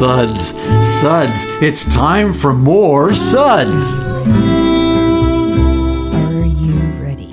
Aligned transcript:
Suds, 0.00 0.54
suds. 0.82 1.44
It's 1.60 1.84
time 1.94 2.32
for 2.32 2.54
more 2.54 3.12
suds. 3.12 3.98
Are 6.14 6.46
you 6.46 6.78
ready? 7.02 7.30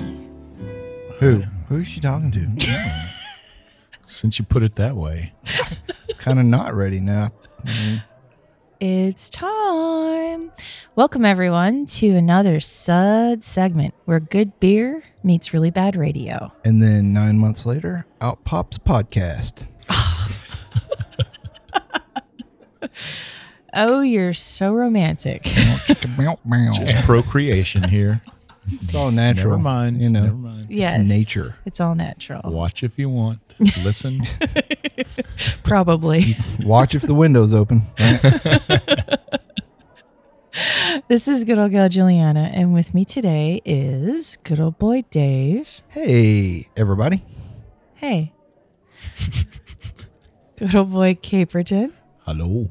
Who? 1.18 1.44
Who's 1.70 1.86
she 1.86 1.98
talking 1.98 2.30
to? 2.30 2.46
Since 4.06 4.38
you 4.38 4.44
put 4.44 4.62
it 4.62 4.76
that 4.76 4.96
way. 4.96 5.32
kind 6.18 6.38
of 6.38 6.44
not 6.44 6.74
ready 6.74 7.00
now. 7.00 7.32
It's 8.80 9.30
time. 9.30 10.52
Welcome, 10.94 11.24
everyone, 11.24 11.86
to 11.86 12.08
another 12.10 12.60
Sud 12.60 13.42
segment 13.42 13.94
where 14.04 14.20
good 14.20 14.60
beer 14.60 15.02
meets 15.22 15.54
really 15.54 15.70
bad 15.70 15.96
radio. 15.96 16.52
And 16.66 16.82
then 16.82 17.14
nine 17.14 17.38
months 17.38 17.64
later, 17.64 18.04
out 18.20 18.44
pops 18.44 18.76
a 18.76 18.80
podcast. 18.80 19.68
Oh, 23.74 24.00
you're 24.00 24.32
so 24.32 24.72
romantic. 24.72 25.42
Just 25.42 26.96
procreation 27.04 27.82
here. 27.82 28.22
it's 28.66 28.94
all 28.94 29.10
natural. 29.10 29.58
Never 29.58 29.62
mind. 29.62 30.00
You 30.00 30.08
know, 30.08 30.22
Never 30.22 30.34
mind. 30.36 30.70
yes. 30.70 31.06
nature. 31.06 31.56
It's 31.66 31.78
all 31.78 31.94
natural. 31.94 32.40
Watch 32.50 32.82
if 32.82 32.98
you 32.98 33.10
want. 33.10 33.40
Listen. 33.84 34.22
Probably. 35.64 36.34
watch 36.64 36.94
if 36.94 37.02
the 37.02 37.12
window's 37.14 37.52
open. 37.52 37.82
right? 38.00 39.18
this 41.08 41.28
is 41.28 41.44
good 41.44 41.58
old 41.58 41.70
gal 41.70 41.90
Juliana, 41.90 42.50
and 42.54 42.72
with 42.72 42.94
me 42.94 43.04
today 43.04 43.60
is 43.66 44.38
good 44.44 44.60
old 44.60 44.78
boy 44.78 45.04
Dave. 45.10 45.82
hey, 45.88 46.68
everybody. 46.74 47.22
Hey. 47.96 48.32
good 50.56 50.74
old 50.74 50.90
boy 50.90 51.14
Caperton. 51.14 51.92
Hello. 52.28 52.68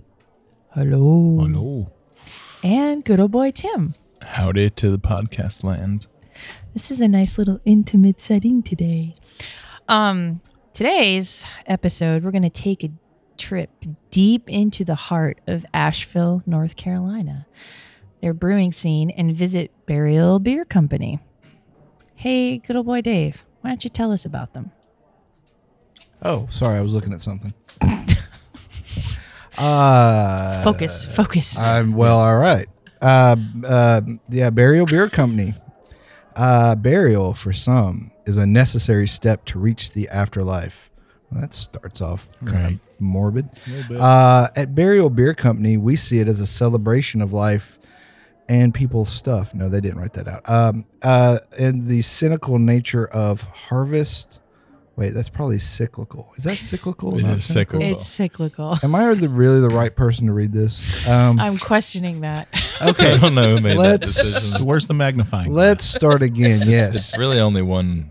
Hello. 0.76 1.40
Hello. 1.40 1.92
And 2.64 3.04
good 3.04 3.20
old 3.20 3.32
boy 3.32 3.50
Tim. 3.50 3.96
Howdy 4.22 4.70
to 4.70 4.92
the 4.92 5.00
podcast 5.00 5.64
land. 5.64 6.06
This 6.76 6.92
is 6.92 7.02
a 7.02 7.08
nice 7.08 7.40
little 7.40 7.60
intimate 7.66 8.22
setting 8.22 8.62
today. 8.62 9.16
Um, 9.88 10.42
today's 10.74 11.44
episode, 11.66 12.24
we're 12.24 12.30
going 12.30 12.44
to 12.44 12.52
take 12.52 12.84
a 12.84 12.92
trip 13.36 13.72
deep 14.12 14.48
into 14.48 14.86
the 14.86 14.94
heart 14.94 15.42
of 15.48 15.66
Asheville, 15.74 16.44
North 16.46 16.76
Carolina, 16.76 17.48
their 18.22 18.36
brewing 18.36 18.72
scene, 18.72 19.10
and 19.10 19.36
visit 19.36 19.72
Burial 19.88 20.38
Beer 20.38 20.66
Company. 20.66 21.20
Hey, 22.14 22.60
good 22.60 22.76
old 22.76 22.86
boy 22.86 23.02
Dave, 23.02 23.44
why 23.62 23.72
don't 23.72 23.84
you 23.84 23.90
tell 23.90 24.12
us 24.12 24.24
about 24.24 24.54
them? 24.54 24.72
Oh, 26.22 26.46
sorry, 26.52 26.78
I 26.78 26.82
was 26.82 26.94
looking 26.94 27.12
at 27.14 27.22
something. 27.22 27.56
Uh, 29.58 30.64
Focus, 30.64 31.06
focus. 31.06 31.58
I'm 31.58 31.94
well, 31.94 32.20
all 32.20 32.38
right. 32.38 32.68
Uh, 33.02 33.36
uh, 33.66 34.02
yeah, 34.30 34.50
Burial 34.50 34.86
Beer 34.86 35.10
Company. 35.10 35.54
Uh, 36.36 36.76
burial 36.76 37.34
for 37.34 37.52
some 37.52 38.12
is 38.26 38.38
a 38.38 38.46
necessary 38.46 39.08
step 39.08 39.44
to 39.46 39.60
reach 39.60 39.92
the 39.94 40.08
afterlife. 40.10 40.92
Well, 41.32 41.42
that 41.42 41.54
starts 41.54 42.00
off 42.02 42.30
kind 42.46 42.54
Right. 42.54 42.74
of 42.74 42.80
morbid. 43.00 43.50
little 43.68 43.84
bit. 43.90 44.00
Uh, 44.00 44.48
at 44.56 44.76
Burial 44.76 45.10
Beer 45.10 45.34
Company, 45.34 45.78
we 45.78 45.96
see 45.96 46.20
it 46.20 46.28
as 46.28 46.40
a 46.40 46.48
celebration 46.48 47.22
of 47.22 47.34
life 47.34 47.80
and 48.48 48.74
people's 48.74 49.10
stuff. 49.10 49.54
No, 49.54 49.68
they 49.68 49.82
didn't 49.82 50.00
write 50.00 50.14
that 50.14 50.28
out. 50.28 50.48
Um, 50.50 50.86
uh, 51.02 51.40
and 51.60 51.88
the 51.88 52.02
cynical 52.04 52.60
nature 52.60 53.06
of 53.08 53.42
harvest. 53.42 54.40
Wait, 54.98 55.14
that's 55.14 55.30
probably 55.30 55.60
cyclical. 55.60 56.32
Is 56.38 56.44
that 56.46 56.58
cyclical? 56.58 57.16
It 57.20 57.22
not 57.24 57.40
cyclical. 57.40 57.88
it's 57.88 58.08
cyclical. 58.08 58.78
Am 58.82 58.96
I 58.96 59.14
the, 59.14 59.30
really 59.30 59.62
the 59.62 59.70
right 59.70 59.96
person 59.96 60.26
to 60.26 60.34
read 60.34 60.52
this? 60.52 61.08
Um, 61.08 61.40
I'm 61.40 61.60
questioning 61.60 62.22
that. 62.22 62.48
Okay, 62.82 63.14
I 63.14 63.18
don't 63.18 63.36
know 63.36 63.56
who 63.56 63.62
made 63.62 63.78
that 63.78 63.82
Let's- 64.02 64.16
decision. 64.16 64.68
Where's 64.68 64.88
the 64.88 64.96
magnifying? 64.96 65.54
let's 65.54 65.86
start 65.86 66.24
again. 66.24 66.62
Yes, 66.66 66.96
It's 66.96 67.18
really 67.18 67.40
only 67.40 67.62
one. 67.62 68.10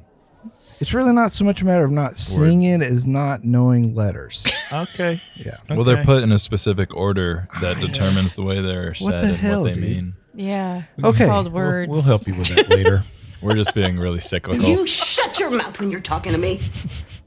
it's 0.78 0.94
really 0.94 1.12
not 1.12 1.32
so 1.32 1.44
much 1.44 1.60
a 1.60 1.64
matter 1.64 1.84
of 1.84 1.90
not 1.90 2.16
seeing 2.16 2.62
it 2.62 2.80
as 2.82 3.04
not 3.04 3.42
knowing 3.42 3.94
letters. 3.96 4.46
Okay. 4.72 5.20
Yeah. 5.34 5.56
Well, 5.68 5.82
they're 5.82 6.04
put 6.04 6.22
in 6.22 6.30
a 6.30 6.38
specific 6.38 6.94
order 6.94 7.48
that 7.62 7.80
determines 7.80 8.36
the 8.36 8.42
way 8.42 8.60
they're 8.60 8.90
What 8.90 8.96
said 8.96 9.22
the 9.22 9.28
and 9.30 9.36
hell, 9.36 9.62
what 9.62 9.74
they 9.74 9.80
dude? 9.80 9.82
mean. 9.82 10.14
yeah. 10.34 10.82
It's 10.98 11.06
Okay. 11.08 11.26
called 11.26 11.52
We'll, 11.52 11.86
we'll 11.88 12.02
help 12.02 12.28
you 12.28 12.36
with 12.36 12.46
that 12.54 12.68
later. 12.68 13.02
We're 13.42 13.54
just 13.54 13.74
being 13.74 13.98
really 13.98 14.20
cyclical. 14.20 14.64
You 14.64 14.86
shut 14.86 15.38
your 15.38 15.50
mouth 15.50 15.78
when 15.78 15.90
you're 15.90 16.00
talking 16.00 16.32
to 16.32 16.38
me. 16.38 16.58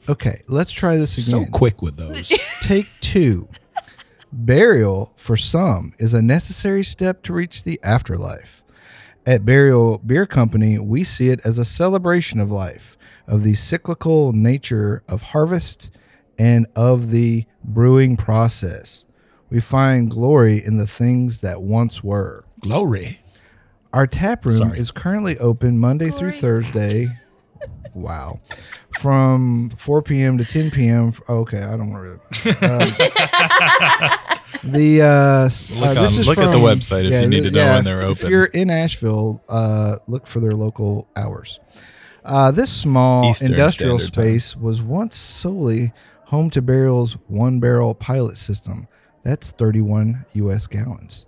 Okay, 0.08 0.42
let's 0.48 0.72
try 0.72 0.98
this 0.98 1.18
again. 1.18 1.30
so 1.30 1.38
again. 1.38 1.52
quick 1.52 1.82
with 1.82 1.98
those. 1.98 2.28
Take 2.62 2.88
two. 3.00 3.48
Burial, 4.32 5.14
for 5.16 5.38
some, 5.38 5.94
is 6.00 6.14
a 6.14 6.22
necessary 6.22 6.84
step 6.84 7.22
to 7.24 7.34
reach 7.34 7.64
the 7.64 7.80
afterlife. 7.84 8.64
At 9.26 9.46
Burial 9.46 10.00
Beer 10.00 10.26
Company, 10.26 10.80
we 10.80 11.04
see 11.04 11.30
it 11.30 11.40
as 11.46 11.58
a 11.58 11.66
celebration 11.66 12.40
of 12.40 12.50
life, 12.50 12.98
of 13.28 13.44
the 13.44 13.54
cyclical 13.54 14.34
nature 14.34 15.04
of 15.08 15.22
harvest, 15.22 15.92
and 16.38 16.66
of 16.76 17.12
the 17.12 17.46
brewing 17.64 18.18
process. 18.18 19.06
We 19.50 19.60
find 19.60 20.10
glory 20.10 20.64
in 20.64 20.78
the 20.78 20.88
things 20.88 21.40
that 21.40 21.62
once 21.62 22.04
were. 22.04 22.46
Glory. 22.62 23.20
Our 23.94 24.06
tap 24.06 24.46
room 24.46 24.58
Sorry. 24.58 24.80
is 24.80 24.92
currently 24.92 25.38
open 25.40 25.80
Monday 25.80 26.12
through 26.12 26.32
Thursday. 26.32 27.08
wow. 27.94 28.40
From 29.00 29.72
4 29.72 30.02
p.m. 30.04 30.38
to 30.38 30.46
10 30.46 30.72
p.m. 30.72 31.14
Oh, 31.28 31.40
okay, 31.40 31.64
I 31.64 31.76
don't 31.76 31.92
want 31.92 32.22
to. 32.22 32.50
Uh, 32.62 32.86
the 34.64 35.02
uh, 35.02 35.44
Look 35.80 35.98
uh, 35.98 36.02
this 36.02 36.14
on- 36.16 36.20
is 36.22 36.28
look 36.28 36.38
at 36.38 36.52
the 36.52 36.58
website 36.58 37.06
if 37.06 37.22
you 37.22 37.28
need 37.28 37.44
to 37.44 37.52
know 37.52 37.76
when 37.76 37.84
they're 37.84 38.02
open. 38.02 38.26
If 38.26 38.30
you're 38.32 38.46
in 38.46 38.70
Asheville, 38.70 39.44
uh, 39.50 39.98
look 40.08 40.28
for 40.28 40.40
their 40.40 40.52
local 40.52 41.08
hours. 41.16 41.60
Uh, 42.24 42.52
this 42.52 42.72
small 42.72 43.30
Eastern 43.30 43.52
industrial 43.52 43.98
Standard 43.98 44.14
Time. 44.16 44.24
space 44.40 44.56
was 44.56 44.82
once 44.82 45.16
solely 45.16 45.94
home 46.26 46.50
to 46.52 46.62
Burial's 46.62 47.14
one 47.28 47.60
barrel 47.60 47.96
pilot 47.96 48.38
system. 48.38 48.88
That's 49.24 49.52
31 49.52 50.26
U.S. 50.34 50.68
gallons 50.68 51.26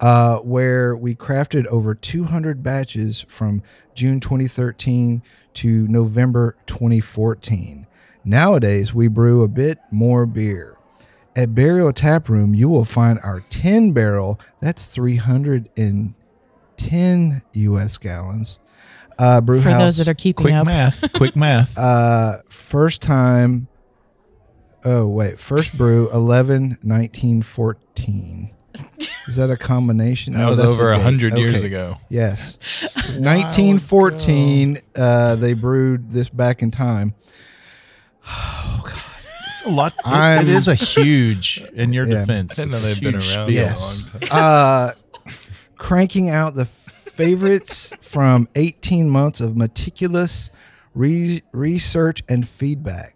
uh, 0.00 0.38
where 0.38 0.96
we 0.96 1.14
crafted 1.14 1.66
over 1.66 1.94
200 1.94 2.62
batches 2.62 3.20
from 3.28 3.62
June 3.94 4.20
2013 4.20 5.22
to 5.54 5.88
November 5.88 6.56
2014. 6.66 7.86
Nowadays, 8.24 8.94
we 8.94 9.08
brew 9.08 9.42
a 9.42 9.48
bit 9.48 9.78
more 9.90 10.24
beer. 10.26 10.76
At 11.34 11.54
Burial 11.54 11.92
Tap 11.92 12.28
Room, 12.28 12.54
you 12.54 12.68
will 12.68 12.84
find 12.84 13.18
our 13.22 13.40
10 13.48 13.92
barrel, 13.92 14.38
that's 14.60 14.84
310 14.86 17.42
US 17.52 17.98
gallons. 17.98 18.58
Uh, 19.18 19.40
brew 19.40 19.60
For 19.60 19.70
house, 19.70 19.80
those 19.80 19.96
that 19.96 20.06
are 20.08 20.14
keeping 20.14 20.44
Quick 20.44 20.54
up. 20.54 20.66
math. 20.66 21.12
Quick 21.12 21.34
math. 21.36 21.76
uh, 21.76 22.38
first 22.48 23.02
time, 23.02 23.66
oh, 24.84 25.06
wait, 25.08 25.40
first 25.40 25.76
brew 25.76 26.08
11 26.12 26.78
19 26.82 27.42
14. 27.42 28.54
Is 29.26 29.36
that 29.36 29.50
a 29.50 29.56
combination? 29.56 30.32
that 30.34 30.40
No, 30.40 30.50
was 30.50 30.60
over 30.60 30.92
a 30.92 30.96
date. 30.96 31.02
hundred 31.02 31.36
years 31.38 31.62
ago. 31.62 31.98
Yes. 32.08 32.56
1914, 33.18 34.78
uh, 34.96 35.34
they 35.36 35.52
brewed 35.54 36.12
this 36.12 36.28
back 36.28 36.62
in 36.62 36.70
time. 36.70 37.14
Oh 38.26 38.80
God, 38.84 38.94
it's 39.48 39.64
a 39.66 39.70
lot. 39.70 39.92
it- 39.94 40.06
I'm- 40.06 40.48
it 40.48 40.54
is 40.54 40.68
a 40.68 40.74
huge, 40.74 41.64
in 41.74 41.92
your 41.92 42.06
Yeah. 42.08 42.20
defense. 42.20 42.58
I 42.58 42.62
didn't 42.62 42.72
know 42.72 42.80
they've 42.80 43.00
been 43.00 43.14
around 43.14 43.22
spiel. 43.22 43.44
that 43.46 43.52
Yes. 43.52 44.12
long 44.14 44.20
time. 44.22 44.28
Uh, 44.32 44.90
cranking 45.76 46.28
out 46.30 46.54
the 46.54 46.64
favorites 46.64 47.92
from 48.00 48.48
18 48.54 49.08
months 49.10 49.40
of 49.40 49.56
meticulous 49.56 50.50
re- 50.94 51.42
research 51.52 52.22
and 52.28 52.48
feedback. 52.48 53.14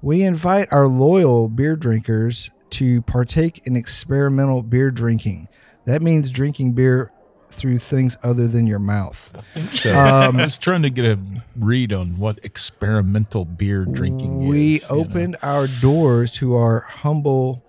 We 0.00 0.22
invite 0.22 0.68
our 0.72 0.88
loyal 0.88 1.48
beer 1.48 1.76
drinkers 1.76 2.50
to 2.72 3.02
partake 3.02 3.66
in 3.66 3.76
experimental 3.76 4.62
beer 4.62 4.90
drinking. 4.90 5.48
That 5.84 6.02
means 6.02 6.30
drinking 6.30 6.72
beer 6.72 7.12
through 7.50 7.76
things 7.78 8.16
other 8.22 8.48
than 8.48 8.66
your 8.66 8.78
mouth. 8.78 9.30
So 9.72 9.90
Um, 9.98 10.38
I 10.40 10.44
was 10.44 10.56
trying 10.58 10.82
to 10.82 10.90
get 10.90 11.04
a 11.04 11.18
read 11.54 11.92
on 11.92 12.18
what 12.18 12.38
experimental 12.42 13.44
beer 13.44 13.84
drinking 13.84 14.46
we 14.48 14.76
is. 14.76 14.88
you 14.90 14.96
know. 14.96 15.02
opened 15.02 15.36
our 15.42 15.66
doors 15.66 16.30
to 16.32 16.54
our 16.54 16.80
humble 16.80 17.62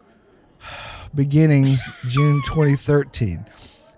beginnings 1.14 1.86
June 2.10 2.42
2013. 2.46 3.46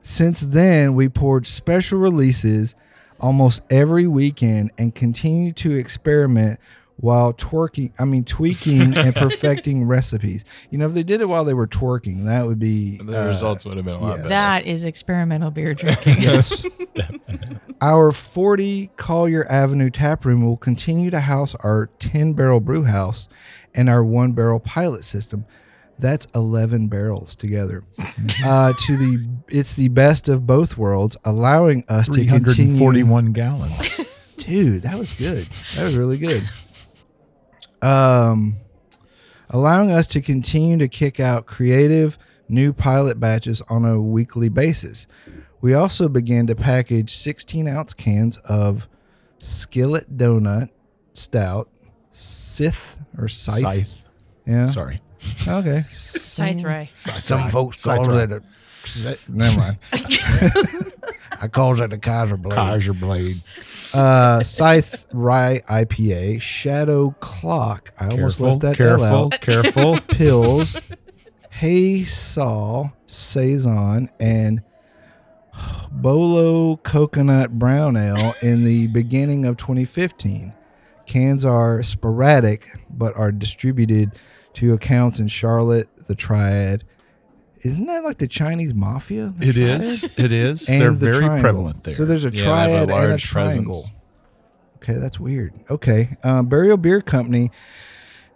Since 0.03 0.41
then, 0.41 0.95
we 0.95 1.09
poured 1.09 1.47
special 1.47 1.99
releases 1.99 2.75
almost 3.19 3.61
every 3.69 4.07
weekend 4.07 4.71
and 4.77 4.93
continue 4.93 5.53
to 5.53 5.71
experiment 5.75 6.59
while 6.97 7.33
twerking, 7.33 7.91
I 7.99 8.05
mean, 8.05 8.23
tweaking 8.23 8.95
and 8.97 9.15
perfecting 9.15 9.85
recipes. 9.85 10.45
You 10.69 10.77
know, 10.77 10.85
if 10.85 10.93
they 10.93 11.03
did 11.03 11.21
it 11.21 11.27
while 11.27 11.43
they 11.43 11.53
were 11.53 11.67
twerking, 11.67 12.25
that 12.25 12.45
would 12.45 12.59
be 12.59 12.97
The 12.97 13.25
uh, 13.25 13.27
results 13.27 13.65
would 13.65 13.77
have 13.77 13.85
been 13.85 13.97
a 13.97 13.99
lot 13.99 14.09
yes. 14.09 14.17
better. 14.17 14.29
That 14.29 14.65
is 14.65 14.85
experimental 14.85 15.51
beer 15.51 15.65
drinking. 15.73 16.21
Yes. 16.21 16.65
our 17.81 18.11
40 18.11 18.91
Collier 18.95 19.45
Avenue 19.51 19.89
tap 19.89 20.25
room 20.25 20.45
will 20.45 20.57
continue 20.57 21.09
to 21.09 21.19
house 21.19 21.53
our 21.55 21.89
10 21.99 22.33
barrel 22.33 22.59
brew 22.59 22.83
house 22.83 23.27
and 23.73 23.89
our 23.89 24.03
one 24.03 24.31
barrel 24.31 24.59
pilot 24.59 25.03
system. 25.03 25.45
That's 25.97 26.27
11 26.35 26.87
barrels 26.87 27.35
together. 27.35 27.83
uh, 28.45 28.73
to 28.85 28.97
the 28.97 29.29
it's 29.47 29.75
the 29.75 29.87
best 29.89 30.27
of 30.27 30.45
both 30.45 30.77
worlds, 30.77 31.15
allowing 31.23 31.85
us 31.87 32.09
to 32.09 32.25
continue 32.25 32.75
341 32.75 33.31
gallons. 33.31 34.01
Dude, 34.37 34.83
that 34.83 34.99
was 34.99 35.17
good. 35.17 35.45
That 35.75 35.83
was 35.83 35.97
really 35.97 36.17
good. 36.17 36.43
Um, 37.81 38.57
allowing 39.49 39.91
us 39.91 40.07
to 40.07 40.21
continue 40.21 40.77
to 40.77 40.87
kick 40.87 41.19
out 41.19 41.45
creative 41.45 42.17
new 42.47 42.73
pilot 42.73 43.19
batches 43.19 43.61
on 43.69 43.85
a 43.85 43.99
weekly 44.01 44.49
basis. 44.49 45.07
We 45.61 45.73
also 45.73 46.07
began 46.09 46.47
to 46.47 46.55
package 46.55 47.15
16 47.15 47.67
ounce 47.67 47.93
cans 47.93 48.37
of 48.37 48.87
Skillet 49.39 50.15
Donut 50.17 50.69
Stout, 51.13 51.69
Sith 52.11 53.01
or 53.17 53.27
Scythe. 53.27 53.61
Scythe. 53.61 54.09
Yeah. 54.45 54.67
Sorry. 54.67 55.01
Okay. 55.47 55.85
Scythe 55.89 56.63
Ray. 56.63 56.89
Some 56.91 57.49
folks 57.49 57.83
call 57.83 58.17
it 58.17 58.31
a. 58.31 58.43
Never 59.27 59.59
mind. 59.59 59.77
I 61.41 61.47
calls 61.47 61.79
it 61.79 61.91
a 61.91 61.97
Kaiser 61.97 62.37
Blade. 62.37 62.55
Kaiser 62.55 62.93
Blade. 62.93 63.41
Uh, 63.95 64.43
Scythe 64.43 65.07
Rye 65.13 65.61
IPA, 65.69 66.41
Shadow 66.41 67.15
Clock. 67.21 67.93
I 67.97 68.09
almost 68.09 68.41
left 68.41 68.59
that 68.61 68.79
L 68.79 68.97
careful, 68.97 69.05
out. 69.05 69.41
careful. 69.41 69.95
Pils, 70.07 70.95
Hay 71.51 72.03
Saw, 72.03 72.89
Saison, 73.07 74.09
and 74.19 74.61
Bolo 75.91 76.75
Coconut 76.77 77.57
Brown 77.57 77.95
Ale 77.95 78.33
in 78.41 78.65
the 78.65 78.87
beginning 78.87 79.45
of 79.45 79.55
2015. 79.55 80.53
Cans 81.05 81.45
are 81.45 81.81
sporadic, 81.81 82.77
but 82.89 83.15
are 83.15 83.31
distributed 83.31 84.11
to 84.53 84.73
accounts 84.73 85.19
in 85.19 85.29
Charlotte, 85.29 85.87
the 86.07 86.15
Triad. 86.15 86.83
Isn't 87.65 87.87
that 87.87 88.03
like 88.03 88.19
the 88.19 88.27
Chinese 88.27 88.73
mafia? 88.73 89.33
The 89.37 89.49
It 89.49 89.53
Triad? 89.53 89.81
is. 89.81 90.03
It 90.17 90.31
is. 90.31 90.65
They're 90.67 90.91
the 90.91 90.95
very 90.95 91.17
triangle. 91.19 91.39
prevalent 91.41 91.83
there. 91.83 91.93
So 91.93 92.05
there's 92.05 92.23
a 92.25 92.29
Yeah, 92.29 92.43
they 92.43 92.43
have 92.43 92.43
a 92.43 92.47
triad 92.47 92.81
and 92.83 92.91
a 92.91 92.93
large 92.93 93.23
triangle. 93.23 93.73
presence. 93.73 93.91
Okay, 94.77 94.93
that's 94.93 95.19
weird. 95.19 95.53
Okay, 95.69 96.15
um, 96.23 96.45
Burial 96.45 96.77
Beer 96.77 97.01
Company 97.01 97.49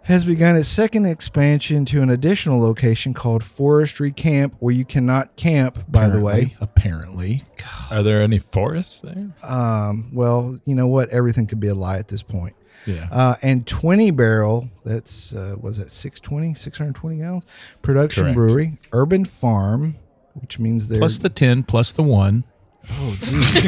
has 0.02 0.24
begun 0.24 0.56
its 0.56 0.68
second 0.68 1.04
expansion 1.06 1.84
to 1.84 2.02
an 2.02 2.10
additional 2.10 2.58
location 2.58 3.14
called 3.14 3.44
Forestry 3.44 4.10
Camp, 4.10 4.56
where 4.58 4.74
you 4.74 4.84
cannot 4.84 5.36
camp. 5.36 5.84
By 5.88 6.08
the 6.08 6.20
way, 6.20 6.56
apparently, 6.60 7.44
Are 7.90 8.02
there 8.02 8.20
any 8.22 8.38
forests 8.40 9.00
there? 9.00 9.30
um, 9.44 10.10
well, 10.12 10.58
you 10.64 10.74
know 10.74 10.88
what? 10.88 11.08
Everything 11.10 11.46
could 11.46 11.60
be 11.60 11.68
a 11.68 11.74
lie 11.74 11.98
at 11.98 12.08
this 12.08 12.22
point. 12.22 12.56
Yeah. 12.86 13.08
Uh, 13.10 13.34
and 13.42 13.66
20 13.66 14.10
barrel, 14.10 14.68
that's, 14.84 15.32
uh, 15.32 15.56
was 15.60 15.78
that 15.78 15.90
620, 15.90 16.54
620 16.54 17.18
gallons? 17.18 17.44
Production 17.82 18.24
Correct. 18.24 18.36
brewery, 18.36 18.78
Urban 18.92 19.24
Farm, 19.24 19.96
which 20.34 20.58
means 20.58 20.88
they're. 20.88 20.98
plus 20.98 21.18
the 21.18 21.28
ten, 21.28 21.62
plus 21.62 21.92
the 21.92 22.02
one. 22.02 22.44
oh, 22.90 23.16
geez. 23.20 23.62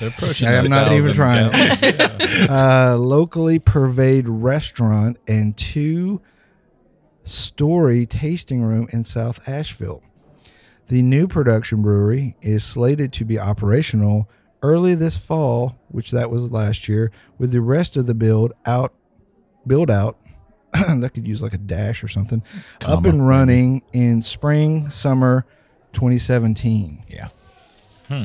They're 0.00 0.08
approaching. 0.08 0.48
I 0.48 0.54
am 0.54 0.68
not 0.68 0.92
even 0.92 1.12
trying. 1.12 1.50
uh, 2.48 2.96
locally 2.98 3.58
purveyed 3.58 4.28
restaurant 4.28 5.18
and 5.26 5.56
two 5.56 6.20
story 7.24 8.06
tasting 8.06 8.62
room 8.62 8.88
in 8.92 9.04
South 9.04 9.48
Asheville. 9.48 10.02
The 10.86 11.02
new 11.02 11.28
production 11.28 11.82
brewery 11.82 12.36
is 12.40 12.64
slated 12.64 13.12
to 13.14 13.24
be 13.24 13.38
operational 13.38 14.28
early 14.62 14.94
this 14.94 15.16
fall, 15.16 15.78
which 15.88 16.10
that 16.10 16.30
was 16.30 16.50
last 16.50 16.88
year, 16.88 17.10
with 17.38 17.52
the 17.52 17.60
rest 17.60 17.96
of 17.96 18.06
the 18.06 18.14
build 18.14 18.52
out 18.66 18.92
build 19.66 19.90
out 19.90 20.16
that 20.72 21.10
could 21.14 21.26
use 21.26 21.42
like 21.42 21.52
a 21.54 21.58
dash 21.58 22.02
or 22.02 22.08
something 22.08 22.42
up 22.86 23.04
and 23.04 23.26
running 23.26 23.82
in 23.92 24.22
spring 24.22 24.88
summer 24.90 25.44
2017. 25.92 27.04
Yeah. 27.08 27.28
Hmm. 28.08 28.24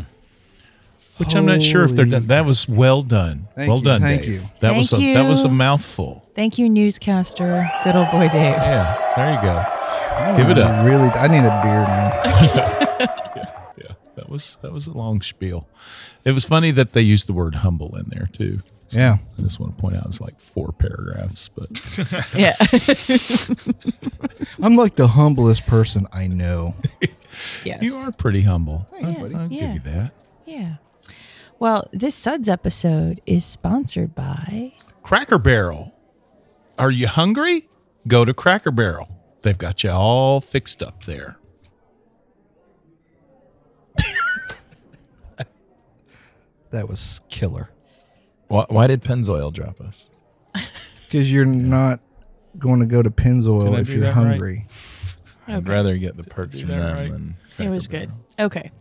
Which 1.18 1.36
I'm 1.36 1.46
not 1.46 1.62
sure 1.62 1.84
if 1.84 1.92
they're 1.92 2.06
done. 2.06 2.28
That 2.28 2.46
was 2.46 2.68
well 2.68 3.04
done. 3.04 3.48
Thank 3.56 3.70
well 3.70 3.78
you, 3.78 3.84
done. 3.84 4.02
thank 4.02 4.24
Dave. 4.24 4.32
you. 4.32 4.40
That 4.40 4.60
Thank 4.60 4.78
was 4.78 4.94
a 4.94 5.14
that 5.14 5.28
was 5.28 5.44
a 5.44 5.50
mouthful. 5.50 6.28
Thank 6.34 6.58
you, 6.58 6.68
newscaster. 6.68 7.70
Good 7.84 7.96
old 7.96 8.10
boy 8.10 8.30
Dave. 8.30 8.34
Yeah. 8.34 9.14
There 9.16 9.34
you 9.36 9.42
go. 9.42 10.38
Give 10.38 10.50
it 10.50 10.58
up. 10.58 10.86
Really, 10.86 11.10
I 11.10 11.28
need 11.28 11.46
a 11.46 11.62
beer 11.62 11.84
now. 11.88 13.50
Yeah. 14.34 14.38
That 14.38 14.46
was 14.46 14.58
that 14.62 14.72
was 14.74 14.88
a 14.88 14.92
long 14.94 15.22
spiel. 15.22 15.68
It 16.26 16.32
was 16.32 16.46
funny 16.46 16.72
that 16.72 16.94
they 16.94 17.02
used 17.02 17.28
the 17.28 17.34
word 17.34 17.56
humble 17.56 17.96
in 17.98 18.06
there 18.10 18.30
too. 18.32 18.62
So 18.90 18.98
Yeah. 19.00 19.18
I 19.38 19.42
just 19.42 19.60
want 19.60 19.76
to 19.76 19.82
point 19.82 19.96
out 19.96 20.06
it's 20.08 20.22
like 20.22 20.40
four 20.40 20.72
paragraphs, 20.72 21.50
but 21.50 21.70
Yeah. 22.36 22.56
I'm 24.62 24.76
like 24.76 24.96
the 24.96 25.08
humblest 25.08 25.66
person 25.66 26.08
I 26.12 26.28
know. 26.28 26.76
yes. 27.64 27.82
you 27.82 27.96
are 27.96 28.12
pretty 28.12 28.42
humble. 28.42 28.88
Yeah, 29.00 29.08
I'll, 29.08 29.38
I'll 29.38 29.52
yeah. 29.52 29.60
give 29.60 29.74
you 29.76 29.92
that. 29.92 30.12
Yeah. 30.46 30.76
Well, 31.60 31.90
this 31.94 32.16
Suds 32.16 32.50
episode 32.50 33.22
is 33.26 33.46
sponsored 33.46 34.14
by 34.16 34.74
Cracker 35.02 35.38
Barrel. 35.40 35.94
Are 36.78 36.92
you 36.92 37.08
hungry? 37.08 37.70
Go 38.08 38.26
to 38.26 38.34
Cracker 38.34 38.72
Barrel. 38.72 39.10
They've 39.44 39.58
got 39.58 39.84
you 39.84 39.92
all 39.92 40.42
fixed 40.42 40.82
up 40.84 41.04
there. 41.06 41.38
That 46.74 46.90
was 46.90 47.22
killer. 47.30 47.70
Why, 48.48 48.66
why 48.68 48.88
did 48.88 49.04
Pennzoil 49.04 49.54
drop 49.54 49.80
us? 49.80 50.10
Because 51.06 51.32
you're 51.32 51.46
not 51.46 52.00
going 52.58 52.80
to 52.80 52.88
go 52.88 53.04
to 53.04 53.12
Pennzoil 53.12 53.66
Did 53.66 53.76
I 53.76 53.80
if 53.82 53.86
do 53.86 53.92
you're 53.94 54.02
that 54.02 54.16
right? 54.16 54.30
hungry. 54.30 54.66
I'd 55.48 55.70
rather 55.70 55.96
get 55.96 56.18
the 56.18 56.24
perks 56.24 56.60
from 56.62 56.70
that 56.70 56.78
them 56.78 56.96
right? 56.96 57.12
than. 57.12 57.36
It 57.60 57.70
was 57.70 57.86
good. 57.86 58.10
Barrel. 58.10 58.48
Okay. 58.48 58.72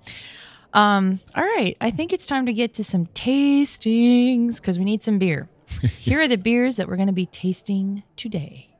Um, 0.73 1.21
all 1.35 1.45
right. 1.45 1.77
I 1.79 1.91
think 1.91 2.15
it's 2.15 2.27
time 2.27 2.47
to 2.47 2.55
get 2.55 2.73
to 2.75 2.85
some 2.85 3.05
tastings 3.09 4.57
because 4.57 4.79
we 4.79 4.85
need 4.87 5.03
some 5.03 5.19
beer. 5.19 5.51
Here 5.99 6.23
are 6.23 6.29
the 6.29 6.39
beers 6.39 6.77
that 6.77 6.89
we're 6.89 6.97
going 6.97 7.09
to 7.09 7.13
be 7.13 7.27
tasting 7.27 8.03
today. 8.17 8.71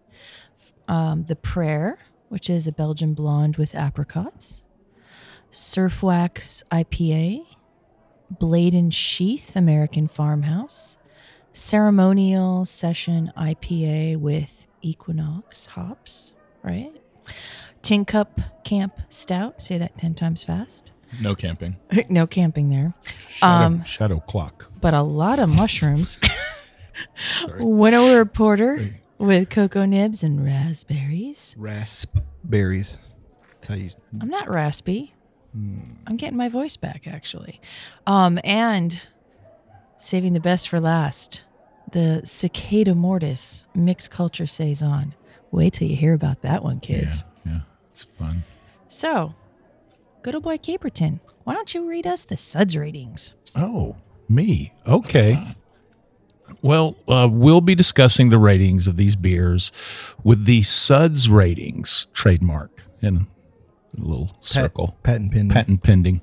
Um, 0.89 1.27
the 1.29 1.37
Prayer, 1.37 1.99
which 2.31 2.49
is 2.49 2.67
a 2.67 2.73
Belgian 2.73 3.13
blonde 3.13 3.59
with 3.59 3.75
apricots. 3.75 4.65
Surf 5.51 6.03
Wax 6.03 6.63
IPA. 6.73 7.45
Blade 8.39 8.75
and 8.75 8.93
Sheath 8.93 9.55
American 9.57 10.09
Farmhouse. 10.09 10.99
Ceremonial 11.53 12.65
Session 12.65 13.31
IPA 13.37 14.17
with 14.17 14.67
Equinox 14.81 15.67
hops, 15.67 16.33
right? 16.63 16.93
Tin 17.83 18.05
Cup 18.05 18.41
Camp 18.65 19.01
Stout. 19.09 19.61
Say 19.61 19.79
that 19.79 19.97
10 19.99 20.15
times 20.15 20.45
fast. 20.45 20.91
No 21.21 21.35
camping. 21.35 21.77
no 22.09 22.27
camping 22.27 22.71
there. 22.71 22.95
Shadow, 23.29 23.67
Um, 23.67 23.85
shadow 23.85 24.21
clock. 24.21 24.71
But 24.81 24.95
a 24.95 25.03
lot 25.03 25.39
of 25.39 25.49
mushrooms. 25.49 26.19
Winnower 27.59 28.25
Porter 28.25 28.91
with 29.19 29.51
cocoa 29.51 29.85
nibs 29.85 30.23
and 30.23 30.45
raspberries. 30.45 31.55
Raspberries. 31.59 32.99
That's 33.53 33.67
how 33.67 33.75
you. 33.75 33.91
I'm 34.21 34.29
not 34.29 34.49
raspy. 34.49 35.15
I'm 35.55 36.17
getting 36.17 36.37
my 36.39 36.49
voice 36.49 36.77
back 36.77 37.07
actually. 37.07 37.61
Um, 38.07 38.39
and 38.45 39.07
saving 39.99 40.33
the 40.33 40.41
best 40.41 40.69
for 40.69 40.81
last, 40.81 41.43
the 41.93 42.23
Cicada 42.25 42.95
Mortis 42.95 43.65
mixed 43.75 44.11
culture 44.11 44.47
saison. 44.47 45.15
Wait 45.51 45.75
till 45.75 45.89
you 45.89 45.97
hear 45.97 46.15
about 46.15 46.41
that 46.43 46.63
one, 46.65 46.77
Yeah, 46.77 46.81
kids. 47.01 47.25
yeah, 47.45 47.61
it's 47.93 48.05
fun. 48.19 48.45
So, 48.89 49.35
good 50.23 50.35
old 50.35 50.45
boy 50.45 50.57
Caperton, 50.57 51.21
why 51.45 51.53
don't 51.55 51.75
you 51.75 51.87
read 51.87 52.07
us 52.07 52.25
the 52.25 52.37
suds 52.39 52.77
ratings? 52.77 53.35
Oh, 53.55 53.97
me. 54.29 54.73
Okay. 54.87 55.37
Well, 56.63 56.97
uh, 57.09 57.29
we'll 57.31 57.61
be 57.61 57.75
discussing 57.75 58.31
the 58.31 58.39
ratings 58.39 58.87
of 58.89 58.97
these 58.97 59.17
beers 59.17 59.73
with 60.23 60.45
the 60.45 60.63
Suds 60.63 61.29
ratings 61.29 62.07
trademark. 62.13 62.85
And 63.01 63.27
A 63.97 64.01
little 64.01 64.37
circle. 64.41 64.97
Patent 65.03 65.33
pending. 65.33 65.51
Patent 65.51 65.83
pending. 65.83 66.23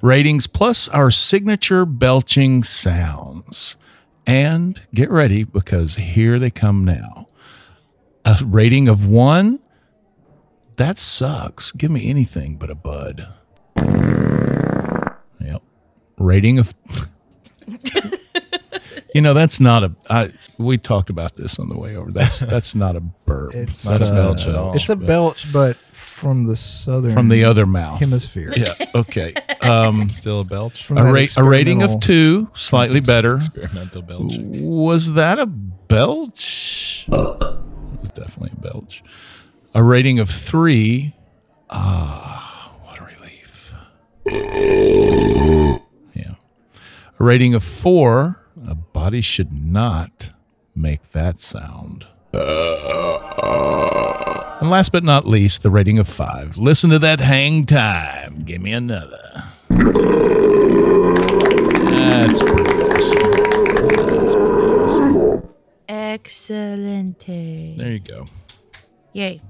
Ratings 0.00 0.46
plus 0.46 0.88
our 0.88 1.10
signature 1.10 1.84
belching 1.84 2.62
sounds. 2.62 3.76
And 4.26 4.80
get 4.94 5.10
ready 5.10 5.44
because 5.44 5.96
here 5.96 6.38
they 6.38 6.50
come 6.50 6.84
now. 6.84 7.28
A 8.24 8.38
rating 8.44 8.88
of 8.88 9.08
one. 9.08 9.60
That 10.76 10.98
sucks. 10.98 11.72
Give 11.72 11.90
me 11.90 12.08
anything 12.08 12.56
but 12.56 12.70
a 12.70 12.74
bud. 12.74 13.28
Yep. 13.76 15.62
Rating 16.18 16.58
of. 16.58 16.74
you 19.14 19.20
know 19.20 19.34
that's 19.34 19.60
not 19.60 19.84
a. 19.84 19.94
I 20.10 20.32
we 20.58 20.78
talked 20.78 21.10
about 21.10 21.36
this 21.36 21.58
on 21.58 21.68
the 21.68 21.78
way 21.78 21.96
over. 21.96 22.10
That's 22.10 22.40
that's 22.40 22.74
not 22.74 22.96
a 22.96 23.00
burp. 23.00 23.54
It's 23.54 23.82
That's 23.82 24.08
uh, 24.08 24.14
belch 24.14 24.46
at 24.46 24.54
all. 24.54 24.74
It's 24.74 24.88
a 24.88 24.96
belch, 24.96 25.52
but 25.52 25.76
from 26.24 26.46
the 26.46 26.56
southern 26.56 27.12
from 27.12 27.28
the 27.28 27.44
other 27.44 27.66
mouth. 27.66 28.00
hemisphere. 28.00 28.52
Yeah. 28.56 28.72
Okay. 28.94 29.34
Um, 29.60 30.08
Still 30.08 30.40
a 30.40 30.44
belch. 30.44 30.84
From 30.86 30.98
a, 30.98 31.02
that 31.04 31.12
rate, 31.12 31.36
a 31.36 31.42
rating 31.44 31.82
of 31.82 31.90
experimental- 31.96 32.46
two, 32.48 32.50
slightly 32.56 33.00
better. 33.12 33.34
Experimental 33.36 34.02
belching. 34.02 34.64
Was 34.64 35.12
that 35.14 35.38
a 35.38 35.46
belch? 35.46 37.06
It 37.08 38.00
was 38.00 38.10
definitely 38.14 38.52
a 38.56 38.60
belch. 38.60 39.02
A 39.74 39.82
rating 39.82 40.18
of 40.20 40.30
three. 40.30 41.14
Ah, 41.70 42.72
what 42.84 43.00
a 43.00 43.04
relief. 43.04 43.74
Yeah. 46.14 46.34
A 47.18 47.24
rating 47.24 47.54
of 47.54 47.64
four. 47.64 48.40
A 48.68 48.74
body 48.76 49.20
should 49.20 49.52
not 49.52 50.30
make 50.74 51.10
that 51.12 51.40
sound. 51.40 52.06
And 54.60 54.70
last 54.70 54.92
but 54.92 55.02
not 55.04 55.26
least, 55.26 55.62
the 55.62 55.70
rating 55.70 55.98
of 55.98 56.08
five. 56.08 56.56
Listen 56.56 56.88
to 56.90 56.98
that 57.00 57.20
hang 57.20 57.64
time. 57.66 58.42
Give 58.44 58.60
me 58.62 58.72
another. 58.72 59.44
That's 61.88 62.40
pretty 62.40 62.82
awesome. 62.82 63.30
That's 64.06 64.34
pretty 64.34 64.66
awesome. 64.66 65.48
Excelente. 65.88 67.76
There 67.76 67.92
you 67.92 67.98
go. 68.00 68.26
Yay. 69.12 69.40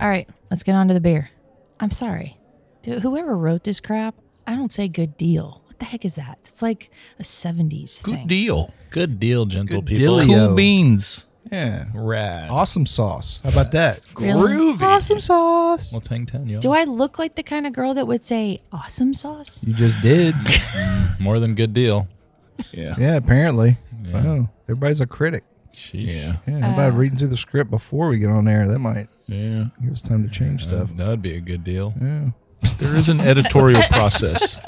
All 0.00 0.08
right, 0.08 0.28
let's 0.50 0.62
get 0.64 0.74
on 0.74 0.88
to 0.88 0.94
the 0.94 1.00
beer. 1.00 1.30
I'm 1.80 1.90
sorry. 1.90 2.36
Dude, 2.82 3.02
whoever 3.02 3.36
wrote 3.36 3.64
this 3.64 3.80
crap, 3.80 4.14
I 4.46 4.56
don't 4.56 4.72
say 4.72 4.88
good 4.88 5.16
deal. 5.16 5.62
What 5.66 5.78
the 5.78 5.84
heck 5.84 6.04
is 6.04 6.16
that? 6.16 6.38
It's 6.44 6.62
like 6.62 6.90
a 7.18 7.22
70s 7.22 8.02
Good 8.02 8.14
thing. 8.14 8.26
deal. 8.26 8.74
Good 8.90 9.18
deal, 9.20 9.46
gentle 9.46 9.80
Good 9.82 9.96
people. 9.96 10.16
dealio. 10.18 10.46
Cool 10.48 10.56
beans. 10.56 11.26
Yeah. 11.50 11.86
Rad. 11.94 12.50
Awesome 12.50 12.86
sauce. 12.86 13.40
How 13.42 13.50
about 13.50 13.72
that? 13.72 14.00
Really? 14.18 14.72
Awesome 14.82 15.20
sauce. 15.20 15.92
Let's 15.92 16.06
hang 16.06 16.24
ten, 16.26 16.46
yo. 16.48 16.60
Do 16.60 16.72
I 16.72 16.84
look 16.84 17.18
like 17.18 17.34
the 17.34 17.42
kind 17.42 17.66
of 17.66 17.72
girl 17.72 17.94
that 17.94 18.06
would 18.06 18.24
say 18.24 18.62
awesome 18.72 19.12
sauce? 19.12 19.62
You 19.64 19.74
just 19.74 20.00
did. 20.02 20.34
Mm, 20.72 21.20
more 21.20 21.38
than 21.38 21.54
good 21.54 21.74
deal. 21.74 22.08
Yeah. 22.72 22.94
yeah, 22.98 23.16
apparently. 23.16 23.76
Wow. 24.06 24.48
Everybody's 24.64 25.00
a 25.00 25.06
critic. 25.06 25.44
Sheesh. 25.74 26.06
Yeah. 26.06 26.36
Yeah, 26.46 26.54
everybody 26.66 26.88
uh. 26.88 26.90
reading 26.92 27.18
through 27.18 27.28
the 27.28 27.36
script 27.36 27.70
before 27.70 28.08
we 28.08 28.18
get 28.18 28.30
on 28.30 28.48
air? 28.48 28.66
That 28.66 28.78
might 28.78 29.08
Yeah. 29.26 29.64
give 29.82 29.92
us 29.92 30.00
time 30.02 30.22
to 30.26 30.30
change 30.30 30.64
stuff. 30.64 30.90
That 30.96 31.06
would 31.08 31.22
be 31.22 31.34
a 31.34 31.40
good 31.40 31.62
deal. 31.64 31.92
Yeah. 32.00 32.30
There 32.78 32.94
is 32.96 33.08
an 33.08 33.20
editorial 33.28 33.82
process. 33.90 34.58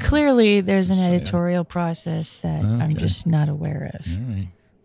Clearly, 0.00 0.60
there's 0.60 0.90
an 0.90 0.98
editorial 0.98 1.64
process 1.64 2.38
that 2.38 2.64
I'm 2.64 2.96
just 2.96 3.26
not 3.26 3.48
aware 3.48 3.90
of. 3.94 4.06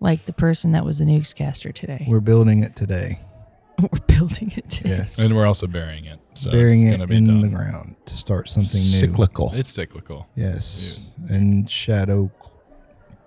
All 0.01 0.07
right. 0.07 0.11
Like 0.11 0.25
the 0.25 0.33
person 0.33 0.71
that 0.73 0.85
was 0.85 0.99
the 0.99 1.05
newscaster 1.05 1.71
today. 1.71 2.05
We're 2.07 2.19
building 2.19 2.63
it 2.63 2.75
today. 2.75 3.19
We're 3.79 3.99
building 4.07 4.53
it 4.55 4.69
today. 4.71 4.89
Yes. 4.89 5.17
And 5.19 5.35
we're 5.35 5.45
also 5.45 5.67
burying 5.67 6.05
it. 6.05 6.19
So 6.35 6.49
Burying 6.51 6.87
it's 6.87 6.93
it 6.93 6.97
gonna 6.97 7.07
be 7.07 7.17
in 7.17 7.27
done. 7.27 7.41
the 7.41 7.49
ground 7.49 7.95
to 8.05 8.15
start 8.15 8.47
something 8.47 8.79
new. 8.79 8.85
Cyclical. 8.87 9.51
It's 9.53 9.69
cyclical. 9.69 10.27
Yes. 10.35 10.99
And 11.29 11.69
shadow 11.69 12.31
c- 12.41 12.49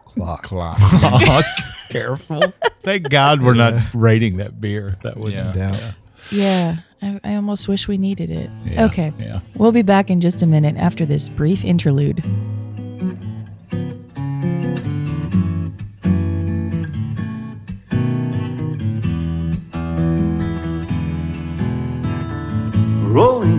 clock. 0.06 0.44
Clock. 0.44 0.76
Oh, 0.80 1.42
careful. 1.90 2.42
Thank 2.80 3.10
God 3.10 3.42
we're 3.42 3.52
not 3.54 3.75
rating 3.94 4.38
that 4.38 4.58
beer. 4.58 4.96
That 5.02 5.18
would 5.18 5.32
Yeah. 5.34 5.52
Doubt. 5.52 5.80
Yeah, 6.30 6.76
I, 7.02 7.20
I 7.25 7.34
almost 7.37 7.68
wish 7.68 7.87
we 7.87 7.96
needed 7.98 8.30
it. 8.30 8.50
Yeah, 8.64 8.87
Okay. 8.87 9.12
Yeah. 9.18 9.40
We'll 9.54 9.72
be 9.72 9.82
back 9.82 10.10
in 10.10 10.20
just 10.22 10.40
a 10.42 10.46
minute 10.46 10.76
after 10.76 11.04
this 11.04 11.28
brief 11.28 11.62
interlude. 11.64 12.25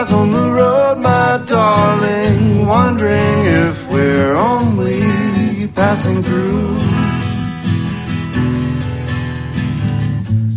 eyes 0.00 0.12
on 0.12 0.30
the 0.30 0.50
road, 0.50 0.98
my 0.98 1.42
darling. 1.46 2.66
Wondering 2.66 3.44
if 3.44 3.86
we're 3.90 4.34
only 4.34 5.68
passing 5.74 6.22
through. 6.22 6.68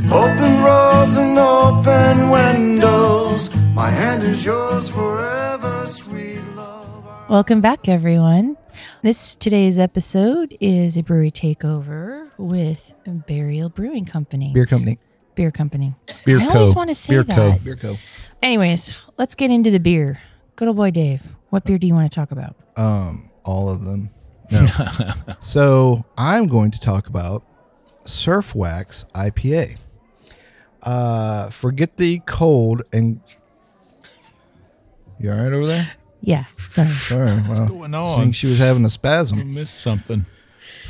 Open 0.09 0.63
roads 0.63 1.17
and 1.17 1.38
open 1.38 2.29
windows. 2.29 3.53
My 3.73 3.89
hand 3.89 4.23
is 4.23 4.45
yours 4.45 4.88
forever, 4.88 5.88
sweet 5.88 6.39
love. 6.55 7.29
Welcome 7.29 7.59
back, 7.59 7.89
everyone. 7.89 8.55
This 9.01 9.35
today's 9.35 9.77
episode 9.77 10.55
is 10.62 10.95
a 10.95 11.03
brewery 11.03 11.31
takeover 11.31 12.29
with 12.38 12.95
Burial 13.27 13.67
Brewing 13.67 14.05
Company. 14.05 14.53
Beer 14.53 14.65
company. 14.65 15.00
Beer 15.35 15.51
company. 15.51 15.95
Beer 16.25 16.39
I 16.39 16.47
Co. 16.47 16.59
always 16.59 16.75
want 16.75 16.89
to 16.89 16.95
say 16.95 17.13
Beer 17.13 17.23
that. 17.23 17.35
Co. 17.35 17.57
Beer 17.63 17.75
co. 17.75 17.97
Anyways, 18.43 18.93
let's 19.17 19.35
get 19.35 19.51
into 19.51 19.71
the 19.71 19.79
beer. 19.79 20.19
Good 20.57 20.67
old 20.67 20.75
boy 20.75 20.91
Dave. 20.91 21.23
What 21.50 21.63
beer 21.63 21.77
do 21.77 21.88
you 21.88 21.93
want 21.95 22.12
to 22.12 22.13
talk 22.13 22.31
about? 22.31 22.57
Um, 22.75 23.31
all 23.45 23.69
of 23.69 23.85
them. 23.85 24.09
No. 24.51 24.67
so 25.39 26.05
I'm 26.17 26.47
going 26.47 26.69
to 26.71 26.79
talk 26.79 27.07
about 27.07 27.43
Surf 28.03 28.53
Wax 28.53 29.05
IPA. 29.15 29.79
Uh, 30.83 31.50
forget 31.50 31.95
the 31.95 32.19
cold 32.25 32.83
and. 32.91 33.21
You 35.19 35.31
all 35.31 35.38
right 35.38 35.53
over 35.53 35.65
there? 35.65 35.91
Yeah, 36.21 36.43
sorry. 36.65 36.89
Sorry. 36.91 37.31
What's 37.31 37.62
going 37.62 37.95
on? 37.95 38.19
I 38.19 38.23
think 38.23 38.35
she 38.35 38.47
was 38.47 38.59
having 38.59 38.83
a 38.83 38.89
spasm. 38.89 39.53
missed 39.53 39.79
something. 39.79 40.25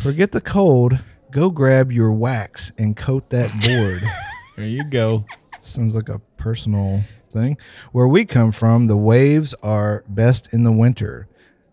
Forget 0.02 0.32
the 0.32 0.42
cold. 0.42 1.00
Go 1.30 1.52
grab 1.52 1.92
your 1.92 2.12
wax 2.12 2.72
and 2.80 2.98
coat 2.98 3.30
that 3.30 3.52
board. 3.66 4.02
There 4.56 4.68
you 4.68 4.84
go. 4.84 5.26
Sounds 5.62 5.96
like 5.96 6.10
a 6.10 6.20
personal 6.38 7.02
thing. 7.34 7.58
Where 7.92 8.08
we 8.08 8.26
come 8.26 8.52
from, 8.52 8.88
the 8.88 8.98
waves 8.98 9.54
are 9.64 10.04
best 10.08 10.54
in 10.54 10.64
the 10.64 10.72
winter. 10.72 11.28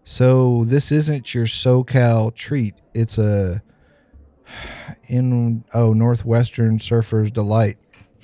So 0.04 0.64
this 0.64 0.90
isn't 0.90 1.34
your 1.34 1.46
SoCal 1.46 2.34
treat. 2.34 2.74
It's 2.94 3.18
a 3.18 3.62
in 5.06 5.64
oh 5.72 5.92
Northwestern 5.92 6.78
Surfer's 6.78 7.30
Delight. 7.30 7.76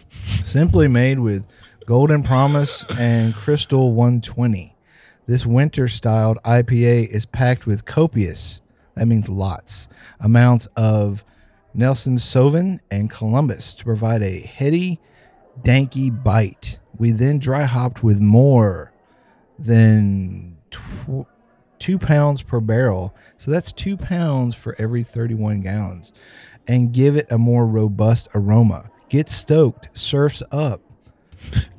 Simply 0.09 0.89
made 0.89 1.19
with 1.19 1.47
Golden 1.87 2.23
Promise 2.23 2.85
and 2.99 3.35
Crystal 3.35 3.93
120. 3.93 4.75
This 5.27 5.45
winter 5.45 5.89
styled 5.89 6.39
IPA 6.45 7.09
is 7.09 7.27
packed 7.27 7.67
with 7.67 7.85
copious, 7.85 8.61
that 8.95 9.07
means 9.07 9.29
lots, 9.29 9.89
amounts 10.21 10.67
of 10.77 11.25
Nelson 11.75 12.17
Sauvin 12.17 12.81
and 12.91 13.11
Columbus 13.11 13.75
to 13.75 13.85
provide 13.85 14.23
a 14.23 14.41
heady, 14.41 14.99
danky 15.63 16.11
bite. 16.11 16.79
We 16.99 17.13
then 17.13 17.39
dry 17.39 17.65
hopped 17.65 18.03
with 18.03 18.21
more 18.21 18.93
than 19.59 20.57
tw- 20.71 21.27
two 21.79 21.99
pounds 21.99 22.43
per 22.43 22.61
barrel. 22.61 23.15
So 23.39 23.51
that's 23.51 23.73
two 23.73 23.97
pounds 23.97 24.55
for 24.55 24.75
every 24.79 25.03
31 25.03 25.61
gallons 25.61 26.13
and 26.69 26.93
give 26.93 27.17
it 27.17 27.27
a 27.31 27.39
more 27.39 27.67
robust 27.67 28.29
aroma. 28.35 28.91
Get 29.09 29.31
stoked, 29.31 29.97
surfs 29.97 30.43
up. 30.51 30.81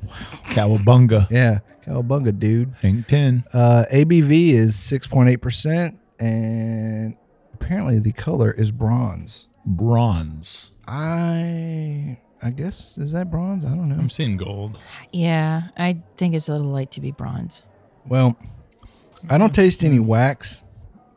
Wow. 0.04 0.14
Cowabunga. 0.46 1.28
Yeah, 1.30 1.58
cowabunga, 1.84 2.38
dude. 2.38 2.74
Hang 2.80 3.04
10. 3.04 3.44
Uh, 3.52 3.84
ABV 3.92 4.50
is 4.52 4.74
6.8%, 4.76 5.98
and 6.20 7.16
apparently 7.54 7.98
the 7.98 8.12
color 8.12 8.50
is 8.52 8.70
bronze. 8.70 9.46
Bronze. 9.66 10.72
I 10.86 12.18
I 12.42 12.50
guess 12.50 12.96
is 12.98 13.12
that 13.12 13.30
bronze? 13.30 13.64
I 13.64 13.70
don't 13.70 13.88
know. 13.88 13.96
I'm 13.96 14.10
seeing 14.10 14.36
gold. 14.36 14.78
Yeah, 15.12 15.68
I 15.76 15.98
think 16.16 16.34
it's 16.34 16.48
a 16.48 16.52
little 16.52 16.68
light 16.68 16.90
to 16.92 17.00
be 17.00 17.10
bronze. 17.10 17.62
Well, 18.06 18.36
I 19.28 19.38
don't 19.38 19.54
taste 19.54 19.82
any 19.82 19.98
wax, 19.98 20.62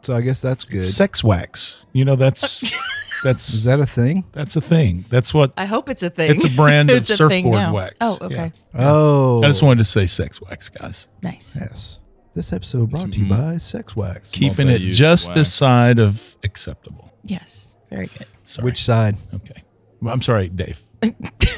so 0.01 0.15
I 0.15 0.21
guess 0.21 0.41
that's 0.41 0.63
good. 0.63 0.83
Sex 0.83 1.23
wax. 1.23 1.83
You 1.93 2.05
know 2.05 2.15
that's 2.15 2.61
that's 3.23 3.53
Is 3.53 3.65
that 3.65 3.79
a 3.79 3.85
thing? 3.85 4.25
that's 4.31 4.55
a 4.55 4.61
thing. 4.61 5.05
That's 5.09 5.33
what 5.33 5.53
I 5.57 5.65
hope 5.65 5.89
it's 5.89 6.03
a 6.03 6.09
thing. 6.09 6.31
It's 6.31 6.43
a 6.43 6.49
brand 6.49 6.89
of 6.89 6.97
It's 7.09 7.19
a 7.19 7.29
thing 7.29 7.45
surfboard 7.45 7.59
now. 7.59 7.73
wax. 7.73 7.95
Oh, 8.01 8.17
Yeah. 8.21 8.25
okay. 8.27 8.51
Oh, 8.73 9.43
I 9.43 9.47
just 9.47 9.61
oh. 9.61 9.67
wanted 9.67 9.79
to 9.79 9.89
say 9.89 10.07
sex 10.07 10.41
wax, 10.41 10.69
guys. 10.69 11.07
Nice. 11.21 11.57
yes. 11.59 11.99
This 12.33 12.53
episode 12.53 12.89
brought 12.89 13.11
to 13.11 13.19
you 13.19 13.25
mm-hmm. 13.25 13.51
by 13.51 13.57
Sex 13.57 13.93
Wax. 13.93 14.31
Keeping 14.31 14.69
it 14.69 14.71
Multi-use 14.71 14.97
just 14.97 15.27
wax. 15.27 15.35
this 15.35 15.53
side 15.53 15.99
of 15.99 16.37
acceptable. 16.45 17.11
Yes. 17.23 17.75
Very 17.89 18.07
good. 18.07 18.25
Sorry. 18.45 18.63
Which 18.63 18.81
side? 18.85 19.17
Okay. 19.33 19.63
Well, 20.01 20.13
I'm 20.13 20.21
sorry, 20.21 20.47
Dave. 20.47 20.81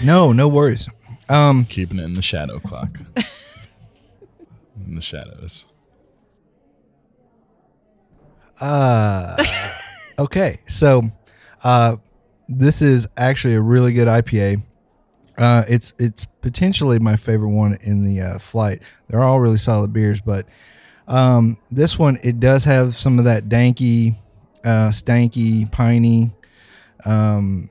No, 0.03 0.31
no 0.31 0.47
worries. 0.47 0.87
Um, 1.29 1.65
Keeping 1.65 1.99
it 1.99 2.03
in 2.03 2.13
the 2.13 2.21
shadow 2.21 2.59
clock. 2.59 2.99
in 4.85 4.95
the 4.95 5.01
shadows. 5.01 5.65
Uh, 8.59 9.43
okay, 10.19 10.59
so 10.67 11.03
uh, 11.63 11.97
this 12.47 12.81
is 12.81 13.07
actually 13.17 13.55
a 13.55 13.61
really 13.61 13.93
good 13.93 14.07
IPA. 14.07 14.63
Uh, 15.37 15.63
it's 15.67 15.93
it's 15.97 16.25
potentially 16.41 16.99
my 16.99 17.15
favorite 17.15 17.49
one 17.49 17.77
in 17.81 18.03
the 18.03 18.21
uh, 18.21 18.39
flight. 18.39 18.81
They're 19.07 19.23
all 19.23 19.39
really 19.39 19.57
solid 19.57 19.91
beers, 19.91 20.21
but 20.21 20.45
um, 21.07 21.57
this 21.71 21.97
one 21.97 22.17
it 22.23 22.39
does 22.39 22.63
have 22.65 22.95
some 22.95 23.19
of 23.19 23.25
that 23.25 23.49
danky, 23.49 24.15
uh, 24.63 24.89
stanky, 24.89 25.69
piney, 25.71 26.31
um, 27.05 27.69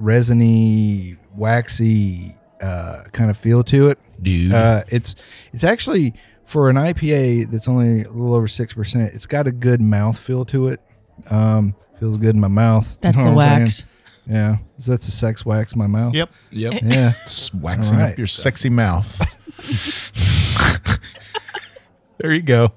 resiny, 0.00 1.16
waxy 1.36 2.34
uh, 2.62 3.04
kind 3.12 3.30
of 3.30 3.36
feel 3.36 3.62
to 3.64 3.88
it. 3.88 3.98
Dude. 4.20 4.52
Uh, 4.52 4.82
it's 4.88 5.14
it's 5.52 5.64
actually 5.64 6.14
for 6.44 6.68
an 6.68 6.76
IPA 6.76 7.50
that's 7.50 7.68
only 7.68 8.02
a 8.02 8.08
little 8.10 8.34
over 8.34 8.48
six 8.48 8.74
percent. 8.74 9.12
It's 9.14 9.26
got 9.26 9.46
a 9.46 9.52
good 9.52 9.80
mouth 9.80 10.18
feel 10.18 10.44
to 10.46 10.68
it. 10.68 10.80
Um, 11.30 11.74
feels 11.98 12.16
good 12.16 12.34
in 12.34 12.40
my 12.40 12.48
mouth. 12.48 12.90
You 12.94 12.98
That's 13.02 13.18
know 13.18 13.30
the 13.30 13.36
what 13.36 13.44
saying? 13.48 13.60
wax. 13.60 13.86
Yeah, 14.26 14.58
so 14.76 14.92
that's 14.92 15.08
a 15.08 15.10
sex 15.10 15.44
wax 15.46 15.72
in 15.72 15.78
my 15.78 15.86
mouth. 15.86 16.14
yep. 16.14 16.30
Yep. 16.50 16.82
Yeah. 16.82 17.12
It's 17.22 17.52
waxing 17.54 17.96
All 17.96 18.02
right. 18.02 18.12
up 18.12 18.18
your 18.18 18.26
sexy 18.26 18.70
mouth. 18.70 19.18
there 22.18 22.32
you 22.32 22.42
go. 22.42 22.72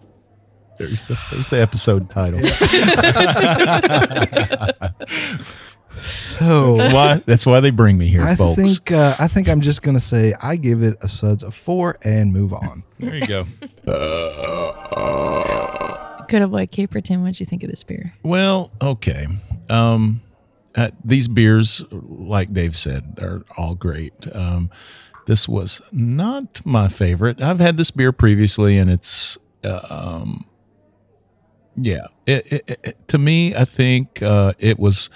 There's 0.79 1.03
the 1.03 1.17
there's 1.31 1.47
the 1.49 1.61
episode 1.61 2.09
title. 2.09 2.39
So 6.43 6.75
That's 6.75 6.93
why 6.93 7.15
that's 7.25 7.45
why 7.45 7.59
they 7.61 7.71
bring 7.71 7.97
me 7.97 8.07
here, 8.07 8.23
I 8.23 8.35
folks. 8.35 8.61
think 8.61 8.91
uh, 8.91 9.15
I 9.19 9.27
think 9.27 9.47
I'm 9.47 9.61
just 9.61 9.81
gonna 9.81 9.99
say 9.99 10.33
I 10.41 10.55
give 10.57 10.83
it 10.83 10.97
a 11.01 11.07
suds 11.07 11.41
of 11.43 11.55
four 11.55 11.97
and 12.03 12.33
move 12.33 12.53
on. 12.53 12.83
There 12.99 13.15
you 13.15 13.27
go. 13.27 13.45
Good 16.27 16.41
old 16.41 16.51
boy 16.51 16.65
Caperton. 16.67 17.21
What'd 17.21 17.39
you 17.39 17.45
think 17.45 17.63
of 17.63 17.69
this 17.69 17.83
beer? 17.83 18.13
Well, 18.23 18.71
okay. 18.81 19.27
Um, 19.69 20.21
uh, 20.75 20.89
these 21.03 21.27
beers, 21.27 21.83
like 21.91 22.53
Dave 22.53 22.75
said, 22.75 23.17
are 23.21 23.43
all 23.57 23.75
great. 23.75 24.13
Um, 24.35 24.69
this 25.27 25.47
was 25.47 25.81
not 25.91 26.65
my 26.65 26.87
favorite. 26.87 27.41
I've 27.41 27.59
had 27.59 27.77
this 27.77 27.91
beer 27.91 28.11
previously, 28.11 28.77
and 28.77 28.89
it's, 28.89 29.37
uh, 29.63 29.79
um, 29.89 30.45
yeah. 31.75 32.07
It, 32.25 32.51
it, 32.51 32.79
it, 32.83 33.07
to 33.09 33.17
me, 33.17 33.55
I 33.55 33.65
think 33.65 34.21
uh, 34.23 34.53
it 34.57 34.79
was 34.79 35.09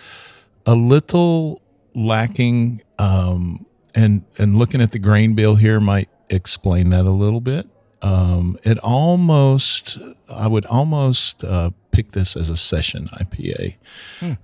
a 0.67 0.75
little 0.75 1.61
lacking. 1.95 2.83
Um, 2.99 3.65
and 3.95 4.25
and 4.37 4.55
looking 4.59 4.81
at 4.81 4.91
the 4.91 4.99
grain 4.99 5.33
bill 5.33 5.55
here 5.55 5.79
might 5.79 6.09
explain 6.29 6.91
that 6.91 7.05
a 7.05 7.11
little 7.11 7.41
bit. 7.41 7.67
Um, 8.03 8.59
it 8.63 8.77
almost, 8.79 9.97
I 10.29 10.47
would 10.47 10.67
almost 10.67 11.43
uh, 11.43 11.71
pick 11.91 12.11
this 12.11 12.35
as 12.35 12.47
a 12.47 12.55
session 12.55 13.09
IPA, 13.13 13.75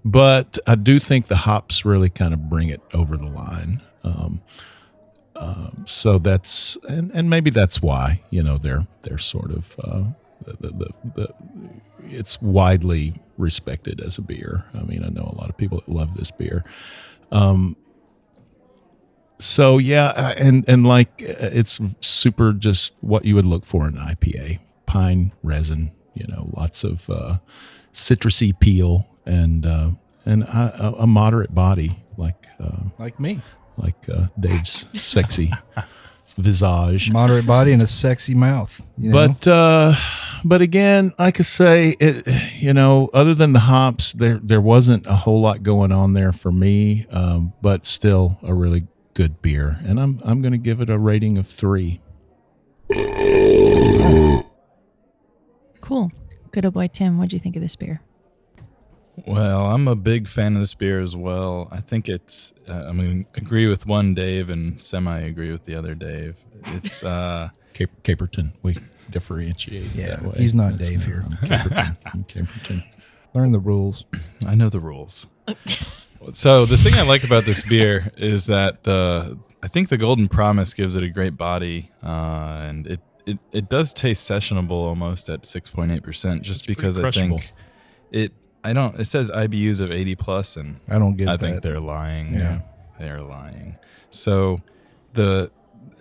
but 0.03 0.57
I 0.65 0.73
do 0.73 0.99
think 0.99 1.27
the 1.27 1.37
hops 1.37 1.85
really 1.85 2.09
kind 2.09 2.33
of 2.33 2.49
bring 2.49 2.69
it 2.69 2.81
over 2.95 3.15
the 3.15 3.27
line. 3.27 3.81
Um, 4.03 4.41
um, 5.35 5.85
so 5.87 6.17
that's 6.17 6.77
and, 6.89 7.11
and 7.11 7.29
maybe 7.29 7.49
that's 7.51 7.81
why 7.81 8.21
you 8.31 8.41
know 8.41 8.57
they're 8.57 8.87
they're 9.03 9.17
sort 9.19 9.51
of 9.51 9.75
uh, 9.83 10.03
the, 10.45 10.53
the, 10.59 10.71
the, 10.71 10.89
the 11.15 11.33
it's 12.09 12.41
widely 12.41 13.15
respected 13.37 14.01
as 14.01 14.17
a 14.17 14.21
beer. 14.21 14.65
I 14.73 14.83
mean, 14.83 15.03
I 15.03 15.09
know 15.09 15.23
a 15.23 15.37
lot 15.37 15.49
of 15.49 15.57
people 15.57 15.79
that 15.79 15.89
love 15.89 16.15
this 16.15 16.31
beer. 16.31 16.63
Um, 17.31 17.75
so 19.39 19.77
yeah, 19.77 20.07
uh, 20.15 20.33
and 20.37 20.63
and 20.67 20.85
like 20.85 21.21
uh, 21.23 21.49
it's 21.51 21.79
super 21.99 22.53
just 22.53 22.93
what 23.01 23.25
you 23.25 23.35
would 23.35 23.45
look 23.45 23.65
for 23.65 23.87
in 23.87 23.97
an 23.97 24.15
IPA: 24.15 24.59
pine 24.85 25.33
resin, 25.43 25.91
you 26.13 26.25
know, 26.27 26.49
lots 26.55 26.83
of 26.83 27.09
uh, 27.09 27.39
citrusy 27.91 28.57
peel, 28.57 29.07
and 29.25 29.65
uh, 29.65 29.91
and 30.25 30.43
a, 30.43 30.95
a 30.99 31.07
moderate 31.07 31.53
body, 31.53 32.03
like 32.17 32.47
uh, 32.59 32.83
Like 32.99 33.19
me, 33.19 33.41
like 33.77 34.07
uh, 34.07 34.27
Dave's 34.39 34.85
sexy 34.93 35.51
visage. 36.37 37.11
moderate 37.11 37.45
body 37.45 37.73
and 37.73 37.81
a 37.81 37.87
sexy 37.87 38.35
mouth. 38.35 38.81
You 38.97 39.09
know? 39.09 39.27
But 39.27 39.47
uh, 39.47 39.95
but 40.45 40.61
again, 40.61 41.13
like 41.17 41.39
I 41.39 41.43
say, 41.43 41.95
it 41.99 42.27
you 42.61 42.73
know, 42.73 43.09
other 43.13 43.33
than 43.33 43.53
the 43.53 43.61
hops, 43.61 44.13
there 44.13 44.39
there 44.41 44.61
wasn't 44.61 45.05
a 45.07 45.15
whole 45.15 45.41
lot 45.41 45.63
going 45.63 45.91
on 45.91 46.13
there 46.13 46.31
for 46.31 46.51
me. 46.51 47.05
Um, 47.11 47.53
but 47.61 47.85
still, 47.85 48.39
a 48.43 48.53
really 48.53 48.87
good 49.13 49.41
beer, 49.41 49.79
and 49.85 49.99
I'm 49.99 50.21
I'm 50.23 50.41
going 50.41 50.51
to 50.53 50.57
give 50.57 50.81
it 50.81 50.89
a 50.89 50.97
rating 50.97 51.37
of 51.37 51.47
three. 51.47 52.01
Cool. 55.81 56.11
Good 56.51 56.65
old 56.65 56.73
boy 56.73 56.87
Tim. 56.87 57.17
What 57.17 57.29
do 57.29 57.35
you 57.35 57.39
think 57.39 57.55
of 57.55 57.61
this 57.61 57.75
beer? 57.75 58.01
Well, 59.27 59.67
I'm 59.67 59.87
a 59.87 59.95
big 59.95 60.27
fan 60.27 60.55
of 60.55 60.61
this 60.61 60.73
beer 60.73 60.99
as 61.01 61.15
well. 61.15 61.67
I 61.71 61.81
think 61.81 62.09
it's, 62.09 62.51
uh, 62.67 62.85
I 62.89 62.93
mean, 62.93 63.27
agree 63.35 63.67
with 63.67 63.85
one 63.85 64.15
Dave 64.15 64.49
and 64.49 64.81
semi 64.81 65.19
agree 65.19 65.51
with 65.51 65.65
the 65.65 65.75
other 65.75 65.93
Dave. 65.93 66.37
It's, 66.67 67.03
uh, 67.03 67.49
Cap- 67.73 67.91
Caperton, 68.03 68.53
we 68.63 68.77
differentiate. 69.09 69.93
Yeah, 69.95 70.17
that 70.17 70.23
way. 70.23 70.33
he's 70.37 70.53
not 70.53 70.77
That's 70.77 70.89
Dave 70.89 71.03
here. 71.05 71.25
I'm 72.05 72.23
Caperton. 72.25 72.83
Learn 73.33 73.51
the 73.51 73.59
rules. 73.59 74.05
I 74.45 74.55
know 74.55 74.69
the 74.69 74.79
rules. 74.79 75.27
so 76.33 76.65
the 76.65 76.77
thing 76.77 76.93
I 76.95 77.01
like 77.07 77.23
about 77.23 77.45
this 77.45 77.67
beer 77.67 78.11
is 78.17 78.45
that 78.45 78.83
the 78.83 79.37
I 79.63 79.67
think 79.67 79.89
the 79.89 79.97
Golden 79.97 80.27
Promise 80.27 80.73
gives 80.73 80.95
it 80.95 81.03
a 81.03 81.09
great 81.09 81.37
body, 81.37 81.89
uh, 82.03 82.07
and 82.67 82.85
it, 82.85 82.99
it 83.25 83.39
it 83.51 83.69
does 83.69 83.93
taste 83.93 84.29
sessionable 84.29 84.71
almost 84.71 85.29
at 85.29 85.45
six 85.45 85.69
point 85.69 85.91
eight 85.91 86.03
percent, 86.03 86.43
just 86.43 86.67
because 86.67 86.97
I 86.97 87.09
think 87.11 87.53
it. 88.11 88.33
I 88.63 88.71
don't. 88.73 88.99
It 88.99 89.05
says 89.05 89.29
IBUs 89.31 89.81
of 89.81 89.91
eighty 89.91 90.15
plus, 90.15 90.55
and 90.55 90.79
I 90.87 90.99
don't 90.99 91.17
get 91.17 91.27
I 91.27 91.37
that. 91.37 91.39
think 91.39 91.61
they're 91.63 91.79
lying. 91.79 92.33
Yeah. 92.33 92.61
they're 92.99 93.21
lying. 93.21 93.77
So 94.09 94.61
the 95.13 95.51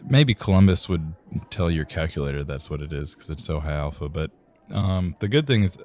maybe 0.09 0.35
Columbus 0.35 0.89
would 0.89 1.15
tell 1.51 1.71
your 1.71 1.85
calculator 1.85 2.45
that's 2.45 2.71
what 2.71 2.81
it 2.81 2.93
is 2.93 3.15
because 3.15 3.31
it's 3.31 3.45
so 3.45 3.61
high 3.61 3.75
alpha. 3.75 4.09
But 4.09 4.31
um, 4.71 5.17
the 5.21 5.29
good 5.29 5.47
thing 5.47 5.63
is, 5.63 5.79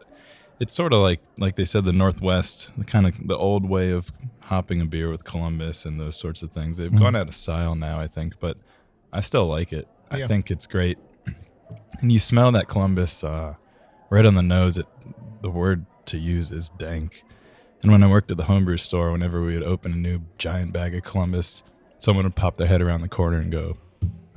it's 0.59 0.73
sort 0.73 0.91
of 0.93 1.01
like 1.01 1.21
like 1.37 1.55
they 1.55 1.65
said 1.65 1.85
the 1.85 1.93
Northwest, 1.93 2.71
the 2.77 2.85
kind 2.85 3.05
of 3.07 3.27
the 3.27 3.37
old 3.37 3.67
way 3.67 3.91
of 3.91 4.11
hopping 4.39 4.81
a 4.81 4.85
beer 4.85 5.09
with 5.09 5.23
Columbus 5.23 5.85
and 5.85 5.99
those 5.99 6.15
sorts 6.15 6.41
of 6.41 6.51
things. 6.51 6.77
They've 6.77 6.93
gone 6.97 7.15
out 7.15 7.27
of 7.27 7.35
style 7.35 7.75
now, 7.75 7.99
I 7.99 8.07
think, 8.07 8.39
but 8.39 8.57
I 9.13 9.21
still 9.21 9.47
like 9.47 9.71
it. 9.73 9.87
I 10.09 10.25
think 10.25 10.49
it's 10.51 10.65
great. 10.65 10.97
And 11.99 12.11
you 12.11 12.19
smell 12.19 12.51
that 12.53 12.67
Columbus 12.67 13.23
uh, 13.23 13.55
right 14.09 14.25
on 14.25 14.35
the 14.35 14.41
nose. 14.41 14.77
It 14.77 14.87
the 15.41 15.49
word 15.49 15.85
to 16.05 16.17
use 16.17 16.51
is 16.51 16.69
dank. 16.69 17.23
And 17.83 17.91
when 17.91 18.03
I 18.03 18.07
worked 18.07 18.31
at 18.31 18.37
the 18.37 18.43
homebrew 18.43 18.77
store, 18.77 19.11
whenever 19.11 19.43
we 19.43 19.53
would 19.53 19.63
open 19.63 19.93
a 19.93 19.95
new 19.95 20.21
giant 20.37 20.73
bag 20.73 20.95
of 20.95 21.03
Columbus, 21.03 21.61
someone 21.99 22.25
would 22.25 22.35
pop 22.35 22.57
their 22.57 22.67
head 22.67 22.81
around 22.81 23.01
the 23.01 23.09
corner 23.09 23.37
and 23.37 23.51
go, 23.51 23.77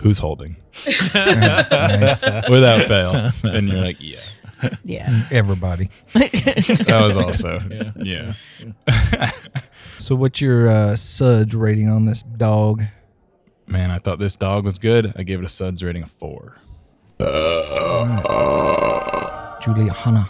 "Who's 0.01 0.19
holding?" 0.19 0.57
Nice. 1.15 2.23
Without 2.49 2.87
fail, 2.87 3.31
and 3.55 3.69
you're 3.69 3.81
like, 3.81 3.97
"Yeah." 4.01 4.21
Yeah. 4.85 5.27
Everybody. 5.31 5.89
That 6.13 7.03
was 7.07 7.17
also 7.17 7.59
yeah. 7.97 8.35
So, 9.99 10.15
what's 10.15 10.41
your 10.41 10.69
uh, 10.69 10.97
suds 10.97 11.55
rating 11.55 11.89
on 11.91 12.05
this 12.05 12.23
dog? 12.23 12.83
Man, 13.67 13.91
I 13.91 13.99
thought 13.99 14.19
this 14.19 14.37
dog 14.37 14.65
was 14.65 14.79
good. 14.79 15.13
I 15.17 15.23
gave 15.23 15.39
it 15.39 15.45
a 15.45 15.49
suds 15.49 15.83
rating 15.83 16.03
of 16.03 16.11
four. 16.11 16.57
Juliana. 19.61 20.29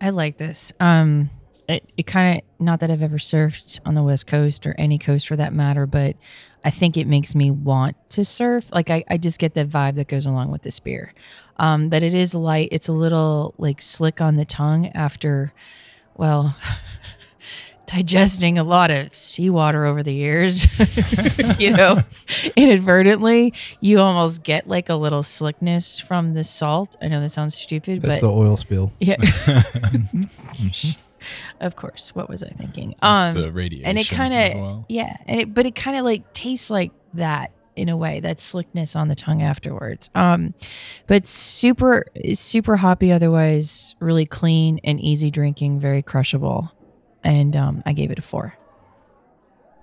I 0.00 0.10
like 0.10 0.36
this. 0.36 0.72
Um, 0.78 1.30
it, 1.68 1.90
it 1.96 2.06
kind 2.06 2.38
of 2.38 2.64
not 2.64 2.80
that 2.80 2.90
I've 2.90 3.02
ever 3.02 3.18
surfed 3.18 3.80
on 3.84 3.94
the 3.94 4.02
West 4.02 4.26
Coast 4.26 4.66
or 4.66 4.74
any 4.78 4.98
coast 4.98 5.26
for 5.28 5.36
that 5.36 5.52
matter, 5.52 5.86
but 5.86 6.16
I 6.64 6.70
think 6.70 6.96
it 6.96 7.06
makes 7.06 7.34
me 7.34 7.50
want 7.50 7.96
to 8.10 8.24
surf. 8.24 8.66
Like 8.72 8.90
I, 8.90 9.04
I 9.08 9.16
just 9.18 9.38
get 9.38 9.54
the 9.54 9.64
vibe 9.64 9.96
that 9.96 10.08
goes 10.08 10.26
along 10.26 10.50
with 10.50 10.62
this 10.62 10.80
beer. 10.80 11.12
Um, 11.58 11.88
that 11.90 12.02
it 12.02 12.12
is 12.12 12.34
light. 12.34 12.68
It's 12.72 12.88
a 12.88 12.92
little 12.92 13.54
like 13.56 13.80
slick 13.80 14.20
on 14.20 14.36
the 14.36 14.44
tongue 14.44 14.88
after, 14.88 15.52
well, 16.14 16.56
digesting 17.86 18.58
a 18.58 18.64
lot 18.64 18.90
of 18.90 19.14
seawater 19.16 19.84
over 19.86 20.02
the 20.02 20.12
years, 20.12 20.66
you 21.58 21.74
know, 21.74 21.98
inadvertently, 22.56 23.54
you 23.80 24.00
almost 24.00 24.42
get 24.42 24.68
like 24.68 24.88
a 24.88 24.94
little 24.94 25.22
slickness 25.22 25.98
from 25.98 26.34
the 26.34 26.44
salt. 26.44 26.96
I 27.00 27.08
know 27.08 27.20
that 27.20 27.30
sounds 27.30 27.54
stupid, 27.54 28.02
but. 28.02 28.08
That's 28.08 28.20
but 28.20 28.28
the 28.28 28.34
oil 28.34 28.56
spill. 28.56 28.92
yeah. 29.00 29.16
Of 31.60 31.76
course. 31.76 32.14
What 32.14 32.28
was 32.28 32.42
I 32.42 32.48
thinking? 32.50 32.92
It's 32.92 32.98
Um, 33.02 33.34
the 33.34 33.52
radiation 33.52 33.86
and 33.86 33.98
it 33.98 34.08
kind 34.08 34.32
of 34.34 34.60
well. 34.60 34.84
yeah, 34.88 35.16
and 35.26 35.40
it, 35.40 35.54
but 35.54 35.66
it 35.66 35.74
kind 35.74 35.96
of 35.96 36.04
like 36.04 36.32
tastes 36.32 36.70
like 36.70 36.92
that 37.14 37.52
in 37.76 37.88
a 37.88 37.96
way. 37.96 38.20
That 38.20 38.40
slickness 38.40 38.96
on 38.96 39.08
the 39.08 39.14
tongue 39.14 39.42
afterwards. 39.42 40.10
Um, 40.14 40.54
but 41.06 41.26
super 41.26 42.04
super 42.34 42.76
hoppy. 42.76 43.12
Otherwise, 43.12 43.94
really 44.00 44.26
clean 44.26 44.80
and 44.84 45.00
easy 45.00 45.30
drinking. 45.30 45.80
Very 45.80 46.02
crushable. 46.02 46.72
And 47.24 47.56
um, 47.56 47.82
I 47.84 47.92
gave 47.92 48.10
it 48.10 48.18
a 48.18 48.22
four. 48.22 48.56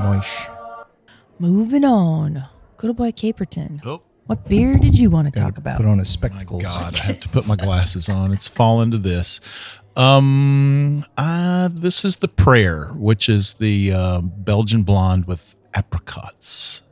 Moish. 0.00 0.56
Moving 1.38 1.84
on. 1.84 2.44
Good 2.76 2.88
old 2.88 2.96
boy 2.96 3.10
Caperton. 3.12 3.80
Oh. 3.84 4.02
What 4.30 4.48
beer 4.48 4.78
did 4.78 4.96
you 4.96 5.10
want 5.10 5.34
to 5.34 5.40
talk 5.40 5.58
about? 5.58 5.78
Put 5.78 5.86
on 5.86 5.98
his 5.98 6.08
spectacles. 6.08 6.62
God, 6.62 7.00
I 7.00 7.02
have 7.06 7.18
to 7.18 7.28
put 7.28 7.48
my 7.48 7.56
glasses 7.56 8.08
on. 8.08 8.32
It's 8.32 8.46
fallen 8.46 8.92
to 8.92 8.98
this. 8.98 9.40
Um, 9.96 11.04
uh, 11.16 11.68
this 11.72 12.04
is 12.04 12.18
the 12.18 12.28
prayer, 12.28 12.92
which 12.94 13.28
is 13.28 13.54
the 13.54 13.90
uh, 13.90 14.20
Belgian 14.20 14.84
blonde 14.84 15.24
with 15.24 15.56
apricots, 15.74 16.82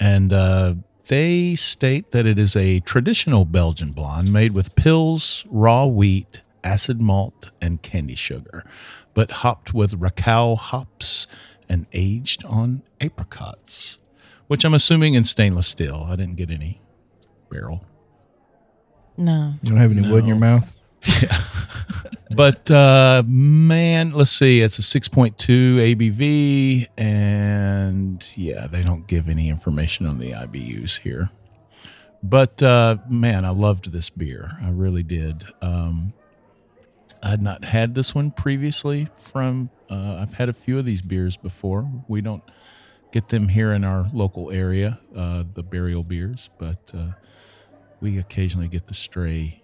and 0.00 0.32
uh, 0.32 0.76
they 1.08 1.56
state 1.56 2.10
that 2.12 2.24
it 2.24 2.38
is 2.38 2.56
a 2.56 2.80
traditional 2.80 3.44
Belgian 3.44 3.92
blonde 3.92 4.32
made 4.32 4.52
with 4.52 4.74
Pils, 4.74 5.44
raw 5.50 5.84
wheat, 5.84 6.40
acid 6.64 7.02
malt, 7.02 7.50
and 7.60 7.82
candy 7.82 8.14
sugar, 8.14 8.64
but 9.12 9.30
hopped 9.30 9.74
with 9.74 10.00
Rakau 10.00 10.56
hops 10.56 11.26
and 11.68 11.84
aged 11.92 12.46
on 12.46 12.80
apricots, 12.98 13.98
which 14.52 14.66
I'm 14.66 14.74
assuming 14.74 15.14
in 15.14 15.24
stainless 15.24 15.66
steel. 15.66 16.06
I 16.10 16.14
didn't 16.14 16.36
get 16.36 16.50
any 16.50 16.78
barrel. 17.50 17.82
no. 19.16 19.54
You 19.62 19.70
don't 19.70 19.78
have 19.78 19.96
any 19.96 20.06
wood 20.10 20.24
in 20.24 20.26
your 20.26 20.36
No. 20.36 20.46
mouth? 20.58 20.78
But 22.34 22.70
uh, 22.70 23.22
man, 23.26 24.12
let's 24.12 24.30
see. 24.30 24.62
It's 24.62 24.78
a 24.78 24.82
6.2 25.00 25.36
ABV, 25.94 26.86
and 26.96 28.26
yeah, 28.36 28.66
they 28.66 28.82
don't 28.82 29.06
give 29.06 29.28
any 29.28 29.50
information 29.50 30.06
on 30.06 30.18
the 30.18 30.30
IBUs 30.32 31.00
here. 31.00 31.28
But 32.22 32.62
uh, 32.62 32.96
man, 33.06 33.44
I 33.44 33.50
loved 33.50 33.92
this 33.92 34.08
beer. 34.08 34.50
I 34.62 34.70
really 34.70 35.02
did. 35.02 35.44
Um, 35.60 36.14
I'd 37.22 37.42
not 37.42 37.64
had 37.64 37.94
this 37.94 38.14
one 38.14 38.30
previously. 38.30 39.08
From 39.14 39.68
uh, 39.90 40.16
I've 40.20 40.34
had 40.34 40.48
a 40.48 40.54
few 40.54 40.78
of 40.78 40.86
these 40.86 41.02
beers 41.02 41.36
before. 41.36 41.86
We 42.08 42.22
don't 42.22 42.42
get 43.12 43.28
them 43.28 43.48
here 43.48 43.72
in 43.72 43.84
our 43.84 44.08
local 44.12 44.50
area, 44.50 44.98
uh, 45.14 45.44
the 45.54 45.62
burial 45.62 46.02
beers, 46.02 46.50
but 46.58 46.90
uh, 46.94 47.10
we 48.00 48.18
occasionally 48.18 48.68
get 48.68 48.88
the 48.88 48.94
stray 48.94 49.62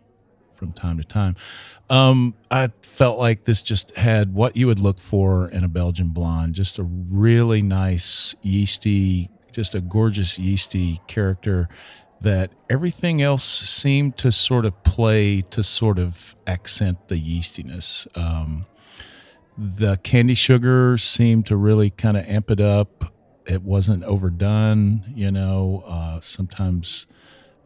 from 0.52 0.72
time 0.72 0.98
to 0.98 1.04
time. 1.04 1.37
Um, 1.88 2.34
I 2.50 2.70
felt 2.82 3.18
like 3.18 3.44
this 3.44 3.62
just 3.62 3.96
had 3.96 4.34
what 4.34 4.56
you 4.56 4.66
would 4.66 4.80
look 4.80 4.98
for 4.98 5.48
in 5.48 5.64
a 5.64 5.68
Belgian 5.68 6.08
blonde, 6.08 6.54
just 6.54 6.78
a 6.78 6.82
really 6.82 7.62
nice 7.62 8.34
yeasty, 8.42 9.30
just 9.52 9.74
a 9.74 9.80
gorgeous 9.80 10.38
yeasty 10.38 11.00
character 11.06 11.68
that 12.20 12.50
everything 12.68 13.22
else 13.22 13.44
seemed 13.44 14.16
to 14.18 14.32
sort 14.32 14.64
of 14.64 14.82
play 14.82 15.40
to 15.42 15.62
sort 15.62 15.98
of 15.98 16.34
accent 16.46 17.08
the 17.08 17.14
yeastiness. 17.14 18.06
Um, 18.18 18.66
the 19.56 19.96
candy 19.98 20.34
sugar 20.34 20.98
seemed 20.98 21.46
to 21.46 21.56
really 21.56 21.90
kind 21.90 22.16
of 22.16 22.26
amp 22.26 22.50
it 22.50 22.61
up. 22.61 23.12
It 23.48 23.62
wasn't 23.62 24.04
overdone, 24.04 25.02
you 25.14 25.30
know. 25.30 25.82
Uh, 25.87 26.20
sometimes 26.20 27.06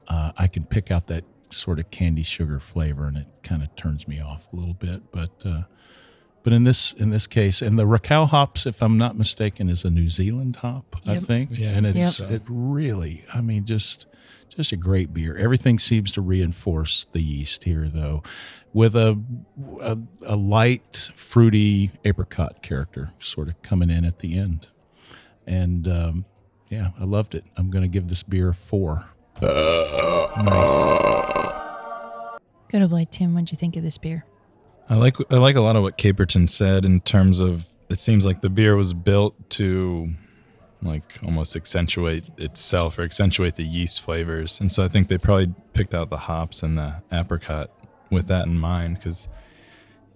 uh, 0.09 0.33
I 0.38 0.47
can 0.47 0.64
pick 0.64 0.90
out 0.90 1.09
that 1.09 1.25
sort 1.51 1.79
of 1.79 1.90
candy 1.90 2.23
sugar 2.23 2.61
flavor, 2.61 3.07
and 3.07 3.16
it 3.16 3.27
kind 3.42 3.62
of 3.62 3.75
turns 3.77 4.07
me 4.09 4.21
off 4.21 4.47
a 4.53 4.57
little 4.57 4.75
bit. 4.75 5.11
But 5.11 5.31
uh, 5.45 5.62
but 6.45 6.53
in 6.53 6.64
this 6.64 6.92
in 6.92 7.11
this 7.11 7.27
case, 7.27 7.61
and 7.62 7.79
the 7.79 7.85
Rakau 7.85 8.29
hops, 8.29 8.64
if 8.64 8.83
I'm 8.83 8.97
not 8.97 9.16
mistaken, 9.18 9.68
is 9.68 9.85
a 9.85 9.90
New 9.90 10.09
Zealand 10.09 10.57
hop, 10.57 10.97
I 11.07 11.18
think, 11.18 11.51
Yeah, 11.59 11.71
and 11.71 11.87
it's 11.87 12.16
so. 12.16 12.27
it 12.29 12.42
really, 12.47 13.25
I 13.35 13.40
mean, 13.40 13.64
just 13.64 14.07
just 14.49 14.71
a 14.73 14.77
great 14.77 15.12
beer. 15.14 15.37
Everything 15.37 15.79
seems 15.79 16.12
to 16.12 16.21
reinforce 16.21 17.07
the 17.12 17.21
yeast 17.23 17.64
here, 17.64 17.88
though, 17.92 18.23
with 18.73 18.95
a 18.95 19.18
a, 19.81 19.99
a 20.27 20.37
light, 20.37 21.11
fruity 21.14 21.90
apricot 22.05 22.62
character 22.62 23.11
sort 23.18 23.49
of 23.49 23.61
coming 23.62 23.90
in 23.90 24.05
at 24.05 24.18
the 24.21 24.38
end, 24.38 24.68
and 25.47 25.89
um, 25.89 26.25
yeah, 26.69 26.91
I 26.99 27.05
loved 27.05 27.35
it. 27.35 27.45
I'm 27.57 27.71
going 27.71 27.83
to 27.83 27.89
give 27.89 28.09
this 28.09 28.23
beer 28.23 28.51
a 28.51 28.55
four. 28.55 29.07
Good 32.73 32.81
old 32.81 32.91
boy 32.91 33.07
Tim. 33.11 33.35
What'd 33.35 33.53
you 33.53 33.59
think 33.59 33.77
of 33.77 33.83
this 33.83 33.99
beer? 33.99 34.25
I 34.89 34.97
like 34.97 35.17
I 35.31 35.37
like 35.37 35.57
a 35.57 35.63
lot 35.63 35.77
of 35.77 35.83
what 35.83 35.99
Caperton 35.99 36.49
said 36.49 36.85
in 36.85 37.01
terms 37.01 37.41
of 37.41 37.69
it 37.89 38.01
seems 38.01 38.25
like 38.25 38.41
the 38.41 38.49
beer 38.49 38.77
was 38.77 38.95
built 38.95 39.35
to 39.51 40.15
like 40.81 41.19
almost 41.23 41.55
accentuate 41.55 42.25
itself 42.39 42.99
or 42.99 43.03
accentuate 43.03 43.57
the 43.57 43.65
yeast 43.65 44.01
flavors. 44.01 44.61
And 44.61 44.73
so 44.73 44.85
I 44.85 44.89
think 44.89 45.09
they 45.09 45.19
probably 45.19 45.55
picked 45.75 45.95
out 45.95 46.11
the 46.11 46.17
hops 46.17 46.63
and 46.63 46.77
the 46.77 47.03
apricot 47.13 47.71
with 48.11 48.27
that 48.29 48.47
in 48.47 48.59
mind 48.59 49.01
cuz 49.01 49.29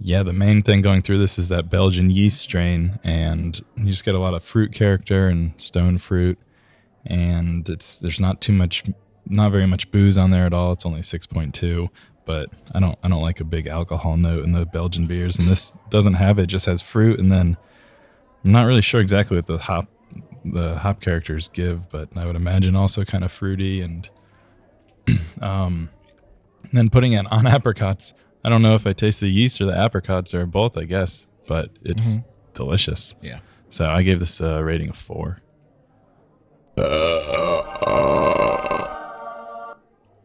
yeah, 0.00 0.22
the 0.22 0.32
main 0.32 0.62
thing 0.62 0.82
going 0.82 1.02
through 1.02 1.18
this 1.18 1.38
is 1.38 1.48
that 1.48 1.70
Belgian 1.70 2.10
yeast 2.10 2.40
strain 2.40 2.98
and 3.02 3.60
you 3.76 3.86
just 3.86 4.04
get 4.04 4.14
a 4.14 4.18
lot 4.18 4.34
of 4.34 4.42
fruit 4.42 4.72
character 4.72 5.28
and 5.28 5.52
stone 5.60 5.98
fruit 5.98 6.38
and 7.04 7.68
it's 7.68 8.00
there's 8.00 8.20
not 8.20 8.40
too 8.40 8.52
much 8.52 8.84
not 9.28 9.50
very 9.50 9.66
much 9.66 9.90
booze 9.90 10.18
on 10.18 10.30
there 10.30 10.44
at 10.44 10.52
all. 10.52 10.72
It's 10.72 10.86
only 10.86 11.00
6.2 11.00 11.88
but 12.26 12.50
I 12.74 12.80
don't 12.80 12.98
I 13.02 13.08
don't 13.08 13.22
like 13.22 13.40
a 13.40 13.44
big 13.44 13.68
alcohol 13.68 14.18
note 14.18 14.44
in 14.44 14.52
the 14.52 14.66
Belgian 14.66 15.06
beers, 15.06 15.38
and 15.38 15.48
this 15.48 15.72
doesn't 15.88 16.14
have 16.14 16.38
it. 16.38 16.42
it 16.42 16.46
just 16.48 16.66
has 16.66 16.82
fruit, 16.82 17.18
and 17.18 17.32
then 17.32 17.56
I'm 18.44 18.52
not 18.52 18.64
really 18.64 18.82
sure 18.82 19.00
exactly 19.00 19.36
what 19.36 19.46
the 19.46 19.56
hop 19.56 19.88
the 20.44 20.76
hop 20.76 21.00
characters 21.00 21.48
give, 21.48 21.88
but 21.88 22.10
I 22.16 22.26
would 22.26 22.36
imagine 22.36 22.76
also 22.76 23.04
kind 23.04 23.24
of 23.24 23.32
fruity, 23.32 23.80
and 23.80 24.10
um, 25.40 25.88
and 26.64 26.72
then 26.72 26.90
putting 26.90 27.12
it 27.12 27.30
on 27.32 27.46
apricots. 27.46 28.12
I 28.46 28.48
don't 28.48 28.62
know 28.62 28.76
if 28.76 28.86
I 28.86 28.92
taste 28.92 29.20
the 29.20 29.28
yeast 29.28 29.60
or 29.60 29.66
the 29.66 29.76
apricots 29.76 30.32
or 30.32 30.46
both. 30.46 30.78
I 30.78 30.84
guess, 30.84 31.26
but 31.48 31.70
it's 31.82 32.20
delicious. 32.52 33.16
Yeah. 33.20 33.40
So 33.70 33.90
I 33.90 34.04
gave 34.04 34.20
this 34.20 34.40
a 34.40 34.62
rating 34.62 34.90
of 34.90 34.96
four. 34.96 35.38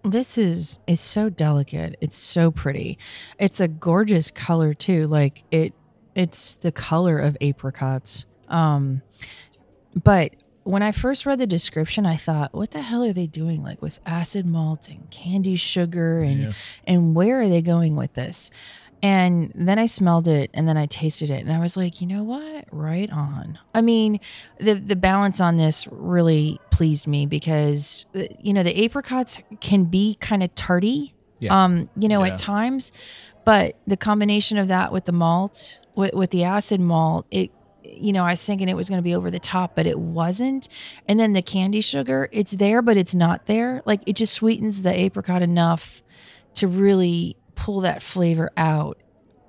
This 0.03 0.37
is 0.37 0.79
is 0.85 0.99
so 0.99 1.29
delicate. 1.29 1.95
It's 1.99 2.17
so 2.17 2.51
pretty. 2.51 2.99
It's 3.39 3.59
a 3.59 3.67
gorgeous 3.67 4.29
color 4.29 4.75
too. 4.75 5.07
Like 5.07 5.43
it 5.49 5.73
it's 6.13 6.53
the 6.53 6.71
color 6.71 7.17
of 7.17 7.35
apricots. 7.41 8.27
Um 8.49 9.01
but 10.03 10.35
when 10.63 10.83
I 10.83 10.91
first 10.91 11.25
read 11.25 11.39
the 11.39 11.47
description, 11.47 12.05
I 12.05 12.17
thought, 12.17 12.53
what 12.53 12.71
the 12.71 12.81
hell 12.81 13.03
are 13.03 13.13
they 13.13 13.27
doing 13.27 13.63
like 13.63 13.81
with 13.81 13.99
acid 14.05 14.45
malt 14.45 14.87
and 14.89 15.09
candy 15.09 15.55
sugar 15.55 16.21
and 16.21 16.53
and 16.85 17.15
where 17.15 17.41
are 17.41 17.49
they 17.49 17.61
going 17.61 17.95
with 17.95 18.13
this? 18.13 18.51
And 19.03 19.51
then 19.55 19.79
I 19.79 19.87
smelled 19.87 20.27
it 20.27 20.51
and 20.53 20.67
then 20.67 20.77
I 20.77 20.85
tasted 20.85 21.31
it 21.31 21.43
and 21.43 21.51
I 21.51 21.57
was 21.59 21.75
like, 21.75 22.01
you 22.01 22.07
know 22.07 22.23
what? 22.23 22.65
Right 22.71 23.11
on. 23.11 23.57
I 23.73 23.81
mean, 23.81 24.19
the 24.59 24.75
the 24.75 24.95
balance 24.95 25.41
on 25.41 25.57
this 25.57 25.87
really 25.91 26.59
pleased 26.69 27.07
me 27.07 27.25
because 27.25 28.05
uh, 28.15 28.23
you 28.39 28.53
know, 28.53 28.61
the 28.61 28.85
apricots 28.85 29.39
can 29.59 29.85
be 29.85 30.15
kind 30.21 30.43
of 30.43 30.53
tarty. 30.53 31.15
Yeah. 31.39 31.63
Um, 31.63 31.89
you 31.97 32.07
know, 32.07 32.23
Yeah. 32.23 32.33
at 32.33 32.37
times, 32.37 32.91
but 33.45 33.75
the 33.87 33.97
combination 33.97 34.59
of 34.59 34.67
that 34.67 34.93
with 34.93 35.05
the 35.05 35.11
malt, 35.11 35.79
with, 35.95 36.13
with 36.13 36.29
the 36.29 36.43
acid 36.43 36.79
malt, 36.79 37.25
it 37.31 37.49
you 37.93 38.13
know, 38.13 38.25
I 38.25 38.31
was 38.31 38.43
thinking 38.43 38.69
it 38.69 38.75
was 38.75 38.89
going 38.89 38.99
to 38.99 39.03
be 39.03 39.15
over 39.15 39.31
the 39.31 39.39
top, 39.39 39.75
but 39.75 39.87
it 39.87 39.99
wasn't. 39.99 40.67
And 41.07 41.19
then 41.19 41.33
the 41.33 41.41
candy 41.41 41.81
sugar, 41.81 42.29
it's 42.31 42.51
there, 42.51 42.81
but 42.81 42.97
it's 42.97 43.15
not 43.15 43.45
there. 43.45 43.81
Like 43.85 44.01
it 44.05 44.15
just 44.15 44.33
sweetens 44.33 44.81
the 44.81 44.93
apricot 44.93 45.41
enough 45.41 46.01
to 46.55 46.67
really 46.67 47.37
pull 47.55 47.81
that 47.81 48.01
flavor 48.01 48.51
out 48.57 48.97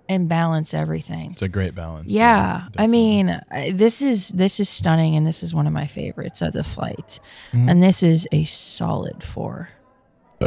and 0.08 0.28
balance 0.28 0.74
everything. 0.74 1.32
It's 1.32 1.42
a 1.42 1.48
great 1.48 1.74
balance. 1.74 2.10
Yeah, 2.10 2.68
I 2.76 2.86
mean, 2.86 3.30
uh, 3.30 3.42
this 3.72 4.02
is 4.02 4.28
this 4.30 4.60
is 4.60 4.68
stunning, 4.68 5.16
and 5.16 5.26
this 5.26 5.42
is 5.42 5.54
one 5.54 5.66
of 5.66 5.72
my 5.72 5.86
favorites 5.86 6.42
of 6.42 6.52
the 6.52 6.64
flight, 6.64 7.20
mm-hmm. 7.52 7.68
and 7.68 7.82
this 7.82 8.02
is 8.02 8.28
a 8.32 8.44
solid 8.44 9.22
four. 9.22 9.70
Uh, 10.40 10.46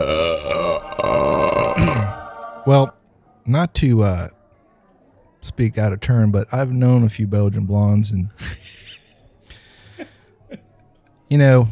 uh. 1.00 2.22
Well, 2.66 2.96
not 3.46 3.76
to 3.76 4.02
uh, 4.02 4.30
speak 5.46 5.78
out 5.78 5.94
of 5.94 6.00
turn, 6.02 6.32
but 6.32 6.48
I've 6.54 6.72
known 6.72 7.04
a 7.04 7.10
few 7.10 7.28
Belgian 7.28 7.66
blondes, 7.66 8.12
and 8.12 8.30
you 11.30 11.38
know, 11.38 11.68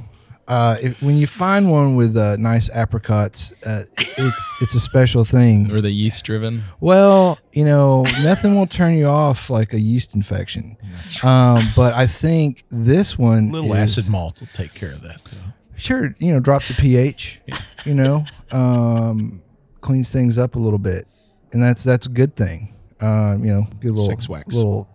Uh, 0.45 0.75
if, 0.81 1.01
when 1.01 1.15
you 1.15 1.25
find 1.25 1.71
one 1.71 1.95
with 1.95 2.17
uh, 2.17 2.35
nice 2.35 2.69
apricots, 2.71 3.53
uh, 3.65 3.83
it's 3.97 4.57
it's 4.61 4.75
a 4.75 4.79
special 4.79 5.23
thing. 5.23 5.71
Or 5.71 5.79
the 5.79 5.89
yeast 5.89 6.25
driven? 6.25 6.63
Well, 6.81 7.39
you 7.53 7.63
know, 7.63 8.03
nothing 8.23 8.53
will 8.55 8.67
turn 8.67 8.93
you 8.95 9.05
off 9.05 9.49
like 9.49 9.71
a 9.73 9.79
yeast 9.79 10.15
infection. 10.15 10.75
Um, 11.23 11.65
but 11.77 11.93
I 11.93 12.07
think 12.07 12.65
this 12.69 13.17
one, 13.17 13.47
a 13.47 13.51
little 13.53 13.73
is- 13.73 13.97
acid 13.97 14.09
malt 14.11 14.41
will 14.41 14.49
take 14.53 14.73
care 14.73 14.91
of 14.91 15.01
that. 15.03 15.23
Though. 15.23 15.53
sure, 15.77 16.13
you 16.19 16.33
know, 16.33 16.41
drops 16.41 16.67
the 16.67 16.73
pH. 16.73 17.39
You 17.85 17.93
know, 17.93 18.25
um, 18.51 19.41
cleans 19.79 20.11
things 20.11 20.37
up 20.37 20.55
a 20.55 20.59
little 20.59 20.77
bit, 20.79 21.07
and 21.53 21.63
that's 21.63 21.83
that's 21.85 22.05
a 22.05 22.09
good 22.09 22.35
thing. 22.35 22.72
Um, 23.03 23.43
you 23.43 23.53
know, 23.53 23.67
good 23.81 23.91
little 23.91 24.05
Six 24.05 24.29
wax. 24.29 24.53
little 24.53 24.87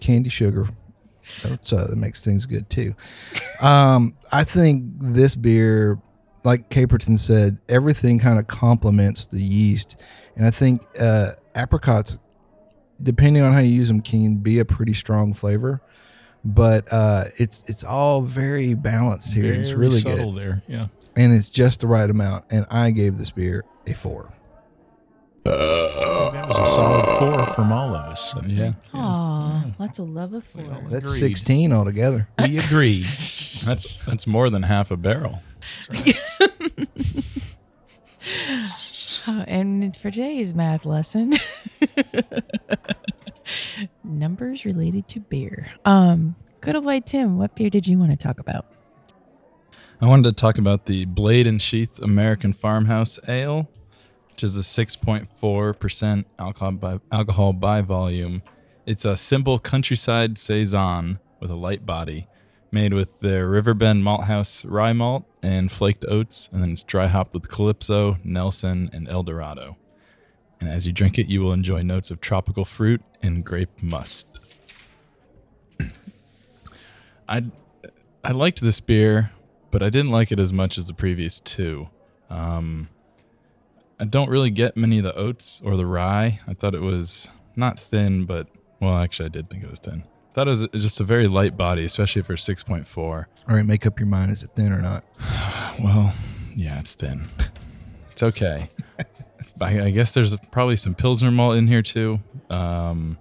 candy 0.00 0.28
sugar. 0.30 0.68
That's, 1.42 1.72
uh, 1.72 1.86
that 1.88 1.96
makes 1.96 2.24
things 2.24 2.46
good 2.46 2.68
too. 2.70 2.94
Um, 3.60 4.14
I 4.30 4.44
think 4.44 4.84
this 4.98 5.34
beer, 5.34 5.98
like 6.44 6.68
Caperton 6.70 7.18
said, 7.18 7.58
everything 7.68 8.18
kind 8.18 8.38
of 8.38 8.46
complements 8.46 9.26
the 9.26 9.42
yeast, 9.42 9.96
and 10.36 10.46
I 10.46 10.50
think 10.50 10.86
uh, 11.00 11.32
apricots, 11.54 12.18
depending 13.02 13.42
on 13.42 13.52
how 13.52 13.58
you 13.58 13.72
use 13.72 13.88
them, 13.88 14.00
can 14.02 14.36
be 14.36 14.58
a 14.60 14.64
pretty 14.64 14.92
strong 14.92 15.32
flavor. 15.32 15.80
But 16.44 16.92
uh, 16.92 17.24
it's 17.38 17.64
it's 17.66 17.82
all 17.82 18.22
very 18.22 18.74
balanced 18.74 19.32
here. 19.34 19.52
it's 19.52 19.72
really 19.72 19.98
subtle 19.98 20.32
good 20.32 20.40
there. 20.42 20.62
Yeah. 20.68 20.86
and 21.16 21.32
it's 21.32 21.50
just 21.50 21.80
the 21.80 21.88
right 21.88 22.08
amount. 22.08 22.44
And 22.50 22.66
I 22.70 22.92
gave 22.92 23.18
this 23.18 23.32
beer 23.32 23.64
a 23.86 23.94
four. 23.94 24.32
That 25.50 26.46
was 26.48 26.58
a 26.58 26.66
solid 26.66 27.04
four 27.18 27.46
from 27.54 27.72
all 27.72 27.94
of 27.94 28.04
us. 28.12 28.34
I 28.34 28.40
think. 28.40 28.52
Yeah. 28.58 28.72
Aw, 28.94 29.64
lots 29.78 29.98
of 29.98 30.08
love 30.08 30.32
of 30.34 30.44
four. 30.44 30.62
That's 30.90 31.08
Agreed. 31.08 31.20
sixteen 31.20 31.72
altogether. 31.72 32.28
We 32.38 32.58
agree. 32.64 33.02
That's 33.64 33.86
that's 34.04 34.26
more 34.26 34.50
than 34.50 34.62
half 34.64 34.90
a 34.90 34.96
barrel. 34.96 35.40
Oh, 39.28 39.44
and 39.46 39.96
for 39.96 40.10
today's 40.10 40.54
math 40.54 40.84
lesson, 40.84 41.34
numbers 44.04 44.64
related 44.64 45.08
to 45.08 45.20
beer. 45.20 45.72
Um, 45.84 46.36
good 46.60 46.74
old 46.76 46.84
white 46.84 47.06
Tim, 47.06 47.38
what 47.38 47.54
beer 47.54 47.70
did 47.70 47.86
you 47.86 47.98
want 47.98 48.10
to 48.12 48.16
talk 48.16 48.38
about? 48.40 48.66
I 50.00 50.06
wanted 50.06 50.24
to 50.24 50.32
talk 50.32 50.58
about 50.58 50.84
the 50.84 51.06
Blade 51.06 51.46
and 51.46 51.60
Sheath 51.60 51.98
American 52.00 52.52
Farmhouse 52.52 53.18
Ale, 53.28 53.68
which 54.36 54.44
is 54.44 54.58
a 54.58 54.60
6.4% 54.60 56.24
alcohol 56.38 56.72
by, 56.72 57.00
alcohol 57.10 57.54
by 57.54 57.80
volume. 57.80 58.42
It's 58.84 59.06
a 59.06 59.16
simple 59.16 59.58
countryside 59.58 60.36
saison 60.36 61.20
with 61.40 61.50
a 61.50 61.54
light 61.54 61.86
body, 61.86 62.28
made 62.70 62.92
with 62.92 63.18
the 63.20 63.46
Riverbend 63.46 64.04
Malthouse 64.04 64.66
rye 64.68 64.92
malt 64.92 65.24
and 65.42 65.72
flaked 65.72 66.04
oats, 66.06 66.50
and 66.52 66.62
then 66.62 66.72
it's 66.72 66.84
dry 66.84 67.06
hopped 67.06 67.32
with 67.32 67.48
Calypso, 67.48 68.18
Nelson, 68.24 68.90
and 68.92 69.08
Eldorado. 69.08 69.78
And 70.60 70.68
as 70.68 70.86
you 70.86 70.92
drink 70.92 71.18
it, 71.18 71.28
you 71.28 71.40
will 71.40 71.54
enjoy 71.54 71.80
notes 71.80 72.10
of 72.10 72.20
tropical 72.20 72.66
fruit 72.66 73.00
and 73.22 73.42
grape 73.42 73.70
must. 73.80 74.40
I 77.26 77.42
I 78.22 78.32
liked 78.32 78.60
this 78.60 78.80
beer, 78.80 79.30
but 79.70 79.82
I 79.82 79.88
didn't 79.88 80.10
like 80.10 80.30
it 80.30 80.38
as 80.38 80.52
much 80.52 80.76
as 80.76 80.88
the 80.88 80.94
previous 80.94 81.40
two. 81.40 81.88
Um, 82.28 82.90
I 83.98 84.04
don't 84.04 84.28
really 84.28 84.50
get 84.50 84.76
many 84.76 84.98
of 84.98 85.04
the 85.04 85.14
oats 85.14 85.60
or 85.64 85.76
the 85.76 85.86
rye. 85.86 86.40
I 86.46 86.54
thought 86.54 86.74
it 86.74 86.82
was 86.82 87.28
not 87.56 87.78
thin, 87.78 88.24
but 88.26 88.46
well, 88.80 88.96
actually, 88.96 89.26
I 89.26 89.30
did 89.30 89.48
think 89.48 89.64
it 89.64 89.70
was 89.70 89.78
thin. 89.78 90.04
Thought 90.34 90.48
it 90.48 90.50
was 90.50 90.68
just 90.72 91.00
a 91.00 91.04
very 91.04 91.28
light 91.28 91.56
body, 91.56 91.84
especially 91.84 92.22
for 92.22 92.36
six 92.36 92.62
point 92.62 92.86
four. 92.86 93.28
All 93.48 93.56
right, 93.56 93.64
make 93.64 93.86
up 93.86 93.98
your 93.98 94.08
mind. 94.08 94.30
Is 94.30 94.42
it 94.42 94.50
thin 94.54 94.72
or 94.72 94.82
not? 94.82 95.04
Well, 95.78 96.10
yeah, 96.54 96.78
it's 96.78 96.94
thin. 96.94 97.28
It's 98.10 98.22
okay. 98.22 98.70
I, 99.60 99.82
I 99.82 99.90
guess 99.90 100.14
there's 100.14 100.34
probably 100.50 100.78
some 100.78 100.94
Pilsner 100.94 101.30
malt 101.30 101.56
in 101.56 101.66
here 101.66 101.82
too. 101.82 102.18
Um, 102.48 103.18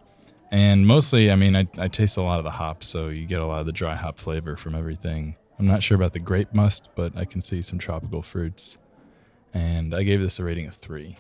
and 0.52 0.88
mostly, 0.88 1.30
I 1.30 1.36
mean, 1.36 1.54
I, 1.54 1.68
I 1.78 1.90
taste 1.90 2.16
a 2.16 2.22
lot 2.22 2.38
of 2.38 2.46
the 2.46 2.52
hops, 2.52 2.88
so 2.88 3.10
you 3.10 3.26
get 3.26 3.42
a 3.42 3.46
lot 3.46 3.60
of 3.60 3.66
the 3.66 3.74
dry 3.74 3.94
hop 3.94 4.20
flavor 4.20 4.56
from 4.56 4.74
everything. 4.74 5.36
I'm 5.60 5.68
not 5.68 5.84
sure 5.84 5.96
about 5.96 6.14
the 6.14 6.20
grape 6.20 6.54
must, 6.54 6.92
but 6.96 7.12
I 7.18 7.26
can 7.26 7.42
see 7.42 7.62
some 7.62 7.78
tropical 7.78 8.22
fruits. 8.22 8.78
And 9.56 9.96
I 9.96 10.04
gave 10.04 10.20
this 10.20 10.38
a 10.38 10.44
rating 10.44 10.68
of 10.68 10.76
three. 10.76 11.18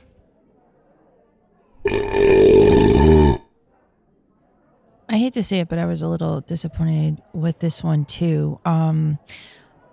I 5.07 5.17
hate 5.17 5.33
to 5.33 5.43
say 5.43 5.61
it, 5.61 5.69
but 5.69 5.79
I 5.79 5.85
was 5.85 6.01
a 6.01 6.07
little 6.07 6.41
disappointed 6.41 7.21
with 7.31 7.59
this 7.59 7.81
one 7.81 8.03
too. 8.03 8.59
Um, 8.65 9.19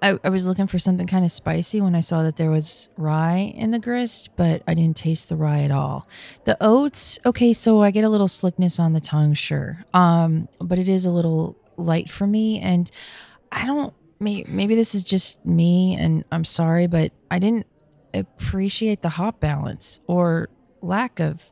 I, 0.03 0.19
I 0.25 0.31
was 0.31 0.49
looking 0.49 0.67
for 0.67 0.81
something 0.81 1.07
kind 1.07 1.25
of 1.25 1.31
spicy 1.31 1.81
when 1.81 1.95
I 1.95 2.01
saw 2.01 2.25
that 2.25 2.37
there 2.37 2.51
was 2.51 2.89
rye 2.97 3.53
in 3.55 3.71
the 3.71 3.79
grist, 3.79 4.31
but 4.35 4.65
I 4.67 4.75
didn't 4.75 4.97
taste 4.97 5.29
the 5.29 5.37
rye 5.37 5.63
at 5.63 5.71
all. 5.71 6.09
The 6.45 6.57
oats, 6.61 7.21
okay, 7.25 7.53
so 7.53 7.83
I 7.83 7.93
get 7.93 8.03
a 8.03 8.09
little 8.09 8.27
slickness 8.27 8.81
on 8.81 8.93
the 8.93 9.01
tongue, 9.01 9.35
sure, 9.35 9.85
um, 9.95 10.49
but 10.59 10.81
it 10.81 10.89
is 10.89 11.05
a 11.05 11.13
little 11.13 11.57
light 11.77 12.11
for 12.11 12.27
me, 12.27 12.59
and 12.59 12.91
I 13.53 13.67
don't. 13.67 13.95
Maybe, 14.19 14.49
maybe 14.49 14.75
this 14.77 14.95
is 14.95 15.03
just 15.03 15.45
me, 15.45 15.97
and 15.97 16.25
I'm 16.31 16.45
sorry, 16.45 16.87
but 16.87 17.11
I 17.29 17.41
didn't 17.41 17.67
appreciate 18.15 19.03
the 19.03 19.09
hop 19.11 19.41
balance 19.41 20.01
or 20.07 20.49
lack 20.81 21.21
of 21.21 21.43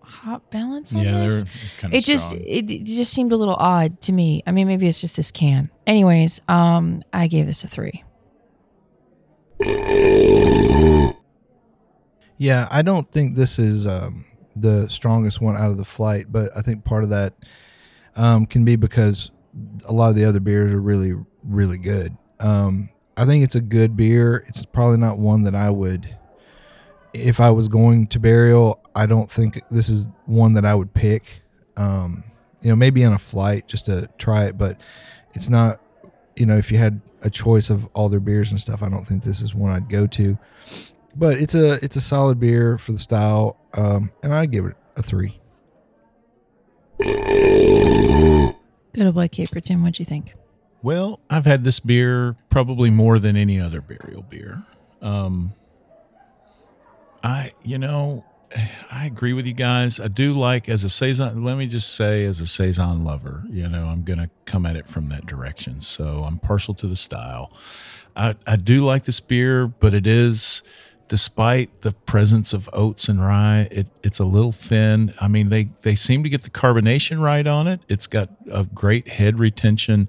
hop 0.00 0.50
balance 0.50 0.92
on 0.94 1.02
Yeah, 1.02 1.18
this. 1.18 1.42
they're 1.42 1.52
it's 1.64 1.76
kind 1.76 1.92
of 1.92 1.98
it 1.98 2.04
just 2.04 2.32
it, 2.32 2.70
it 2.70 2.84
just 2.84 3.12
seemed 3.12 3.32
a 3.32 3.36
little 3.36 3.56
odd 3.56 4.00
to 4.02 4.12
me. 4.12 4.42
I 4.46 4.52
mean 4.52 4.66
maybe 4.68 4.86
it's 4.86 5.00
just 5.00 5.16
this 5.16 5.30
can. 5.30 5.70
Anyways 5.86 6.40
um 6.48 7.02
i 7.12 7.26
gave 7.26 7.46
this 7.46 7.64
a 7.64 7.68
three. 7.68 8.04
Yeah, 12.38 12.68
I 12.70 12.82
don't 12.82 13.10
think 13.10 13.34
this 13.34 13.58
is 13.58 13.86
um, 13.86 14.26
the 14.54 14.88
strongest 14.88 15.40
one 15.40 15.56
out 15.56 15.70
of 15.70 15.78
the 15.78 15.84
flight, 15.84 16.26
but 16.30 16.50
I 16.56 16.60
think 16.60 16.84
part 16.84 17.02
of 17.02 17.10
that 17.10 17.34
um, 18.14 18.44
can 18.46 18.64
be 18.64 18.76
because 18.76 19.30
a 19.86 19.92
lot 19.92 20.10
of 20.10 20.16
the 20.16 20.24
other 20.26 20.40
beers 20.40 20.72
are 20.72 20.80
really, 20.80 21.14
really 21.44 21.78
good. 21.78 22.14
Um, 22.38 22.90
I 23.16 23.24
think 23.24 23.44
it's 23.44 23.54
a 23.54 23.60
good 23.60 23.96
beer. 23.96 24.44
It's 24.46 24.64
probably 24.66 24.98
not 24.98 25.18
one 25.18 25.44
that 25.44 25.54
I 25.54 25.70
would, 25.70 26.16
if 27.14 27.40
I 27.40 27.50
was 27.50 27.68
going 27.68 28.08
to 28.08 28.20
burial, 28.20 28.80
I 28.94 29.06
don't 29.06 29.30
think 29.30 29.62
this 29.70 29.88
is 29.88 30.06
one 30.26 30.54
that 30.54 30.64
I 30.64 30.74
would 30.74 30.92
pick. 30.92 31.42
Um, 31.76 32.24
you 32.60 32.70
know, 32.70 32.76
maybe 32.76 33.04
on 33.04 33.12
a 33.12 33.18
flight 33.18 33.68
just 33.68 33.86
to 33.86 34.08
try 34.18 34.44
it, 34.44 34.58
but 34.58 34.80
it's 35.34 35.48
not. 35.48 35.80
You 36.36 36.44
know, 36.44 36.58
if 36.58 36.70
you 36.70 36.76
had 36.76 37.00
a 37.22 37.30
choice 37.30 37.70
of 37.70 37.86
all 37.94 38.10
their 38.10 38.20
beers 38.20 38.50
and 38.50 38.60
stuff, 38.60 38.82
I 38.82 38.90
don't 38.90 39.06
think 39.06 39.22
this 39.22 39.40
is 39.40 39.54
one 39.54 39.72
I'd 39.72 39.88
go 39.88 40.06
to 40.06 40.38
but 41.16 41.40
it's 41.40 41.54
a 41.54 41.84
it's 41.84 41.96
a 41.96 42.00
solid 42.00 42.38
beer 42.38 42.78
for 42.78 42.92
the 42.92 42.98
style, 42.98 43.56
um, 43.74 44.12
and 44.22 44.32
I 44.32 44.46
give 44.46 44.66
it 44.66 44.76
a 44.96 45.02
three. 45.02 45.40
good 46.98 49.04
old 49.04 49.14
boy 49.14 49.28
caperton 49.28 49.82
what'd 49.82 49.98
you 49.98 50.06
think 50.06 50.34
Well, 50.86 51.18
I've 51.28 51.46
had 51.46 51.64
this 51.64 51.80
beer 51.80 52.36
probably 52.48 52.90
more 52.90 53.18
than 53.18 53.36
any 53.36 53.60
other 53.60 53.80
burial 53.80 54.22
beer. 54.22 54.62
Um, 55.02 55.52
I, 57.24 57.54
you 57.64 57.76
know, 57.76 58.24
I 58.88 59.06
agree 59.06 59.32
with 59.32 59.48
you 59.48 59.52
guys. 59.52 59.98
I 59.98 60.06
do 60.06 60.32
like 60.32 60.68
as 60.68 60.84
a 60.84 60.88
saison. 60.88 61.42
Let 61.42 61.58
me 61.58 61.66
just 61.66 61.96
say, 61.96 62.24
as 62.24 62.38
a 62.38 62.46
saison 62.46 63.02
lover, 63.02 63.42
you 63.50 63.68
know, 63.68 63.86
I'm 63.86 64.04
gonna 64.04 64.30
come 64.44 64.64
at 64.64 64.76
it 64.76 64.86
from 64.86 65.08
that 65.08 65.26
direction. 65.26 65.80
So 65.80 66.22
I'm 66.24 66.38
partial 66.38 66.72
to 66.74 66.86
the 66.86 66.94
style. 66.94 67.50
I, 68.14 68.36
I 68.46 68.54
do 68.54 68.84
like 68.84 69.06
this 69.06 69.18
beer, 69.18 69.66
but 69.66 69.92
it 69.92 70.06
is, 70.06 70.62
despite 71.08 71.82
the 71.82 71.94
presence 71.94 72.52
of 72.52 72.70
oats 72.72 73.08
and 73.08 73.20
rye, 73.20 73.66
it, 73.72 73.88
it's 74.04 74.20
a 74.20 74.24
little 74.24 74.52
thin. 74.52 75.12
I 75.20 75.26
mean, 75.26 75.48
they 75.48 75.70
they 75.82 75.96
seem 75.96 76.22
to 76.22 76.28
get 76.28 76.44
the 76.44 76.50
carbonation 76.50 77.20
right 77.20 77.46
on 77.46 77.66
it. 77.66 77.80
It's 77.88 78.06
got 78.06 78.28
a 78.48 78.62
great 78.62 79.08
head 79.08 79.40
retention, 79.40 80.08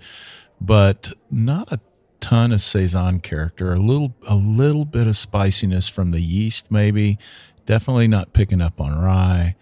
but 0.60 1.13
not 1.30 1.72
a 1.72 1.80
ton 2.20 2.52
of 2.52 2.62
saison 2.62 3.20
character. 3.20 3.74
A 3.74 3.80
little 3.80 4.15
a 4.28 4.36
little 4.36 4.86
bit 4.86 5.08
of 5.08 5.15
spiciness 5.15 5.88
from 5.88 6.12
the 6.12 6.22
yeast, 6.22 6.72
maybe. 6.72 7.17
Definitely 7.65 8.08
not 8.08 8.34
picking 8.34 8.62
up 8.62 8.80
on 8.80 8.98
rye. 9.00 9.56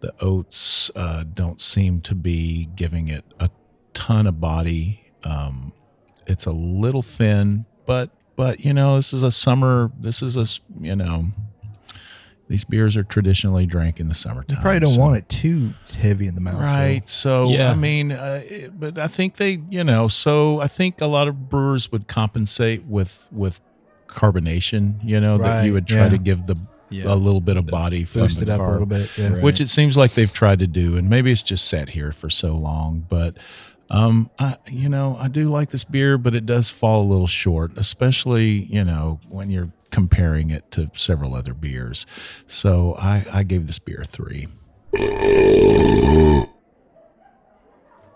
The 0.00 0.14
oats 0.20 0.90
uh, 0.96 1.24
don't 1.24 1.60
seem 1.60 2.00
to 2.02 2.14
be 2.14 2.68
giving 2.74 3.08
it 3.08 3.24
a 3.38 3.50
ton 3.92 4.26
of 4.26 4.40
body. 4.40 5.12
Um, 5.24 5.72
it's 6.26 6.46
a 6.46 6.52
little 6.52 7.02
thin, 7.02 7.66
but 7.86 8.10
but 8.36 8.64
you 8.64 8.72
know 8.72 8.96
this 8.96 9.12
is 9.12 9.22
a 9.22 9.30
summer. 9.30 9.90
This 9.98 10.22
is 10.22 10.36
a 10.36 10.46
you 10.80 10.96
know 10.96 11.26
these 12.50 12.64
beers 12.64 12.96
are 12.96 13.04
traditionally 13.04 13.64
drank 13.64 14.00
in 14.00 14.08
the 14.08 14.14
summertime. 14.14 14.56
You 14.56 14.62
probably 14.62 14.80
don't 14.80 14.94
so- 14.96 15.00
want 15.00 15.16
it 15.16 15.28
too 15.28 15.72
heavy 15.96 16.26
in 16.26 16.34
the 16.34 16.40
mouth. 16.40 16.60
Right. 16.60 17.08
So 17.08 17.48
Yeah. 17.48 17.70
I 17.70 17.74
mean, 17.76 18.10
uh, 18.12 18.42
it- 18.44 18.78
but 18.78 18.98
I 18.98 19.06
think 19.06 19.36
they, 19.36 19.60
you 19.70 19.84
know, 19.84 20.08
so 20.08 20.60
I 20.60 20.66
think 20.66 21.00
a 21.00 21.06
lot 21.06 21.28
of 21.28 21.48
brewers 21.48 21.92
would 21.92 22.08
compensate 22.08 22.84
with 22.86 23.28
with 23.30 23.60
carbonation. 24.08 24.94
You 25.04 25.20
know, 25.20 25.38
that 25.38 25.64
you 25.64 25.72
would 25.72 25.86
try 25.86 25.98
yeah. 26.04 26.08
to 26.10 26.18
give 26.18 26.46
the 26.46 26.56
Yeah. 26.90 27.04
a 27.06 27.14
little 27.14 27.40
bit 27.40 27.56
of 27.56 27.66
body 27.66 28.04
from 28.04 28.22
Boost 28.22 28.36
the 28.40 28.42
it 28.42 28.48
up 28.48 28.60
a 28.60 28.64
little 28.70 28.86
bit. 28.86 29.08
Yeah. 29.16 29.28
Right. 29.34 29.42
which 29.42 29.60
it 29.60 29.68
seems 29.68 29.96
like 29.96 30.14
they've 30.14 30.32
tried 30.32 30.58
to 30.58 30.66
do, 30.66 30.96
and 30.96 31.08
maybe 31.08 31.30
it's 31.30 31.44
just 31.44 31.66
sat 31.66 31.90
here 31.90 32.10
for 32.12 32.28
so 32.28 32.56
long. 32.56 33.04
But 33.08 33.36
Um, 33.92 34.30
I, 34.38 34.56
you 34.68 34.88
know, 34.88 35.16
I 35.18 35.26
do 35.26 35.48
like 35.48 35.70
this 35.70 35.82
beer, 35.82 36.16
but 36.16 36.32
it 36.32 36.46
does 36.46 36.70
fall 36.70 37.02
a 37.02 37.08
little 37.10 37.26
short, 37.26 37.72
especially 37.76 38.64
you 38.70 38.84
know 38.84 39.18
when 39.28 39.50
you're 39.50 39.70
comparing 39.90 40.50
it 40.50 40.70
to 40.72 40.90
several 40.94 41.34
other 41.34 41.54
beers. 41.54 42.06
So 42.46 42.94
I, 42.98 43.24
I 43.32 43.42
gave 43.42 43.66
this 43.66 43.78
beer 43.78 44.02
a 44.02 44.04
three. 44.04 44.48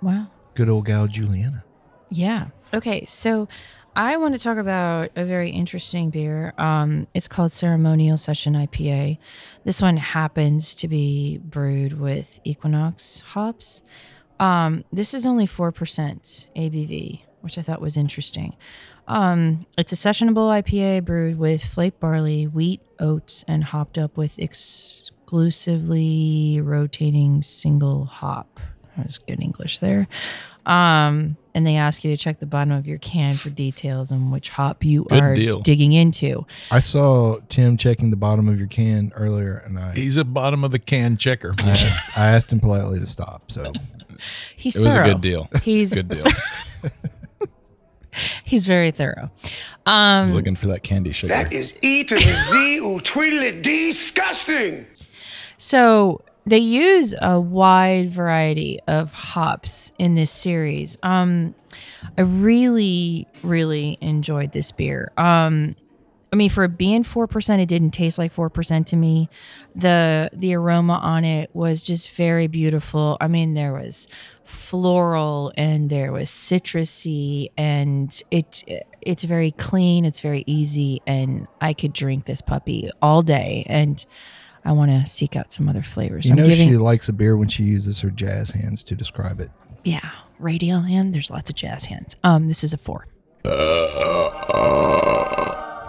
Wow. 0.03 0.27
Good 0.55 0.69
old 0.69 0.87
gal 0.87 1.07
Juliana. 1.07 1.65
Yeah. 2.11 2.49
Okay. 2.73 3.05
So 3.07 3.49
I 3.97 4.17
want 4.17 4.35
to 4.35 4.41
talk 4.41 4.59
about 4.59 5.11
a 5.15 5.25
very 5.25 5.51
interesting 5.51 6.11
beer. 6.11 6.53
Um, 6.59 7.07
it's 7.15 7.29
called 7.29 7.53
Ceremonial 7.53 8.17
Session 8.17 8.55
IPA. 8.55 9.19
This 9.65 9.81
one 9.81 9.97
happens 9.97 10.75
to 10.77 10.89
be 10.89 11.39
brewed 11.39 11.99
with 12.01 12.41
Equinox 12.45 13.21
hops. 13.21 13.83
Um, 14.41 14.85
this 14.93 15.15
is 15.15 15.27
only 15.27 15.47
4% 15.47 15.73
ABV, 16.57 17.23
which 17.41 17.57
I 17.57 17.63
thought 17.63 17.81
was 17.81 17.97
interesting. 17.97 18.57
Um, 19.07 19.67
it's 19.77 19.93
a 19.93 19.97
sessionable 19.97 20.49
IPA 20.63 21.05
brewed 21.05 21.39
with 21.39 21.63
flake 21.65 22.01
barley, 22.01 22.45
wheat, 22.47 22.81
oats, 22.99 23.45
and 23.47 23.63
hopped 23.65 23.99
up 23.99 24.17
with 24.17 24.39
exclusively 24.39 26.61
rotating 26.63 27.43
single 27.43 28.07
hop. 28.07 28.59
That 28.97 29.07
was 29.07 29.19
good 29.19 29.41
English 29.41 29.79
there. 29.81 30.09
Um, 30.67 31.37
and 31.55 31.67
they 31.67 31.77
ask 31.77 32.05
you 32.05 32.11
to 32.11 32.17
check 32.17 32.39
the 32.39 32.47
bottom 32.47 32.73
of 32.73 32.87
your 32.87 32.97
can 32.99 33.35
for 33.37 33.51
details 33.51 34.11
on 34.11 34.31
which 34.31 34.49
hop 34.49 34.83
you 34.83 35.05
Good 35.05 35.23
are 35.23 35.35
deal. 35.35 35.61
digging 35.61 35.93
into. 35.93 36.47
I 36.71 36.81
saw 36.81 37.39
Tim 37.51 37.77
checking 37.77 38.09
the 38.11 38.17
bottom 38.17 38.49
of 38.49 38.59
your 38.59 38.69
can 38.69 39.13
earlier, 39.15 39.59
and 39.67 39.79
I, 39.79 39.93
He's 39.93 40.17
a 40.17 40.25
bottom 40.25 40.65
of 40.65 40.71
the 40.71 40.79
can 40.79 41.19
checker. 41.19 41.55
I, 41.59 41.69
asked, 41.69 42.19
I 42.19 42.27
asked 42.31 42.51
him 42.53 42.61
politely 42.61 42.99
to 43.01 43.07
stop. 43.07 43.53
So 43.53 43.71
He's 44.57 44.77
It 44.77 44.83
was 44.85 44.95
a 44.95 44.99
thorough. 44.99 45.09
good 45.13 45.21
deal. 45.21 45.49
He's 45.63 45.95
Good 45.95 46.09
deal. 46.09 46.25
he's 48.45 48.67
very 48.67 48.91
thorough. 48.91 49.31
I 49.87 50.21
was 50.21 50.31
Um, 50.31 50.35
looking 50.37 50.57
for 50.57 50.67
that 50.69 50.83
candy 50.83 51.13
sugar. 51.13 51.29
That 51.33 51.53
is 51.53 51.77
E 51.83 52.05
to 52.05 52.15
the 52.15 52.21
Z 52.51 52.81
or 52.85 53.01
tweedly 53.01 53.61
disgusting. 53.61 54.87
So 55.59 56.23
they 56.47 56.59
use 56.59 57.15
a 57.21 57.41
wide 57.41 58.11
variety 58.11 58.79
of 58.87 59.13
hops 59.13 59.93
in 59.99 60.15
this 60.15 60.31
series. 60.31 60.99
Um, 61.03 61.55
I 62.19 62.23
really, 62.23 63.27
really 63.43 63.97
enjoyed 64.01 64.53
this 64.53 64.71
beer. 64.73 65.11
Um, 65.17 65.75
I 66.35 66.37
mean, 66.37 66.51
for 66.51 66.65
it 66.65 66.77
being 66.77 67.05
four 67.05 67.29
percent, 67.29 67.63
it 67.63 67.67
didn't 67.67 67.93
taste 67.93 68.19
like 68.19 68.33
four 68.33 68.51
percent 68.51 68.89
to 68.89 68.97
me. 68.97 69.29
the 69.77 70.31
The 70.33 70.55
aroma 70.55 70.95
on 70.95 71.25
it 71.25 71.49
was 71.55 71.85
just 71.85 72.11
very 72.11 72.49
beautiful. 72.49 73.17
I 73.21 73.29
mean, 73.29 73.55
there 73.55 73.73
was 73.73 74.09
floral 74.43 75.53
and 75.57 75.89
there 75.89 76.11
was 76.11 76.31
citrusy, 76.31 77.53
and 77.57 78.21
it 78.33 78.65
it's 79.01 79.23
very 79.23 79.53
clean. 79.53 80.05
It's 80.05 80.23
very 80.23 80.43
easy, 80.49 81.01
and 81.07 81.47
I 81.61 81.73
could 81.73 81.93
drink 81.93 82.25
this 82.25 82.43
puppy 82.43 82.91
all 83.01 83.23
day. 83.23 83.65
And 83.69 84.05
I 84.65 84.73
want 84.73 84.91
to 84.91 85.07
seek 85.07 85.37
out 85.37 85.53
some 85.53 85.69
other 85.69 85.85
flavors. 85.85 86.27
you 86.27 86.33
I'm 86.33 86.39
know 86.39 86.49
giving, 86.49 86.69
she 86.69 86.77
likes 86.77 87.09
a 87.09 87.13
beer 87.13 87.37
when 87.37 87.47
she 87.47 87.63
uses 87.63 88.01
her 88.01 88.11
jazz 88.11 88.51
hands 88.51 88.83
to 88.85 88.97
describe 88.97 89.39
it. 89.39 89.53
yeah, 89.85 90.11
radial 90.41 90.81
hand. 90.81 91.15
There's 91.15 91.31
lots 91.31 91.49
of 91.49 91.55
jazz 91.55 91.85
hands. 91.85 92.17
Um, 92.25 92.49
this 92.49 92.65
is 92.65 92.73
a 92.73 92.77
four. 92.77 93.07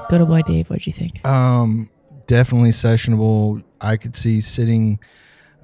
Good 0.10 0.22
old 0.22 0.30
boy, 0.30 0.42
Dave. 0.44 0.70
What'd 0.70 0.86
you 0.86 0.94
think? 0.94 1.26
Um, 1.28 1.90
definitely 2.28 2.72
sessionable. 2.72 3.64
I 3.82 3.98
could 3.98 4.16
see 4.16 4.40
sitting, 4.42 5.00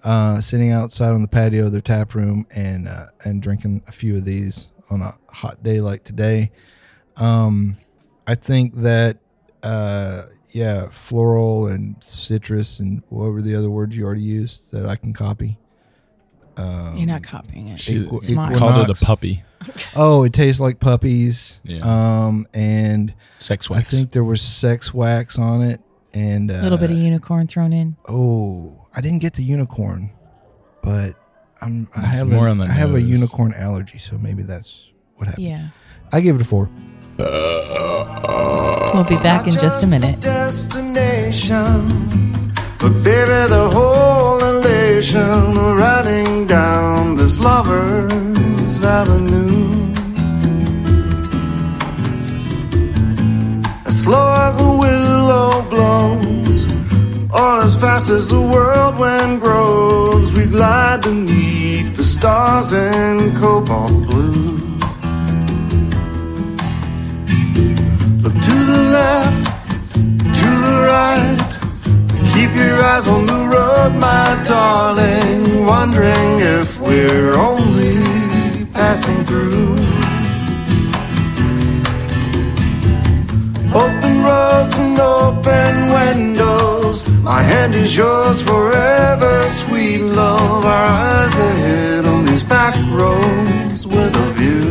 uh, 0.04 0.42
sitting 0.42 0.72
outside 0.72 1.12
on 1.12 1.22
the 1.22 1.28
patio 1.28 1.66
of 1.66 1.72
their 1.72 1.82
tap 1.82 2.16
room 2.16 2.46
and 2.56 2.88
uh, 2.88 3.06
and 3.24 3.42
drinking 3.42 3.84
a 3.88 3.92
few 3.92 4.16
of 4.18 4.26
these 4.26 4.66
on 4.90 5.02
a 5.02 5.16
hot 5.30 5.62
day 5.64 5.80
like 5.80 6.04
today. 6.04 6.52
Um, 7.18 7.78
I 8.28 8.36
think 8.36 8.76
that, 8.78 9.18
uh, 9.64 10.24
yeah, 10.50 10.90
floral 10.90 11.68
and 11.68 12.02
citrus 12.04 12.80
and 12.80 13.04
what 13.10 13.32
were 13.32 13.42
the 13.42 13.56
other 13.56 13.70
words 13.70 13.96
you 13.96 14.06
already 14.06 14.22
used 14.22 14.72
that 14.72 14.86
I 14.86 14.96
can 14.96 15.14
copy? 15.14 15.58
Um, 16.58 16.98
You're 16.98 17.08
not 17.08 17.24
copying 17.24 17.68
it. 17.70 17.80
She 17.80 18.04
Equi- 18.04 18.20
Smart. 18.22 18.56
called 18.56 18.90
it 18.90 19.02
a 19.02 19.06
puppy. 19.06 19.44
Oh, 19.96 20.24
it 20.24 20.34
tastes 20.34 20.60
like 20.62 20.80
puppies. 20.80 21.60
Yeah. 21.64 21.82
Um, 21.84 22.48
and 22.54 23.14
Sex 23.40 23.70
wax. 23.70 23.82
I 23.82 23.84
think 23.84 24.12
there 24.12 24.24
was 24.24 24.42
sex 24.42 24.94
wax 24.94 25.38
on 25.38 25.62
it, 25.62 25.82
and 26.14 26.50
uh, 26.52 26.56
A 26.56 26.62
little 26.64 26.78
bit 26.78 26.92
of 26.92 26.98
unicorn 26.98 27.48
thrown 27.48 27.74
in. 27.74 27.96
Oh, 28.08 28.88
I 28.96 29.02
didn't 29.02 29.20
get 29.20 29.34
the 29.34 29.44
unicorn, 29.44 30.12
but 30.84 31.12
I'm 31.62 31.88
I 31.96 32.10
It's 32.10 32.20
have 32.20 32.28
more 32.28 32.48
a, 32.48 32.52
on 32.52 32.58
the 32.58 32.66
I 32.66 32.72
have 32.72 32.96
a 32.96 33.02
unicorn 33.02 33.54
allergy, 33.54 33.98
so 34.00 34.18
maybe 34.18 34.44
that's 34.44 34.88
what 35.16 35.28
happened. 35.28 35.46
Yeah. 35.48 35.68
I 36.12 36.22
gave 36.22 36.36
it 36.36 36.42
a 36.42 36.46
four. 36.46 36.70
We'll 37.18 39.04
be 39.06 39.16
back 39.18 39.46
in 39.48 39.54
just 39.54 39.84
a 39.84 39.88
minute. 39.88 40.20
Destination, 40.22 41.88
but 42.80 42.92
baby, 43.04 43.48
the 43.50 43.70
whole 43.72 44.40
elation 44.44 45.56
riding 45.78 46.48
down 46.48 47.16
this 47.16 47.40
avenue. 48.84 49.94
As 53.86 54.04
slow 54.04 54.34
as 54.48 54.60
a 54.60 54.72
willow 54.84 55.62
blows, 55.70 56.66
or 57.32 57.62
as 57.62 57.76
fast 57.76 58.10
as 58.10 58.30
the 58.30 58.42
world 58.42 58.98
wind 58.98 59.42
grows, 59.42 60.34
we 60.34 60.46
glide 60.46 61.02
beneath 61.02 61.96
the 61.98 62.04
stars 62.04 62.72
in 62.72 63.36
cobalt 63.36 63.92
blue. 64.08 64.58
Look 68.24 68.34
to 68.34 68.58
the 68.72 68.84
left, 68.98 69.46
to 70.40 70.50
the 70.66 70.78
right. 70.94 71.52
Keep 72.34 72.56
your 72.56 72.82
eyes 72.82 73.08
on 73.08 73.26
the 73.26 73.42
road, 73.54 73.94
my 74.00 74.44
darling. 74.48 75.66
Wondering 75.66 76.40
if 76.40 76.80
we're 76.80 77.36
only 77.36 77.71
passing 78.92 79.24
through. 79.24 79.72
Open 83.84 84.16
roads 84.22 84.76
and 84.84 85.00
open 85.00 85.74
windows. 85.98 87.08
My 87.24 87.42
hand 87.42 87.74
is 87.74 87.96
yours 87.96 88.42
forever, 88.42 89.48
sweet 89.48 90.02
love. 90.02 90.66
Our 90.66 90.86
eyes 91.06 91.38
ahead 91.38 92.06
on 92.06 92.26
these 92.26 92.44
back 92.44 92.76
roads 92.92 93.88
with 93.88 94.14
a 94.26 94.28
view. 94.36 94.68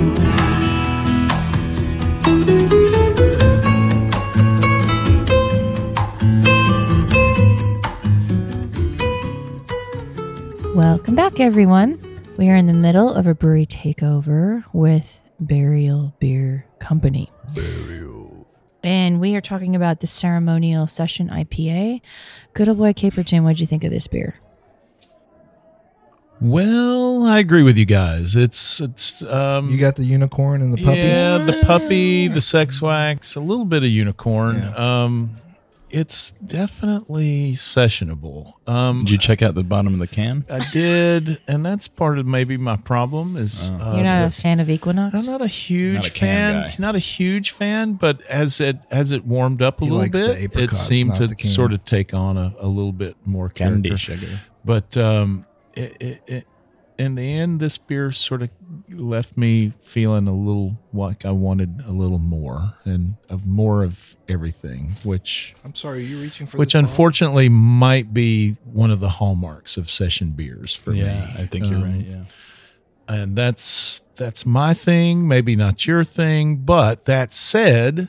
Welcome 10.77 11.15
back, 11.15 11.41
everyone. 11.41 12.10
We 12.41 12.49
are 12.49 12.57
in 12.57 12.65
the 12.65 12.73
middle 12.73 13.13
of 13.13 13.27
a 13.27 13.35
brewery 13.35 13.67
takeover 13.67 14.65
with 14.73 15.21
Burial 15.39 16.15
Beer 16.21 16.65
Company. 16.79 17.31
Burial. 17.55 18.47
And 18.83 19.21
we 19.21 19.37
are 19.37 19.43
talking 19.43 19.77
about 19.77 20.01
the 20.01 20.07
ceremonial 20.07 20.87
session 20.87 21.29
IPA. 21.29 22.01
Good 22.55 22.67
old 22.71 22.79
boy 22.79 22.95
Caperton, 22.95 23.43
what'd 23.43 23.61
you 23.61 23.67
think 23.67 23.85
of 23.85 23.91
this 23.91 24.07
beer? 24.07 24.41
well, 26.41 27.27
I 27.27 27.41
agree 27.41 27.63
with 27.63 27.77
you 27.77 27.85
guys. 27.85 28.35
It's 28.35 28.81
it's 28.81 29.23
um 29.25 29.69
You 29.69 29.77
got 29.77 29.97
the 29.97 30.05
unicorn 30.05 30.63
and 30.63 30.73
the 30.73 30.83
puppy. 30.83 30.97
Yeah, 30.97 31.37
the 31.37 31.61
puppy, 31.67 32.27
the 32.29 32.41
sex 32.41 32.81
wax, 32.81 33.37
a 33.37 33.41
little 33.41 33.67
bit 33.67 33.83
of 33.83 33.91
unicorn. 33.91 34.57
Yeah. 34.57 35.03
Um, 35.03 35.35
it's 35.91 36.33
definitely 36.45 37.53
sessionable. 37.53 38.55
Um, 38.67 39.01
Did 39.05 39.11
you 39.11 39.19
check 39.19 39.43
out 39.43 39.55
the 39.55 39.65
bottom 39.65 39.93
of 39.95 39.99
the 40.01 40.07
can? 40.07 40.45
I 40.49 40.61
did, 40.73 41.39
and 41.49 41.65
that's 41.65 41.89
part 41.89 42.19
of 42.19 42.27
maybe 42.27 42.57
my 42.57 42.77
problem 42.77 43.37
is 43.37 43.71
uh, 43.71 43.93
You're 43.95 44.05
not 44.05 44.23
a 44.23 44.31
fan 44.31 44.61
of 44.61 44.71
Equinox? 44.71 45.15
I'm 45.15 45.27
not 45.27 45.43
a 45.43 45.47
huge 45.47 45.95
Not 45.97 46.07
a 46.07 46.11
can 46.11 46.63
fan. 46.63 46.71
guy. 46.71 46.75
Not 46.79 46.95
a 46.97 47.01
huge 47.01 47.51
fan, 47.51 47.95
but 47.95 48.23
as 48.27 48.61
it 48.61 48.79
as 48.91 49.11
it 49.11 49.25
warmed 49.25 49.63
up 49.63 49.81
a 49.81 49.85
He 49.85 49.91
little 49.91 49.99
likes 50.03 50.13
the 50.19 50.49
bit, 50.53 50.71
it 50.71 50.75
seemed 50.77 51.17
to 51.17 51.29
sort 51.47 51.73
of 51.73 51.85
take 51.85 52.15
on 52.15 52.37
a, 52.37 52.55
a 52.59 52.69
little 52.69 52.93
bit 52.93 53.17
more 53.25 53.49
Candy 53.49 53.91
character. 53.91 53.97
sugar. 54.13 54.41
But 54.65 54.97
um, 54.97 55.47
it, 55.75 55.97
it, 56.01 56.23
it, 56.27 56.47
in 57.01 57.15
the 57.15 57.23
end, 57.35 57.61
this 57.61 57.79
beer 57.79 58.13
sort 58.13 58.43
of 58.43 58.51
left 58.91 59.37
me 59.37 59.73
feeling 59.81 60.29
a 60.29 60.35
little 60.35 60.79
like 60.93 61.25
I 61.25 61.31
wanted 61.31 61.83
a 61.87 61.93
little 61.93 62.19
more 62.19 62.75
and 62.85 63.17
of 63.29 63.47
more 63.47 63.83
of 63.83 64.17
everything, 64.29 64.97
which 65.03 65.55
I'm 65.65 65.75
sorry, 65.75 66.05
you're 66.05 66.21
reaching 66.21 66.47
for 66.47 66.59
which 66.59 66.69
this 66.69 66.75
bottle? 66.75 66.91
unfortunately 66.91 67.49
might 67.49 68.13
be 68.13 68.57
one 68.65 68.91
of 68.91 69.01
the 69.01 69.09
hallmarks 69.09 69.77
of 69.77 69.91
session 69.91 70.31
beers 70.33 70.75
for 70.75 70.91
me. 70.91 71.01
Yeah, 71.03 71.35
I 71.39 71.47
think 71.47 71.67
you're 71.67 71.77
Um, 71.77 71.93
right. 71.95 72.07
Yeah. 72.07 72.25
and 73.09 73.35
that's 73.37 74.03
that's 74.17 74.45
my 74.45 74.75
thing 74.75 75.27
maybe 75.27 75.57
not 75.57 75.87
your 75.87 76.05
thing 76.05 76.57
but 76.57 77.07
that 77.07 77.33
said 77.33 78.09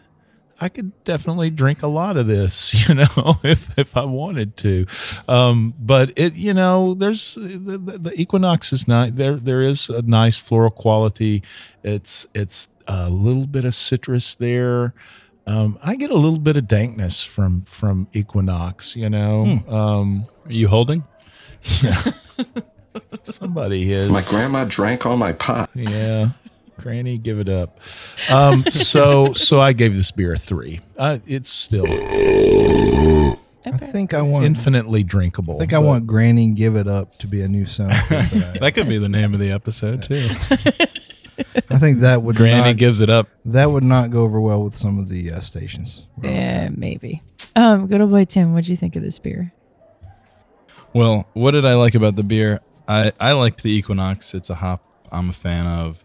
I 0.62 0.70
could 0.70 1.03
definitely 1.03 1.49
drink 1.49 1.82
a 1.82 1.88
lot 1.88 2.18
of 2.18 2.28
this, 2.28 2.74
you 2.88 2.93
know, 2.95 3.07
if 3.43 3.78
if 3.78 3.97
I 3.97 4.05
wanted 4.05 4.55
to. 4.57 4.86
Um, 5.28 5.74
but 5.80 6.14
it, 6.16 6.36
you 6.36 6.53
know, 6.53 6.93
there's 6.93 7.36
the, 7.36 7.78
the, 7.78 7.97
the 7.97 8.22
Equinox 8.22 8.72
is 8.72 8.88
not 8.88 9.16
there. 9.16 9.36
There 9.36 9.64
is 9.64 9.89
a 9.89 10.03
nice 10.03 10.39
floral 10.39 10.70
quality. 10.72 11.41
It's 11.84 12.28
it's 12.36 12.70
a 12.88 13.09
little 13.09 13.47
bit 13.47 13.66
of 13.66 13.74
citrus 13.74 14.36
there. 14.36 14.93
Um, 15.47 15.80
I 15.84 15.95
get 15.95 16.12
a 16.12 16.16
little 16.16 16.39
bit 16.39 16.55
of 16.57 16.68
dankness 16.68 17.24
from 17.24 17.64
from 17.64 18.07
Equinox, 18.14 18.95
you 18.95 19.09
know. 19.09 19.59
Um, 19.68 20.26
Are 20.45 20.51
you 20.53 20.68
holding? 20.68 21.03
Yeah. 21.84 22.01
somebody 23.24 23.91
is 23.93 24.12
My 24.12 24.22
grandma 24.28 24.66
drank 24.66 25.05
all 25.05 25.16
my 25.16 25.32
pot. 25.34 25.70
yeah. 25.76 26.30
Granny, 26.82 27.18
give 27.18 27.40
it 27.40 27.50
up. 27.50 27.80
Um, 28.30 28.66
so 28.72 29.34
so 29.34 29.60
I 29.62 29.74
gave 29.74 29.96
this 29.96 30.12
beer 30.12 30.34
a 30.34 30.38
three. 30.38 30.80
Uh, 30.98 31.20
it's 31.26 31.50
still 31.50 31.86
I 33.64 33.78
think 33.78 34.14
I 34.14 34.22
want. 34.22 34.46
infinitely 34.46 35.04
drinkable. 35.04 35.56
I 35.56 35.60
think 35.60 35.74
I 35.74 35.78
but- 35.78 35.86
want 35.86 36.08
Granny 36.08 36.52
give 36.52 36.76
it 36.76 36.88
up 36.88 37.18
to 37.20 37.28
be 37.28 37.42
a 37.42 37.48
new 37.48 37.66
song. 37.66 37.90
but 38.10 38.60
That 38.60 38.72
could 38.74 38.90
be 38.90 38.98
the 38.98 39.10
name 39.10 39.34
of 39.34 39.40
the 39.40 39.52
episode 39.52 40.04
too. 40.04 40.30
I 41.70 41.78
think 41.80 42.00
that 42.00 42.22
would 42.24 42.36
Granny 42.36 42.70
not, 42.72 42.78
gives 42.78 43.02
it 43.02 43.10
up. 43.10 43.28
that 43.46 43.72
would 43.72 43.84
not 43.84 44.12
go 44.12 44.22
over 44.24 44.40
well 44.40 44.64
with 44.64 44.76
some 44.76 45.00
of 45.00 45.10
the 45.10 45.32
uh, 45.32 45.40
stations. 45.40 46.06
Yeah, 46.22 46.70
maybe. 46.70 47.22
Um, 47.56 47.88
good 47.88 48.02
old 48.02 48.12
boy 48.12 48.26
Tim, 48.26 48.54
what'd 48.54 48.68
you 48.68 48.78
think 48.78 48.96
of 48.96 49.02
this 49.04 49.18
beer? 49.20 49.54
Well, 50.94 51.28
what 51.34 51.52
did 51.52 51.66
I 51.66 51.76
like 51.76 51.96
about 51.96 52.16
the 52.16 52.24
beer? 52.24 52.60
I, 52.88 53.12
I 53.20 53.32
liked 53.32 53.64
the 53.64 53.72
Equinox. 53.72 54.34
It's 54.34 54.50
a 54.50 54.56
hop 54.56 54.84
I'm 55.12 55.30
a 55.30 55.34
fan 55.34 55.66
of. 55.68 56.04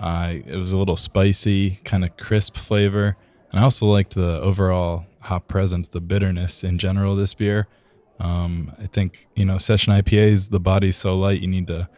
I 0.00 0.42
it 0.46 0.56
was 0.56 0.72
a 0.72 0.76
little 0.78 0.96
spicy, 0.96 1.76
kind 1.84 2.04
of 2.04 2.16
crisp 2.16 2.56
flavor. 2.56 3.16
And 3.52 3.60
I 3.60 3.64
also 3.64 3.86
liked 3.86 4.14
the 4.14 4.40
overall 4.40 5.04
hop 5.22 5.46
presence, 5.48 5.88
the 5.88 6.00
bitterness 6.00 6.64
in 6.64 6.78
general 6.78 7.14
this 7.16 7.34
beer. 7.34 7.66
Um, 8.20 8.72
I 8.80 8.86
think, 8.86 9.26
you 9.34 9.44
know, 9.44 9.58
session 9.58 9.92
IPAs, 9.92 10.50
the 10.50 10.60
body's 10.60 10.96
so 10.96 11.16
light, 11.16 11.40
you 11.40 11.48
need 11.48 11.66
to 11.68 11.88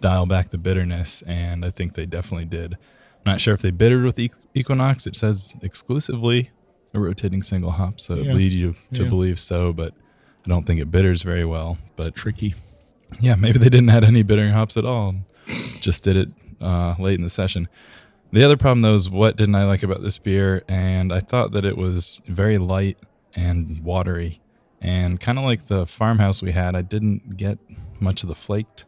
dial 0.00 0.26
back 0.26 0.50
the 0.50 0.58
bitterness. 0.58 1.22
And 1.26 1.64
I 1.64 1.70
think 1.70 1.94
they 1.94 2.06
definitely 2.06 2.44
did. 2.44 2.74
I'm 2.74 3.32
not 3.32 3.40
sure 3.40 3.54
if 3.54 3.62
they 3.62 3.70
bittered 3.70 4.04
with 4.04 4.18
Equinox. 4.54 5.06
It 5.06 5.16
says 5.16 5.54
exclusively 5.62 6.50
a 6.92 7.00
rotating 7.00 7.42
single 7.42 7.70
hop, 7.72 7.98
so 7.98 8.14
it 8.14 8.26
leads 8.26 8.54
you 8.54 8.74
to 8.92 9.02
Yeah. 9.04 9.08
believe 9.08 9.38
so, 9.40 9.72
but 9.72 9.94
I 10.44 10.48
don't 10.48 10.64
think 10.66 10.80
it 10.80 10.90
bitters 10.90 11.22
very 11.22 11.44
well. 11.44 11.78
But 11.96 12.14
tricky. 12.14 12.54
yeah, 13.20 13.34
maybe 13.34 13.58
they 13.58 13.68
didn't 13.70 13.88
add 13.90 14.04
any 14.04 14.22
bittering 14.22 14.52
hops 14.52 14.76
at 14.76 14.84
all. 14.84 15.14
Just 15.80 16.04
did 16.04 16.16
it 16.16 16.28
uh, 16.60 16.94
late 16.98 17.14
in 17.14 17.22
the 17.22 17.30
session. 17.30 17.68
The 18.32 18.42
other 18.42 18.56
problem 18.56 18.82
though 18.82 18.94
is 18.94 19.08
what 19.08 19.36
didn't 19.36 19.54
I 19.54 19.64
like 19.64 19.82
about 19.82 20.02
this 20.02 20.18
beer? 20.18 20.64
And 20.68 21.12
I 21.12 21.20
thought 21.20 21.52
that 21.52 21.64
it 21.64 21.76
was 21.76 22.20
very 22.26 22.58
light 22.58 22.98
and 23.36 23.82
watery, 23.84 24.40
and 24.80 25.20
kind 25.20 25.38
of 25.38 25.44
like 25.44 25.66
the 25.66 25.86
farmhouse 25.86 26.42
we 26.42 26.52
had. 26.52 26.74
I 26.74 26.82
didn't 26.82 27.36
get 27.36 27.58
much 28.00 28.22
of 28.22 28.28
the 28.28 28.34
flaked 28.34 28.86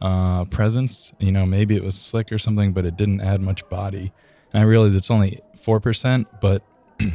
uh, 0.00 0.44
presence. 0.46 1.12
You 1.18 1.32
know, 1.32 1.44
maybe 1.44 1.76
it 1.76 1.84
was 1.84 1.96
slick 1.96 2.32
or 2.32 2.38
something, 2.38 2.72
but 2.72 2.84
it 2.84 2.96
didn't 2.96 3.20
add 3.20 3.40
much 3.40 3.68
body. 3.68 4.12
And 4.52 4.62
I 4.62 4.64
realized 4.64 4.96
it's 4.96 5.10
only 5.10 5.40
four 5.60 5.80
percent, 5.80 6.26
but 6.40 6.62
it 6.98 7.12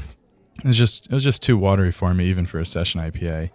was 0.63 0.77
just 0.77 1.07
it 1.07 1.13
was 1.13 1.23
just 1.23 1.41
too 1.41 1.57
watery 1.57 1.91
for 1.91 2.13
me, 2.13 2.25
even 2.25 2.45
for 2.45 2.59
a 2.59 2.65
session 2.65 3.01
IPA. 3.01 3.49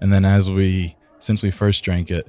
And 0.00 0.12
then 0.12 0.24
as 0.24 0.50
we 0.50 0.96
since 1.20 1.42
we 1.42 1.50
first 1.52 1.84
drank 1.84 2.10
it, 2.10 2.26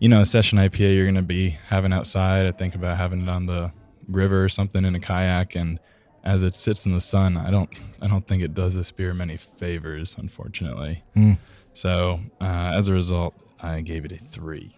you 0.00 0.08
know, 0.08 0.22
a 0.22 0.26
session 0.26 0.58
IPA 0.58 0.96
you're 0.96 1.04
gonna 1.04 1.22
be 1.22 1.50
having 1.68 1.92
outside. 1.92 2.46
I 2.46 2.52
think 2.52 2.74
about 2.74 2.96
having 2.96 3.22
it 3.22 3.28
on 3.28 3.46
the 3.46 3.70
river 4.08 4.42
or 4.42 4.48
something 4.48 4.84
in 4.84 4.96
a 4.96 5.00
kayak, 5.00 5.54
and 5.54 5.78
as 6.24 6.42
it 6.42 6.56
sits 6.56 6.86
in 6.86 6.92
the 6.92 7.00
sun, 7.00 7.36
I 7.36 7.50
don't 7.50 7.70
I 8.00 8.08
don't 8.08 8.26
think 8.26 8.42
it 8.42 8.54
does 8.54 8.74
this 8.74 8.90
beer 8.90 9.14
many 9.14 9.36
favors, 9.36 10.16
unfortunately. 10.18 11.04
Mm. 11.14 11.38
So 11.74 12.18
uh, 12.40 12.72
as 12.74 12.88
a 12.88 12.94
result, 12.94 13.34
I 13.62 13.82
gave 13.82 14.06
it 14.06 14.12
a 14.12 14.18
three. 14.18 14.74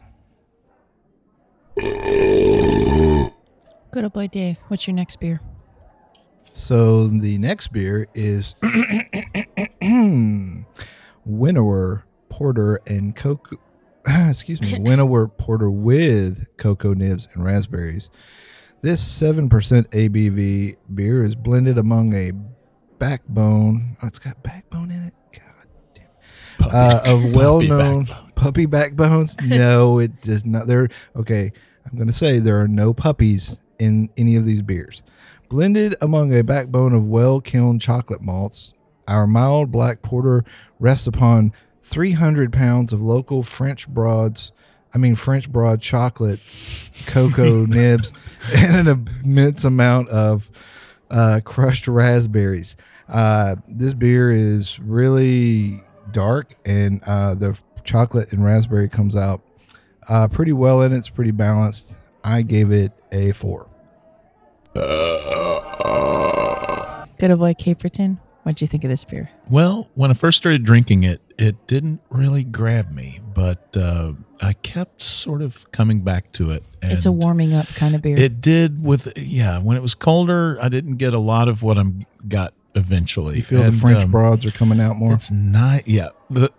Good 1.77 3.31
old 4.05 4.12
boy 4.12 4.27
Dave, 4.27 4.59
what's 4.68 4.89
your 4.89 4.97
next 4.97 5.20
beer? 5.20 5.41
So 6.55 7.07
the 7.07 7.39
next 7.39 7.68
beer 7.68 8.09
is 8.14 8.57
Winnower 11.25 12.05
Porter 12.29 12.81
and 12.89 13.14
cocoa. 13.14 13.59
excuse 14.28 14.61
me, 14.61 14.78
Winnower 14.78 15.28
Porter 15.28 15.70
with 15.70 16.44
cocoa 16.57 16.94
nibs 16.94 17.28
and 17.34 17.44
raspberries. 17.44 18.11
This 18.80 19.07
seven 19.07 19.48
percent 19.48 19.90
ABV 19.92 20.76
beer 20.94 21.22
is 21.22 21.34
blended 21.34 21.78
among 21.78 22.14
a 22.14 22.32
backbone. 22.98 23.96
Oh, 24.03 24.07
it's 24.07 24.18
got 24.18 24.42
backbone 24.42 24.90
in 24.90 25.03
it. 25.05 25.14
God 25.32 25.66
damn. 25.94 26.70
Uh, 26.74 27.00
of 27.05 27.34
well-known 27.34 28.07
puppy 28.34 28.66
backbones. 28.66 29.36
No, 29.40 29.98
it 30.00 30.20
does 30.20 30.44
not. 30.44 30.66
There. 30.66 30.88
Okay, 31.14 31.53
I'm 31.86 31.96
going 31.96 32.09
to 32.09 32.12
say 32.12 32.38
there 32.38 32.61
are 32.61 32.68
no 32.68 32.92
puppies 32.92 33.57
in 33.78 34.09
any 34.16 34.36
of 34.36 34.46
these 34.46 34.62
beers. 34.62 35.03
Blended 35.48 35.96
among 36.00 36.34
a 36.34 36.42
backbone 36.42 36.92
of 36.92 37.07
well 37.07 37.40
kiln 37.40 37.78
chocolate 37.78 38.22
malts, 38.22 38.74
our 39.07 39.26
mild 39.26 39.70
black 39.70 40.03
porter 40.03 40.44
rests 40.80 41.07
upon 41.07 41.53
300 41.83 42.53
pounds 42.53 42.93
of 42.93 43.03
local 43.03 43.43
French 43.43 43.89
broads, 43.89 44.53
I 44.95 44.99
mean, 44.99 45.14
French 45.14 45.51
broad 45.51 45.80
chocolate, 45.80 46.41
cocoa 47.07 47.66
nibs, 47.66 48.12
and 48.55 48.89
an 48.89 49.09
immense 49.24 49.64
amount 49.64 50.09
of 50.09 50.51
uh, 51.11 51.41
crushed 51.45 51.89
raspberries. 51.89 52.76
Uh, 53.09 53.57
this 53.68 53.95
beer 53.95 54.30
is 54.30 54.78
really 54.80 55.83
dark, 56.12 56.55
and 56.64 57.03
uh, 57.05 57.35
the 57.35 57.59
chocolate 57.85 58.33
and 58.33 58.45
raspberry 58.45 58.89
comes 58.89 59.16
out 59.16 59.43
uh, 60.09 60.28
pretty 60.28 60.53
well 60.53 60.83
in 60.83 60.93
it. 60.93 60.99
It's 60.99 61.09
pretty 61.09 61.30
balanced. 61.30 61.97
I 62.24 62.43
gave 62.43 62.70
it 62.70 62.93
a 63.11 63.33
four. 63.33 63.68
Good 67.18 67.30
old 67.30 67.41
boy 67.41 67.53
Caperton, 67.53 68.18
what'd 68.43 68.61
you 68.61 68.66
think 68.66 68.84
of 68.84 68.90
this 68.90 69.05
beer? 69.05 69.30
Well, 69.49 69.90
when 69.95 70.11
I 70.11 70.14
first 70.14 70.38
started 70.38 70.64
drinking 70.64 71.05
it, 71.05 71.20
it 71.38 71.66
didn't 71.66 72.01
really 72.11 72.45
grab 72.45 72.93
me, 72.93 73.20
but 73.34 73.76
uh, 73.76 74.12
I 74.40 74.53
kept 74.55 75.03
sort 75.03 75.43
of 75.43 75.70
coming 75.72 76.03
back 76.03 76.32
to 76.32 76.51
it. 76.51 76.62
And 76.80 76.93
it's 76.93 77.07
a 77.07 77.12
warming 77.12 77.55
up 77.55 77.66
kind 77.68 77.95
of 77.95 78.03
beer. 78.03 78.18
It 78.18 78.40
did 78.40 78.84
with 78.84 79.12
yeah. 79.16 79.59
When 79.59 79.76
it 79.76 79.82
was 79.82 79.95
colder, 79.95 80.59
I 80.61 80.68
didn't 80.68 80.97
get 80.97 81.14
a 81.14 81.18
lot 81.18 81.49
of 81.49 81.62
what 81.62 81.78
I'm 81.78 82.05
got 82.28 82.55
eventually. 82.74 83.36
You 83.36 83.43
feel 83.43 83.62
And, 83.62 83.74
the 83.74 83.78
French 83.78 84.05
um, 84.05 84.11
broads 84.11 84.47
are 84.47 84.51
coming 84.51 84.80
out 84.80 84.97
more. 84.97 85.14
It's 85.14 85.30
not 85.30 85.88
yeah. 85.88 86.09
The, 86.30 86.51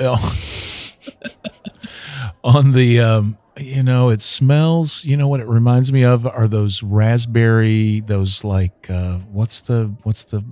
on 2.44 2.72
the 2.72 3.00
um, 3.00 3.38
you 3.58 3.84
know, 3.84 4.10
it 4.10 4.22
smells. 4.22 5.06
You 5.06 5.18
know 5.18 5.28
what 5.28 5.40
it 5.40 5.48
reminds 5.48 5.92
me 5.92 6.04
of 6.04 6.26
are 6.26 6.48
those 6.48 6.82
raspberry, 6.82 8.02
those 8.02 8.44
like 8.44 8.90
uh, 8.90 9.20
what's 9.20 9.62
the 9.62 9.96
what's 10.04 10.26
the 10.26 10.44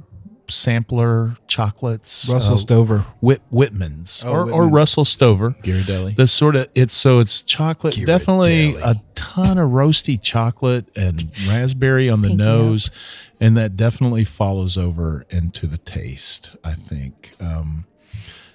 sampler 0.51 1.37
chocolates? 1.47 2.29
Russell 2.31 2.55
Uh, 2.55 2.57
Stover. 2.57 2.99
Whit 3.21 3.41
Whitman's 3.49 4.23
Oh, 4.25 4.31
or, 4.31 4.51
or 4.51 4.69
Russell 4.69 5.05
Stover. 5.05 5.51
Ghirardelli. 5.63 6.15
The 6.15 6.27
sort 6.27 6.55
of 6.55 6.67
it's 6.75 6.93
so 6.93 7.19
it's 7.19 7.41
chocolate, 7.41 7.97
definitely 8.05 8.75
a 8.75 9.01
ton 9.15 9.57
of 9.57 9.69
roasty 9.71 10.21
chocolate 10.21 10.85
and 10.95 11.31
raspberry 11.47 12.09
on 12.09 12.21
the 12.21 12.29
Pinky 12.29 12.43
nose, 12.43 12.91
and 13.39 13.57
that 13.57 13.75
definitely 13.75 14.23
follows 14.25 14.77
over 14.77 15.25
into 15.29 15.65
the 15.67 15.77
taste. 15.79 16.51
I 16.63 16.73
think. 16.73 17.31
Um, 17.39 17.85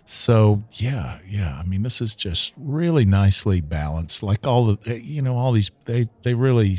so 0.05 0.63
yeah, 0.75 1.19
yeah. 1.27 1.59
I 1.61 1.65
mean, 1.65 1.83
this 1.83 2.01
is 2.01 2.15
just 2.15 2.53
really 2.57 3.05
nicely 3.05 3.61
balanced. 3.61 4.23
Like 4.23 4.47
all 4.47 4.77
the 4.77 5.01
you 5.03 5.21
know 5.23 5.37
all 5.37 5.53
these 5.53 5.71
they 5.87 6.09
they 6.23 6.35
really 6.35 6.79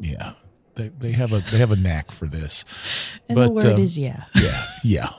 yeah. 0.00 0.32
They, 0.74 0.88
they 0.88 1.12
have 1.12 1.32
a 1.32 1.38
they 1.50 1.58
have 1.58 1.70
a 1.70 1.76
knack 1.76 2.10
for 2.10 2.26
this, 2.26 2.64
and 3.28 3.38
the 3.38 3.46
but, 3.46 3.54
word 3.54 3.66
um, 3.66 3.80
is 3.80 3.96
yeah. 3.96 4.24
yeah, 4.34 4.66
yeah. 4.82 5.10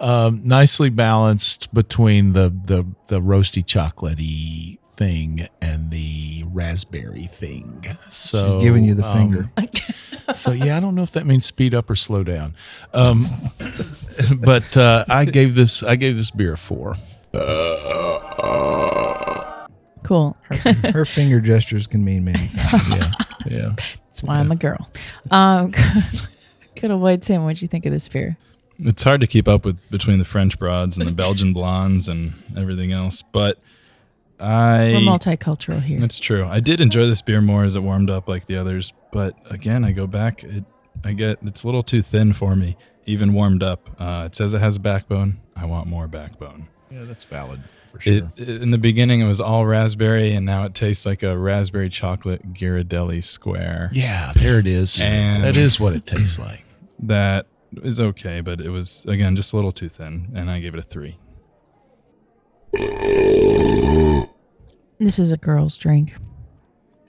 um, 0.00 0.42
nicely 0.44 0.90
balanced 0.90 1.72
between 1.74 2.34
the 2.34 2.48
the 2.50 2.86
the 3.08 3.20
roasty 3.20 3.64
chocolatey 3.64 4.78
thing 4.94 5.48
and 5.60 5.90
the 5.90 6.44
raspberry 6.46 7.24
thing. 7.24 7.84
So 8.08 8.54
She's 8.54 8.62
giving 8.62 8.84
you 8.84 8.94
the 8.94 9.06
um, 9.06 9.16
finger. 9.16 9.50
so 10.34 10.52
yeah, 10.52 10.76
I 10.76 10.80
don't 10.80 10.94
know 10.94 11.02
if 11.02 11.12
that 11.12 11.26
means 11.26 11.44
speed 11.44 11.74
up 11.74 11.90
or 11.90 11.96
slow 11.96 12.22
down. 12.22 12.54
Um, 12.92 13.24
but 14.38 14.76
uh, 14.76 15.04
I 15.08 15.24
gave 15.24 15.54
this 15.54 15.82
I 15.82 15.96
gave 15.96 16.16
this 16.16 16.30
beer 16.30 16.52
a 16.52 16.58
four. 16.58 16.96
Cool. 20.02 20.36
Her 20.92 21.04
finger 21.04 21.40
gestures 21.40 21.86
can 21.86 22.04
mean 22.04 22.24
many 22.24 22.48
things. 22.48 22.88
Yeah, 22.88 23.12
yeah. 23.46 23.74
That's 24.12 24.22
why 24.22 24.40
I'm 24.40 24.52
a 24.52 24.56
girl. 24.56 24.90
Um, 25.30 25.70
good 26.74 26.90
old 26.90 27.00
boy 27.00 27.16
Tim, 27.16 27.44
what'd 27.44 27.62
you 27.62 27.68
think 27.68 27.86
of 27.86 27.92
this 27.92 28.06
beer? 28.08 28.36
It's 28.78 29.02
hard 29.02 29.22
to 29.22 29.26
keep 29.26 29.48
up 29.48 29.64
with 29.64 29.78
between 29.90 30.18
the 30.18 30.26
French 30.26 30.58
broads 30.58 30.98
and 30.98 31.06
the 31.06 31.12
Belgian 31.12 31.54
blondes 31.54 32.08
and 32.08 32.34
everything 32.54 32.92
else, 32.92 33.22
but 33.22 33.58
I 34.38 34.92
We're 34.92 35.00
multicultural 35.00 35.80
here. 35.80 35.98
That's 35.98 36.18
true. 36.18 36.44
I 36.44 36.60
did 36.60 36.82
enjoy 36.82 37.06
this 37.06 37.22
beer 37.22 37.40
more 37.40 37.64
as 37.64 37.74
it 37.74 37.80
warmed 37.80 38.10
up 38.10 38.28
like 38.28 38.44
the 38.46 38.56
others, 38.58 38.92
but 39.12 39.34
again, 39.50 39.82
I 39.82 39.92
go 39.92 40.06
back. 40.06 40.44
It, 40.44 40.64
I 41.02 41.12
get 41.14 41.38
it's 41.42 41.64
a 41.64 41.66
little 41.66 41.82
too 41.82 42.02
thin 42.02 42.34
for 42.34 42.54
me, 42.54 42.76
even 43.06 43.32
warmed 43.32 43.62
up. 43.62 43.88
Uh, 43.98 44.24
it 44.26 44.34
says 44.34 44.52
it 44.52 44.60
has 44.60 44.76
a 44.76 44.80
backbone. 44.80 45.40
I 45.56 45.64
want 45.64 45.86
more 45.86 46.06
backbone. 46.06 46.68
Yeah, 46.92 47.04
that's 47.04 47.24
valid 47.24 47.62
for 47.90 48.00
sure. 48.00 48.12
It, 48.14 48.24
it- 48.36 48.62
in 48.62 48.70
the 48.70 48.78
beginning, 48.78 49.20
it 49.20 49.26
was 49.26 49.40
all 49.40 49.64
raspberry, 49.66 50.34
and 50.34 50.44
now 50.44 50.64
it 50.64 50.74
tastes 50.74 51.06
like 51.06 51.22
a 51.22 51.36
raspberry 51.38 51.88
chocolate 51.88 52.52
Ghirardelli 52.52 53.22
square. 53.24 53.90
yeah, 53.92 54.32
there 54.36 54.58
it 54.58 54.66
is. 54.66 55.00
And- 55.00 55.42
that 55.42 55.56
is 55.56 55.78
what 55.80 55.94
it 55.94 56.06
tastes 56.06 56.38
like. 56.38 56.64
That 57.04 57.46
is 57.82 57.98
okay, 57.98 58.40
but 58.42 58.60
it 58.60 58.68
was 58.70 59.04
again 59.08 59.34
just 59.34 59.52
a 59.52 59.56
little 59.56 59.72
too 59.72 59.88
thin, 59.88 60.28
and 60.36 60.48
I 60.48 60.60
gave 60.60 60.72
it 60.74 60.78
a 60.78 60.82
three. 60.82 61.18
This 64.98 65.18
is 65.18 65.32
a 65.32 65.36
girl's 65.36 65.76
drink. 65.78 66.14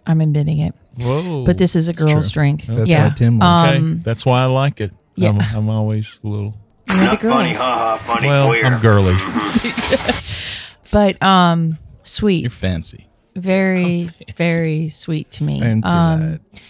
I'm 0.07 0.19
admitting 0.19 0.59
it, 0.59 0.73
Whoa. 0.99 1.45
but 1.45 1.59
this 1.59 1.75
is 1.75 1.87
a 1.89 1.93
girl's 1.93 2.31
drink. 2.31 2.65
That's 2.65 2.89
yeah. 2.89 3.07
why 3.09 3.13
Tim 3.13 3.37
likes 3.37 3.69
okay. 3.69 3.77
Um, 3.77 3.97
that's 3.99 4.25
why 4.25 4.41
I 4.41 4.45
like 4.45 4.81
it. 4.81 4.91
yeah. 5.15 5.29
I'm, 5.29 5.39
I'm 5.57 5.69
always 5.69 6.19
a 6.23 6.27
little. 6.27 6.57
You're 6.97 7.09
the 7.09 7.17
girls. 7.17 7.57
funny 7.57 8.27
Well, 8.27 8.51
I'm 8.65 8.79
girly. 8.81 9.15
but 10.91 11.21
um, 11.23 11.77
sweet. 12.03 12.41
You're 12.41 12.49
fancy. 12.49 13.07
very 13.35 14.09
very 14.35 14.89
sweet 14.89 15.31
to 15.31 15.43
me 15.43 15.59
Fancy 15.59 15.87
um 15.89 16.19
that. 16.19 16.61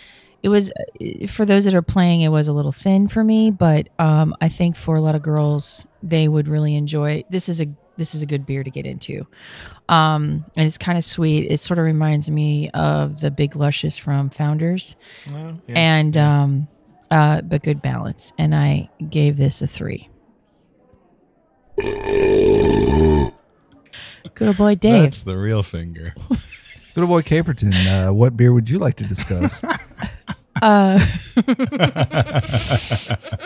it 0.43 0.47
was 0.49 0.71
uh, 0.71 1.27
for 1.27 1.45
those 1.45 1.65
that 1.65 1.75
are 1.75 1.81
playing 1.81 2.21
it 2.21 2.29
was 2.29 2.47
a 2.47 2.53
little 2.53 2.71
thin 2.71 3.05
for 3.07 3.21
me 3.21 3.51
but 3.51 3.89
um 3.99 4.33
i 4.39 4.47
think 4.47 4.77
for 4.77 4.95
a 4.95 5.01
lot 5.01 5.13
of 5.13 5.21
girls 5.21 5.85
they 6.01 6.29
would 6.29 6.47
really 6.47 6.73
enjoy 6.75 7.21
this 7.29 7.49
is 7.49 7.59
a 7.59 7.67
this 7.97 8.15
is 8.15 8.21
a 8.21 8.25
good 8.25 8.45
beer 8.45 8.63
to 8.63 8.69
get 8.69 8.85
into 8.85 9.27
um 9.89 10.45
and 10.55 10.65
it's 10.65 10.77
kind 10.77 10.97
of 10.97 11.03
sweet 11.03 11.51
it 11.51 11.59
sort 11.59 11.77
of 11.79 11.83
reminds 11.83 12.31
me 12.31 12.69
of 12.69 13.19
the 13.19 13.29
big 13.29 13.57
luscious 13.57 13.97
from 13.97 14.29
founders 14.29 14.95
and 15.75 16.15
um 16.15 16.67
uh 17.11 17.41
but 17.41 17.61
good 17.61 17.81
balance 17.81 18.31
and 18.37 18.55
i 18.55 18.87
gave 19.09 19.35
this 19.35 19.61
a 19.61 19.67
three 19.67 20.07
good 21.77 23.31
old 24.41 24.57
boy 24.57 24.75
dave 24.75 25.03
That's 25.03 25.23
the 25.23 25.37
real 25.37 25.63
finger. 25.63 26.13
Good 26.93 27.01
old 27.01 27.09
boy 27.09 27.21
Caperton, 27.21 27.73
uh, 27.73 28.13
what 28.13 28.37
beer 28.37 28.53
would 28.53 28.69
you 28.69 28.77
like 28.77 28.95
to 28.97 29.03
discuss? 29.03 29.63
uh 30.61 31.03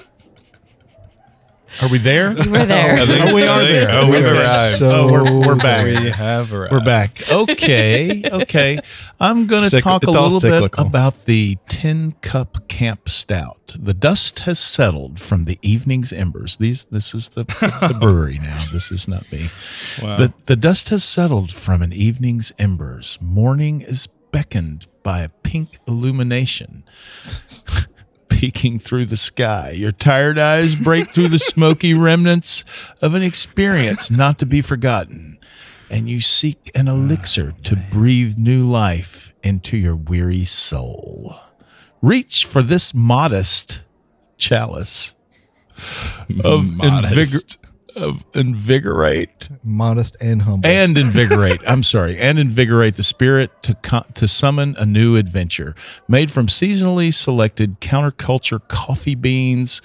Are 1.81 1.87
we 1.89 1.99
there? 1.99 2.33
we're 2.33 2.61
oh, 2.61 2.65
there 2.65 2.97
Oh, 2.99 3.35
we 3.35 3.45
are 3.45 3.63
there. 3.63 3.89
Oh, 3.91 4.09
we've 4.09 4.25
arrived. 4.25 4.79
So 4.79 4.89
oh, 4.91 5.11
we're, 5.11 5.47
we're 5.47 5.55
back. 5.55 5.85
We 5.85 6.09
have 6.09 6.51
arrived. 6.51 6.71
We're 6.71 6.83
back. 6.83 7.29
Okay. 7.29 8.23
Okay. 8.25 8.79
I'm 9.19 9.45
going 9.45 9.69
to 9.69 9.75
Cyc- 9.75 9.81
talk 9.81 10.03
a 10.03 10.07
it's 10.07 10.15
all 10.15 10.29
little 10.29 10.61
bit 10.61 10.73
about 10.77 11.25
the 11.25 11.57
Tin 11.67 12.13
Cup 12.21 12.67
Camp 12.67 13.09
Stout. 13.09 13.75
The 13.77 13.93
dust 13.93 14.39
has 14.39 14.57
settled 14.57 15.19
from 15.19 15.45
the 15.45 15.59
evening's 15.61 16.11
embers. 16.11 16.57
These. 16.57 16.85
This 16.85 17.13
is 17.13 17.29
the, 17.29 17.43
the 17.43 17.97
brewery 18.01 18.39
now. 18.39 18.63
This 18.71 18.91
is 18.91 19.07
not 19.07 19.31
me. 19.31 19.49
Wow. 20.01 20.17
The, 20.17 20.33
the 20.45 20.55
dust 20.55 20.89
has 20.89 21.03
settled 21.03 21.51
from 21.51 21.81
an 21.81 21.93
evening's 21.93 22.51
embers. 22.57 23.19
Morning 23.21 23.81
is 23.81 24.07
beckoned 24.31 24.87
by 25.03 25.21
a 25.21 25.29
pink 25.29 25.77
illumination 25.87 26.83
peeking 28.37 28.77
through 28.77 29.05
the 29.05 29.17
sky. 29.17 29.71
Your 29.71 29.91
tired 29.91 30.37
eyes 30.37 30.75
break 30.75 31.09
through 31.09 31.29
the 31.29 31.39
smoky 31.39 31.93
remnants 31.95 32.63
of 33.01 33.15
an 33.15 33.23
experience 33.23 34.11
not 34.11 34.37
to 34.37 34.45
be 34.45 34.61
forgotten, 34.61 35.39
and 35.89 36.07
you 36.07 36.21
seek 36.21 36.69
an 36.75 36.87
elixir 36.87 37.53
to 37.63 37.75
breathe 37.91 38.37
new 38.37 38.63
life 38.63 39.33
into 39.41 39.75
your 39.75 39.95
weary 39.95 40.43
soul. 40.43 41.35
Reach 42.03 42.45
for 42.45 42.61
this 42.61 42.93
modest 42.93 43.81
chalice 44.37 45.15
of 46.43 46.71
Modest. 46.75 47.13
invigor- 47.15 47.57
of 47.97 48.23
invigorate 48.33 49.49
Modest 49.63 50.17
and 50.21 50.41
humble. 50.43 50.67
and 50.69 50.97
invigorate. 50.97 51.59
I'm 51.67 51.83
sorry, 51.83 52.17
and 52.17 52.37
invigorate 52.39 52.95
the 52.95 53.03
spirit 53.03 53.51
to 53.63 53.73
co- 53.75 54.05
to 54.13 54.27
summon 54.27 54.75
a 54.77 54.85
new 54.85 55.15
adventure. 55.15 55.75
Made 56.07 56.31
from 56.31 56.47
seasonally 56.47 57.13
selected 57.13 57.81
counterculture 57.81 58.65
coffee 58.67 59.15
beans, 59.15 59.81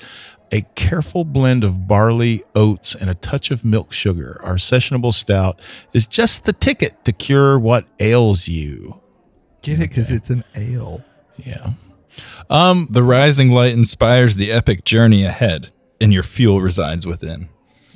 a 0.52 0.62
careful 0.74 1.24
blend 1.24 1.64
of 1.64 1.88
barley, 1.88 2.44
oats, 2.54 2.94
and 2.94 3.08
a 3.08 3.14
touch 3.14 3.50
of 3.50 3.64
milk 3.64 3.92
sugar. 3.92 4.38
Our 4.44 4.56
sessionable 4.56 5.14
stout 5.14 5.60
is 5.92 6.06
just 6.06 6.44
the 6.44 6.52
ticket 6.52 7.04
to 7.06 7.12
cure 7.12 7.58
what 7.58 7.86
ails 7.98 8.48
you. 8.48 9.00
Get 9.62 9.76
it 9.76 9.88
because 9.88 10.10
it's 10.10 10.28
an 10.30 10.44
ale. 10.54 11.02
Yeah. 11.38 11.72
Um, 12.50 12.88
the 12.90 13.02
rising 13.02 13.50
light 13.52 13.72
inspires 13.72 14.36
the 14.36 14.52
epic 14.52 14.84
journey 14.84 15.24
ahead, 15.24 15.72
and 16.00 16.12
your 16.12 16.22
fuel 16.22 16.60
resides 16.60 17.06
within. 17.06 17.48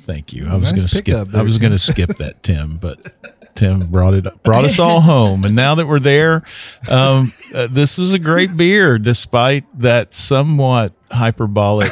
Thank 0.07 0.31
you. 0.31 0.47
I 0.47 0.55
was 0.55 0.71
Nice 0.71 0.71
going 0.71 0.87
to 0.87 0.95
skip. 0.95 1.27
there, 1.27 1.41
I 1.41 1.43
was 1.43 1.57
going 1.57 1.73
to 1.73 1.77
skip 1.77 2.09
that, 2.19 2.41
Tim, 2.41 2.77
but 2.77 3.09
Tim 3.55 3.87
brought 3.87 4.13
it 4.13 4.41
brought 4.41 4.63
us 4.63 4.79
all 4.79 5.01
home. 5.01 5.43
And 5.43 5.53
now 5.53 5.75
that 5.75 5.85
we're 5.85 5.99
there, 5.99 6.43
um, 6.89 7.33
uh, 7.53 7.67
this 7.69 7.97
was 7.97 8.13
a 8.13 8.19
great 8.19 8.55
beer, 8.55 8.97
despite 8.97 9.65
that 9.81 10.13
somewhat 10.13 10.93
hyperbolic. 11.11 11.91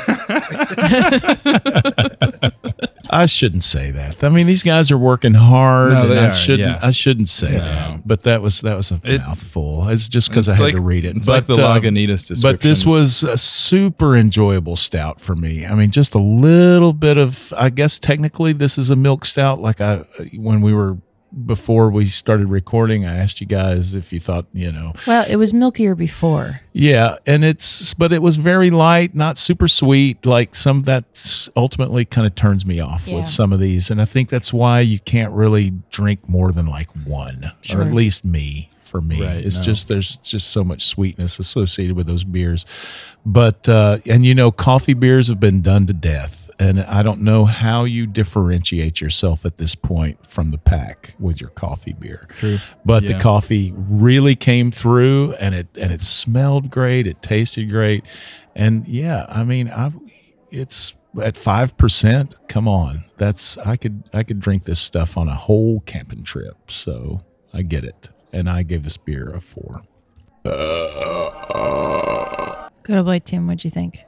I 3.09 3.25
shouldn't 3.27 3.63
say 3.63 3.91
that. 3.91 4.23
I 4.23 4.29
mean, 4.29 4.47
these 4.47 4.63
guys 4.63 4.91
are 4.91 4.97
working 4.97 5.35
hard, 5.35 5.91
No, 5.93 6.11
and 6.11 6.19
I 6.19 6.27
are, 6.27 6.33
shouldn't. 6.33 6.79
yeah. 6.81 6.81
I 6.81 6.91
shouldn't 6.91 7.29
say 7.29 7.51
that. 7.51 8.05
But 8.07 8.23
that 8.23 8.41
was 8.41 8.61
that 8.61 8.75
was 8.75 8.91
a 8.91 8.99
It- 9.03 9.19
mouthful. 9.21 9.87
It's 9.89 10.09
just 10.09 10.29
because 10.29 10.49
I 10.49 10.53
had 10.53 10.61
like- 10.61 10.75
to 10.75 10.81
read 10.81 11.05
it. 11.05 11.15
it's 11.17 11.27
but 11.27 11.47
like 11.47 11.57
the 11.57 11.65
um, 11.67 11.81
Lagunitas 11.81 12.41
But 12.41 12.61
this 12.61 12.85
was 12.85 13.23
a 13.23 13.37
super 13.37 14.15
enjoyable 14.17 14.75
stout 14.75 15.21
for 15.21 15.35
me. 15.35 15.65
I 15.65 15.75
mean, 15.75 15.91
just 15.91 16.15
a 16.15 16.19
little 16.19 16.93
bit 16.93 17.17
of. 17.17 17.53
I 17.55 17.69
guess 17.69 17.97
technically 17.99 18.53
this 18.53 18.77
is 18.77 18.89
a 18.89 18.95
milk 18.95 19.23
stout. 19.25 19.61
Like 19.61 19.79
I 19.81 19.97
when 20.35 20.61
we 20.61 20.73
were 20.73 20.97
before 21.45 21.89
we 21.89 22.05
started 22.05 22.47
recording, 22.49 23.05
I 23.05 23.15
asked 23.15 23.41
you 23.41 23.47
guys 23.47 23.93
if 23.95 24.13
you 24.13 24.19
thought 24.19 24.45
you 24.53 24.71
know 24.71 24.93
well 25.05 25.25
it 25.29 25.35
was 25.35 25.51
milkier 25.53 25.97
before 25.97 26.61
yeah, 26.73 27.15
and 27.25 27.43
it's 27.45 27.93
but 27.93 28.11
it 28.13 28.21
was 28.21 28.35
very 28.37 28.69
light, 28.69 29.15
not 29.15 29.37
super 29.37 29.67
sweet. 29.67 30.25
Like 30.25 30.53
some 30.55 30.83
that 30.83 31.49
ultimately 31.55 32.03
kind 32.05 32.27
of 32.27 32.35
turns 32.35 32.65
me 32.65 32.79
off 32.79 33.07
Yeah. 33.07 33.17
with 33.17 33.27
some 33.27 33.53
of 33.53 33.59
these, 33.59 33.89
and 33.89 34.01
I 34.01 34.05
think 34.05 34.29
that's 34.29 34.51
why 34.53 34.81
you 34.81 34.99
can't 34.99 35.31
really 35.31 35.71
drink 35.91 36.27
more 36.27 36.51
than 36.51 36.65
like 36.67 36.89
one, 37.05 37.51
Sure. 37.61 37.81
or 37.81 37.83
at 37.83 37.93
least 37.93 38.25
me. 38.25 38.69
For 38.79 39.01
me, 39.01 39.21
Right, 39.25 39.43
it's 39.43 39.57
no. 39.57 39.63
just 39.63 39.87
there's 39.87 40.17
just 40.17 40.49
so 40.51 40.63
much 40.63 40.85
sweetness 40.85 41.39
associated 41.39 41.95
with 41.97 42.07
those 42.07 42.23
beers, 42.23 42.65
but 43.25 43.67
uh, 43.67 43.97
and 44.05 44.25
you 44.25 44.35
know 44.35 44.51
coffee 44.51 44.93
beers 44.93 45.27
have 45.27 45.39
been 45.39 45.61
done 45.61 45.87
to 45.87 45.93
death, 45.93 46.44
and 46.59 46.81
I 46.81 47.03
don't 47.03 47.21
know 47.21 47.45
how 47.45 47.83
you 47.83 48.07
differentiate 48.07 49.01
yourself 49.01 49.45
at 49.45 49.57
this 49.57 49.75
point 49.75 50.25
from 50.25 50.51
the 50.51 50.57
pack 50.57 51.15
with 51.19 51.41
your 51.41 51.49
coffee 51.49 51.93
beer. 51.93 52.27
True, 52.37 52.59
but 52.85 53.05
the 53.05 53.17
coffee 53.19 53.73
really 53.75 54.35
came 54.35 54.71
through, 54.71 55.33
and 55.33 55.53
it 55.55 55.67
and 55.75 55.91
it 55.91 56.01
smelled 56.01 56.71
great, 56.71 57.07
it 57.07 57.21
tasted 57.21 57.69
great, 57.69 58.05
and 58.55 58.87
yeah, 58.87 59.25
I 59.29 59.43
mean, 59.43 59.69
I 59.69 59.91
it's 60.49 60.95
at 61.21 61.35
five 61.37 61.77
percent. 61.77 62.35
Come 62.47 62.67
on, 62.67 63.05
that's 63.17 63.57
I 63.59 63.75
could 63.75 64.03
I 64.13 64.23
could 64.23 64.39
drink 64.39 64.63
this 64.63 64.79
stuff 64.79 65.17
on 65.17 65.27
a 65.27 65.35
whole 65.35 65.81
camping 65.81 66.23
trip. 66.23 66.71
So 66.71 67.21
I 67.53 67.61
get 67.63 67.83
it, 67.83 68.09
and 68.31 68.49
I 68.49 68.63
give 68.63 68.83
this 68.83 68.97
beer 68.97 69.29
a 69.33 69.41
four. 69.41 69.81
good 72.83 72.97
old 72.97 73.05
boy 73.07 73.17
tim 73.17 73.47
what'd 73.47 73.63
you 73.65 73.71
think 73.71 74.05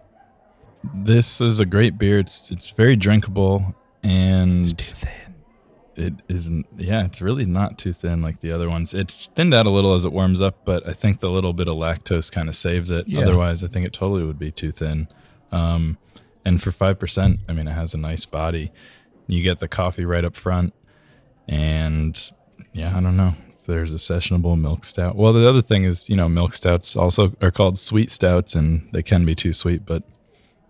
This 0.94 1.42
is 1.42 1.60
a 1.60 1.66
great 1.66 1.98
beer. 1.98 2.20
It's 2.20 2.52
it's 2.52 2.70
very 2.70 2.96
drinkable 2.96 3.76
and 4.04 4.74
it 5.96 6.14
isn't. 6.30 6.68
Yeah, 6.78 7.06
it's 7.06 7.22
really 7.22 7.46
not 7.46 7.78
too 7.78 7.94
thin 7.94 8.22
like 8.22 8.40
the 8.42 8.52
other 8.52 8.70
ones. 8.70 8.94
It's 8.94 9.28
thinned 9.28 9.54
out 9.54 9.66
a 9.66 9.70
little 9.70 9.94
as 9.94 10.06
it 10.06 10.14
warms 10.14 10.42
up, 10.42 10.64
but 10.64 10.88
I 10.88 10.94
think 10.94 11.20
the 11.20 11.30
little 11.30 11.54
bit 11.54 11.68
of 11.68 11.76
lactose 11.76 12.32
kind 12.32 12.48
of 12.50 12.56
saves 12.56 12.92
it. 12.92 13.08
Yeah. 13.08 13.22
Otherwise, 13.22 13.64
I 13.64 13.68
think 13.68 13.86
it 13.86 13.94
totally 13.94 14.24
would 14.24 14.40
be 14.40 14.52
too 14.52 14.72
thin. 14.72 15.08
Um, 15.52 15.98
and 16.46 16.62
for 16.62 16.72
five 16.72 17.00
percent, 17.00 17.40
I 17.50 17.54
mean, 17.54 17.68
it 17.68 17.74
has 17.74 17.94
a 17.94 17.98
nice 17.98 18.26
body. 18.26 18.72
You 19.28 19.44
get 19.44 19.60
the 19.60 19.68
coffee 19.68 20.06
right 20.06 20.24
up 20.24 20.36
front, 20.36 20.74
and 21.48 22.18
yeah, 22.74 22.96
I 22.96 23.02
don't 23.02 23.18
know 23.18 23.34
if 23.50 23.66
there's 23.66 23.94
a 23.94 23.98
sessionable 23.98 24.60
milk 24.60 24.86
stout. 24.86 25.16
Well, 25.16 25.34
the 25.34 25.50
other 25.50 25.62
thing 25.62 25.84
is, 25.84 26.10
you 26.10 26.16
know, 26.16 26.30
milk 26.30 26.54
stouts 26.54 26.96
also 26.96 27.34
are 27.42 27.52
called 27.52 27.78
sweet 27.78 28.12
stouts, 28.12 28.56
and 28.56 28.88
they 28.94 29.04
can 29.04 29.26
be 29.26 29.36
too 29.36 29.52
sweet, 29.52 29.86
but 29.86 30.04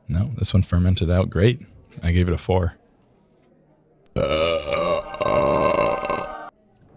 no, 0.07 0.31
this 0.37 0.53
one 0.53 0.63
fermented 0.63 1.09
out 1.09 1.29
great. 1.29 1.61
I 2.01 2.11
gave 2.11 2.27
it 2.27 2.33
a 2.33 2.37
four. 2.37 2.75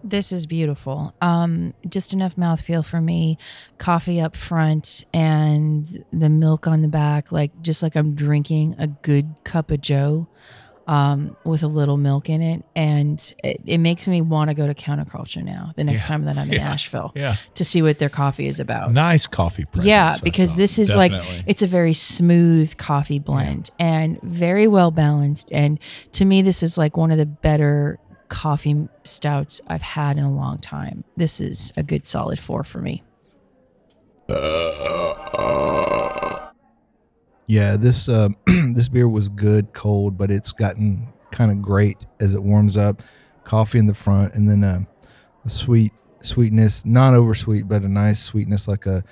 This 0.03 0.31
is 0.31 0.45
beautiful. 0.45 1.13
Um, 1.21 1.73
just 1.87 2.11
enough 2.13 2.35
mouthfeel 2.35 2.83
for 2.83 2.99
me. 2.99 3.37
Coffee 3.77 4.19
up 4.19 4.35
front 4.35 5.05
and 5.13 6.03
the 6.11 6.29
milk 6.29 6.67
on 6.67 6.81
the 6.81 6.87
back, 6.87 7.31
like 7.31 7.51
just 7.61 7.83
like 7.83 7.95
I'm 7.95 8.15
drinking 8.15 8.75
a 8.79 8.87
good 8.87 9.35
cup 9.43 9.71
of 9.71 9.81
Joe. 9.81 10.27
Um, 10.87 11.35
with 11.43 11.63
a 11.63 11.67
little 11.67 11.97
milk 11.97 12.29
in 12.29 12.41
it, 12.41 12.63
and 12.75 13.33
it, 13.43 13.61
it 13.65 13.77
makes 13.77 14.07
me 14.07 14.21
want 14.21 14.49
to 14.49 14.53
go 14.53 14.67
to 14.67 14.73
counterculture 14.73 15.43
now. 15.43 15.71
The 15.75 15.83
next 15.83 16.03
Yeah. 16.03 16.07
time 16.07 16.25
that 16.25 16.37
I'm 16.37 16.47
in 16.49 16.53
Yeah. 16.59 16.71
Asheville, 16.71 17.11
Yeah. 17.15 17.35
to 17.55 17.63
see 17.65 17.81
what 17.81 17.99
their 17.99 18.09
coffee 18.09 18.47
is 18.47 18.59
about. 18.59 18.91
Nice 18.93 19.27
coffee 19.27 19.65
presence. 19.65 19.87
Yeah, 19.87 20.15
because 20.23 20.55
this 20.55 20.77
is 20.79 20.89
Definitely. 20.89 21.35
like 21.37 21.43
it's 21.47 21.61
a 21.61 21.67
very 21.67 21.93
smooth 21.93 22.75
coffee 22.77 23.19
blend 23.19 23.69
and 23.79 24.19
very 24.21 24.67
well 24.67 24.91
balanced. 24.91 25.51
And 25.51 25.79
to 26.13 26.25
me, 26.25 26.41
this 26.41 26.63
is 26.63 26.77
like 26.77 26.97
one 26.97 27.11
of 27.11 27.17
the 27.17 27.25
better 27.25 27.99
coffee 28.29 28.87
stouts 29.03 29.61
I've 29.67 29.81
had 29.81 30.17
in 30.17 30.23
a 30.23 30.31
long 30.33 30.57
time. 30.57 31.03
This 31.17 31.39
is 31.41 31.73
a 31.77 31.83
good 31.83 32.07
solid 32.07 32.39
four 32.39 32.63
for 32.63 32.79
me. 32.79 33.03
Yeah, 37.51 37.75
this 37.75 38.07
uh, 38.07 38.29
this 38.73 38.87
beer 38.87 39.09
was 39.09 39.27
good 39.27 39.73
cold, 39.73 40.17
but 40.17 40.31
it's 40.31 40.53
gotten 40.53 41.11
kind 41.31 41.51
of 41.51 41.61
great 41.61 42.05
as 42.21 42.33
it 42.33 42.41
warms 42.41 42.77
up. 42.77 43.03
Coffee 43.43 43.77
in 43.79 43.87
the 43.87 43.93
front, 43.93 44.35
and 44.35 44.49
then 44.49 44.63
uh, 44.63 44.79
a 45.43 45.49
sweet 45.49 45.91
sweetness, 46.21 46.85
not 46.85 47.13
over 47.13 47.33
sweet, 47.35 47.67
but 47.67 47.81
a 47.81 47.89
nice 47.89 48.23
sweetness, 48.23 48.69
like 48.69 48.85
a 48.85 49.03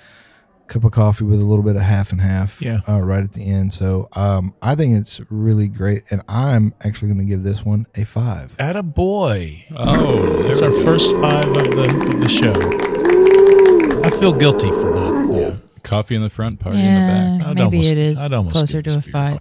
cup 0.68 0.84
of 0.84 0.92
coffee 0.92 1.24
with 1.24 1.38
a 1.40 1.44
little 1.44 1.64
bit 1.64 1.76
of 1.76 1.82
half 1.82 2.12
and 2.12 2.20
half. 2.22 2.62
Yeah. 2.62 2.80
uh, 2.88 3.00
right 3.00 3.22
at 3.24 3.32
the 3.34 3.44
end. 3.44 3.74
So 3.74 4.08
um, 4.12 4.54
I 4.62 4.74
think 4.74 4.96
it's 4.96 5.20
really 5.28 5.68
great, 5.68 6.04
and 6.10 6.22
I'm 6.28 6.72
actually 6.82 7.08
going 7.08 7.18
to 7.20 7.26
give 7.26 7.42
this 7.42 7.62
one 7.62 7.86
a 7.94 8.04
five. 8.04 8.56
At 8.58 8.74
a 8.74 8.82
boy. 8.82 9.66
Oh, 9.76 10.46
It's 10.46 10.62
our 10.62 10.72
first 10.72 11.12
five 11.18 11.48
of 11.48 11.76
the 11.76 12.14
of 12.14 12.20
the 12.22 12.28
show. 12.30 12.54
I 14.02 14.10
feel 14.18 14.32
guilty 14.32 14.70
for 14.70 14.94
not. 14.94 15.34
Yeah. 15.34 15.56
Coffee 15.82 16.14
in 16.14 16.22
the 16.22 16.30
front, 16.30 16.60
party 16.60 16.78
in 16.78 16.84
the 16.84 17.00
back. 17.40 17.46
I'd 17.48 17.54
maybe 17.56 17.62
almost- 17.78 17.90
it 17.92 17.98
is 17.98 18.20
I'd 18.20 18.32
almost 18.32 18.54
closer 18.54 18.82
to 18.82 18.90
a 18.90 18.94
this 18.94 19.04
beer 19.06 19.10
a 19.10 19.12
five. 19.12 19.40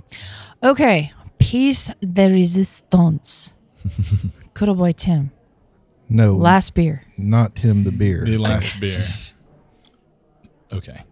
Okay, 0.63 1.11
piece 1.39 1.91
de 2.01 2.29
resistance. 2.29 3.53
Good 4.53 4.69
old 4.69 4.77
boy 4.77 4.91
Tim. 4.91 5.31
No, 6.09 6.33
Last 6.35 6.73
beer. 6.73 7.03
not 7.17 7.55
Tim 7.55 7.83
the 7.83 7.91
beer. 7.91 8.23
The 8.25 8.37
last 8.37 8.79
beer. 8.81 8.99
Okay. 10.73 11.03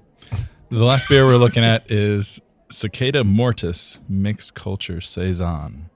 The 0.70 0.84
last 0.84 1.08
beer 1.08 1.26
we're 1.26 1.38
looking 1.38 1.64
at 1.64 1.90
is 1.92 2.42
Cicada 2.70 3.24
Mortis 3.24 4.00
Mixed 4.10 4.54
Culture 4.56 5.00
Saison. 5.00 5.90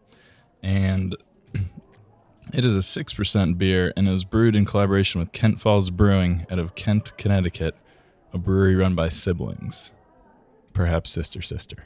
And 0.63 1.15
it 2.53 2.63
is 2.63 2.75
a 2.75 3.03
6% 3.03 3.57
beer 3.57 3.91
and 3.97 4.07
it 4.07 4.11
was 4.11 4.23
brewed 4.23 4.55
in 4.55 4.65
collaboration 4.65 5.19
with 5.19 5.31
Kent 5.31 5.59
Falls 5.59 5.89
Brewing 5.89 6.45
out 6.49 6.59
of 6.59 6.75
Kent, 6.75 7.17
Connecticut, 7.17 7.75
a 8.33 8.37
brewery 8.37 8.75
run 8.75 8.95
by 8.95 9.09
siblings. 9.09 9.91
Perhaps 10.73 11.11
sister, 11.11 11.41
sister. 11.41 11.85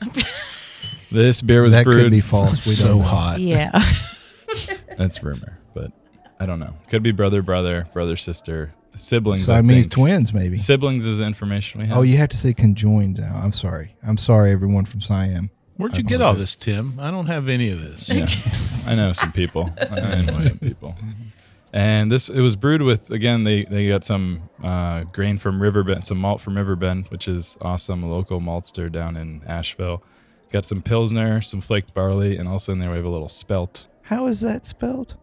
this 1.12 1.40
beer 1.42 1.62
was 1.62 1.72
that 1.72 1.84
brewed. 1.84 2.02
could 2.02 2.10
be 2.10 2.20
false. 2.20 2.66
We 2.66 2.72
so 2.74 2.88
don't 2.88 3.00
hot. 3.02 3.40
Yeah. 3.40 3.70
That's 4.98 5.22
rumor, 5.22 5.58
but 5.74 5.92
I 6.40 6.46
don't 6.46 6.58
know. 6.58 6.74
Could 6.88 7.02
be 7.02 7.12
brother, 7.12 7.42
brother, 7.42 7.86
brother, 7.92 8.16
sister, 8.16 8.72
siblings. 8.96 9.46
So 9.46 9.54
I 9.54 9.62
mean, 9.62 9.82
think. 9.82 9.92
twins, 9.92 10.32
maybe. 10.32 10.58
Siblings 10.58 11.04
is 11.04 11.18
the 11.18 11.24
information 11.24 11.80
we 11.80 11.86
have. 11.88 11.98
Oh, 11.98 12.02
you 12.02 12.16
have 12.16 12.28
to 12.30 12.36
say 12.36 12.52
conjoined 12.52 13.18
now. 13.18 13.40
I'm 13.42 13.52
sorry. 13.52 13.96
I'm 14.02 14.16
sorry, 14.18 14.52
everyone 14.52 14.84
from 14.84 15.00
Siam. 15.00 15.50
Where'd 15.76 15.96
you 15.96 16.04
get 16.04 16.22
all 16.22 16.34
this, 16.34 16.54
Tim? 16.54 17.00
I 17.00 17.10
don't 17.10 17.26
have 17.26 17.48
any 17.48 17.70
of 17.70 17.80
this. 17.80 18.08
Yeah, 18.08 18.26
I 18.86 18.94
know 18.94 19.12
some 19.12 19.32
people. 19.32 19.70
I 19.90 20.22
know 20.22 20.38
some 20.38 20.58
people. 20.58 20.96
And 21.74 22.10
this 22.12 22.28
it 22.28 22.40
was 22.40 22.54
brewed 22.54 22.82
with 22.82 23.10
again 23.10 23.42
they 23.42 23.64
they 23.64 23.88
got 23.88 24.04
some 24.04 24.48
uh, 24.62 25.02
grain 25.02 25.38
from 25.38 25.60
Riverbend, 25.60 26.04
some 26.04 26.18
malt 26.18 26.40
from 26.40 26.56
Riverbend, 26.56 27.08
which 27.08 27.26
is 27.26 27.58
awesome, 27.60 28.04
a 28.04 28.08
local 28.08 28.40
maltster 28.40 28.90
down 28.90 29.16
in 29.16 29.42
Asheville. 29.44 30.00
Got 30.52 30.64
some 30.64 30.82
pilsner, 30.82 31.42
some 31.42 31.60
flaked 31.60 31.92
barley, 31.92 32.36
and 32.36 32.48
also 32.48 32.70
in 32.70 32.78
there 32.78 32.90
we 32.90 32.96
have 32.96 33.04
a 33.04 33.10
little 33.10 33.28
spelt. 33.28 33.88
How 34.02 34.28
is 34.28 34.40
that 34.40 34.66
spelled? 34.66 35.16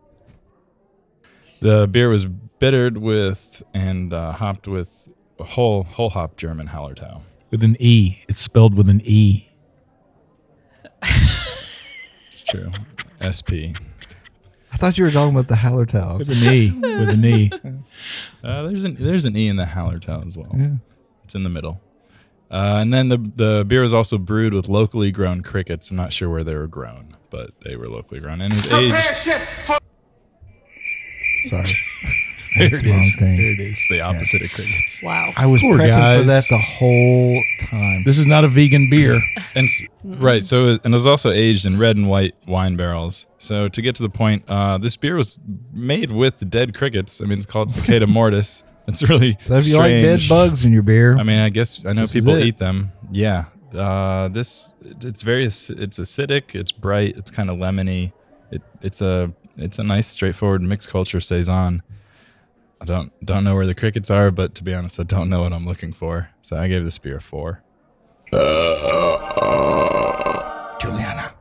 The 1.61 1.87
beer 1.87 2.09
was 2.09 2.25
bittered 2.25 2.97
with 2.97 3.63
and 3.73 4.11
uh, 4.13 4.33
hopped 4.33 4.67
with 4.67 5.07
a 5.39 5.45
whole 5.45 5.83
whole 5.83 6.09
hop 6.09 6.35
German 6.35 6.67
Hallertau. 6.67 7.21
With 7.49 7.63
an 7.63 7.77
E. 7.79 8.23
It's 8.27 8.41
spelled 8.41 8.75
with 8.75 8.89
an 8.89 9.01
E. 9.05 9.47
It's 12.27 12.43
true. 12.43 12.71
SP. 13.19 13.75
I 14.71 14.77
thought 14.77 14.97
you 14.97 15.03
were 15.03 15.11
talking 15.11 15.35
about 15.35 15.47
the 15.47 15.55
Hallertau. 15.55 16.17
With 16.17 16.29
an 16.29 16.37
E. 16.43 16.71
With 16.71 17.09
an 17.09 17.25
E. 17.25 17.51
Uh, 18.43 18.63
there's 18.63 18.83
an 18.83 18.97
there's 18.99 19.25
an 19.25 19.37
E 19.37 19.47
in 19.47 19.55
the 19.55 19.65
Hallertau 19.65 20.25
as 20.27 20.35
well. 20.35 20.49
Yeah. 20.57 20.71
It's 21.23 21.35
in 21.35 21.43
the 21.43 21.49
middle. 21.49 21.79
Uh, 22.49 22.79
and 22.81 22.91
then 22.91 23.09
the 23.09 23.17
the 23.17 23.63
beer 23.67 23.83
is 23.83 23.93
also 23.93 24.17
brewed 24.17 24.53
with 24.53 24.67
locally 24.67 25.11
grown 25.11 25.41
crickets. 25.41 25.91
I'm 25.91 25.97
not 25.97 26.11
sure 26.11 26.27
where 26.27 26.43
they 26.43 26.55
were 26.55 26.65
grown, 26.67 27.15
but 27.29 27.51
they 27.61 27.75
were 27.75 27.87
locally 27.87 28.19
grown. 28.19 28.41
And 28.41 28.53
it 28.53 28.55
was 28.55 28.65
aged. 28.65 29.77
Sorry. 31.49 31.65
There 32.57 32.75
it 32.75 32.85
Wrong 32.85 32.99
is. 32.99 33.15
thing. 33.17 33.37
There 33.37 33.51
it 33.53 33.59
is. 33.59 33.79
The 33.89 34.01
opposite 34.01 34.41
of 34.41 34.51
crickets. 34.51 35.01
wow. 35.03 35.31
I 35.37 35.45
was 35.45 35.61
Poor 35.61 35.77
prepping 35.77 35.87
guys. 35.87 36.19
for 36.21 36.27
that 36.27 36.43
the 36.49 36.57
whole 36.57 37.41
time. 37.61 38.03
This 38.03 38.19
is 38.19 38.25
not 38.25 38.43
a 38.43 38.47
vegan 38.47 38.89
beer. 38.89 39.19
And 39.55 39.67
right, 40.03 40.45
so 40.45 40.79
and 40.83 40.85
it 40.85 40.91
was 40.91 41.05
also 41.07 41.29
aged 41.31 41.65
in 41.65 41.77
red 41.77 41.97
and 41.97 42.07
white 42.09 42.35
wine 42.47 42.77
barrels. 42.77 43.25
So 43.37 43.67
to 43.67 43.81
get 43.81 43.95
to 43.95 44.03
the 44.03 44.09
point, 44.09 44.45
uh, 44.47 44.77
this 44.77 44.95
beer 44.95 45.15
was 45.17 45.39
made 45.73 46.11
with 46.11 46.49
dead 46.49 46.73
crickets. 46.73 47.19
I 47.21 47.25
mean, 47.25 47.37
it's 47.37 47.45
called 47.45 47.69
Cicada 47.69 48.07
Mortis. 48.17 48.63
It's 48.87 49.03
really 49.03 49.37
So 49.43 49.55
if 49.57 49.67
you 49.67 49.77
like 49.77 49.91
dead 49.91 50.21
bugs 50.29 50.63
in 50.63 50.71
your 50.71 50.83
beer, 50.83 51.17
I 51.17 51.23
mean, 51.23 51.39
I 51.39 51.49
guess 51.49 51.85
I 51.85 51.91
know 51.93 52.07
people 52.07 52.37
eat 52.37 52.57
them. 52.59 52.91
Yeah. 53.11 53.45
Uh, 53.73 54.27
this 54.29 54.73
it's 55.01 55.21
very 55.21 55.45
it's 55.45 55.69
acidic. 55.69 56.55
It's 56.55 56.71
bright. 56.71 57.15
It's 57.17 57.29
kind 57.31 57.49
of 57.49 57.57
lemony. 57.57 58.11
It 58.51 58.61
it's 58.81 59.01
a 59.01 59.31
it's 59.57 59.79
a 59.79 59.83
nice 59.83 60.07
straightforward 60.07 60.61
mixed 60.61 60.89
culture 60.89 61.19
saison. 61.19 61.81
I 62.81 62.85
don't 62.85 63.11
don't 63.23 63.43
know 63.43 63.53
where 63.53 63.67
the 63.67 63.75
crickets 63.75 64.09
are, 64.09 64.31
but 64.31 64.55
to 64.55 64.63
be 64.63 64.73
honest, 64.73 64.99
I 64.99 65.03
don't 65.03 65.29
know 65.29 65.41
what 65.43 65.53
I'm 65.53 65.67
looking 65.67 65.93
for. 65.93 66.29
So 66.41 66.57
I 66.57 66.67
gave 66.67 66.83
this 66.83 66.97
beer 66.97 67.17
a 67.17 67.21
four. 67.21 67.61
Julieanna. 70.79 71.31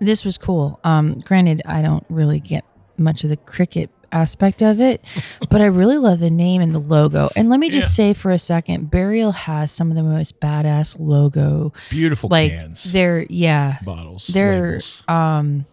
this 0.00 0.24
was 0.24 0.36
cool. 0.38 0.80
Um, 0.82 1.20
granted, 1.20 1.62
I 1.66 1.82
don't 1.82 2.04
really 2.08 2.40
get 2.40 2.64
much 2.96 3.22
of 3.24 3.30
the 3.30 3.36
cricket 3.36 3.90
aspect 4.12 4.60
of 4.60 4.80
it, 4.80 5.04
but 5.50 5.60
I 5.60 5.66
really 5.66 5.98
love 5.98 6.18
the 6.18 6.30
name 6.30 6.60
and 6.60 6.74
the 6.74 6.80
logo. 6.80 7.28
And 7.36 7.48
let 7.48 7.60
me 7.60 7.70
just 7.70 7.94
say 7.94 8.12
for 8.12 8.30
a 8.32 8.38
second, 8.38 8.90
Burial 8.90 9.30
has 9.32 9.70
some 9.70 9.90
of 9.90 9.96
the 9.96 10.02
most 10.02 10.40
badass 10.40 10.96
logo. 10.98 11.72
Beautiful 11.90 12.28
Like 12.28 12.50
cans. 12.50 12.92
they're 12.92 13.24
yeah, 13.30 13.78
bottles. 13.84 14.26
they're 14.26 14.62
labels. 14.72 15.04
um 15.06 15.66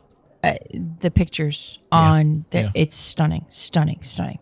uh, 0.47 0.57
the 0.99 1.11
pictures 1.11 1.79
on 1.91 2.45
the, 2.51 2.61
yeah. 2.61 2.71
it's 2.73 2.97
stunning 2.97 3.45
stunning 3.49 4.01
stunning 4.01 4.39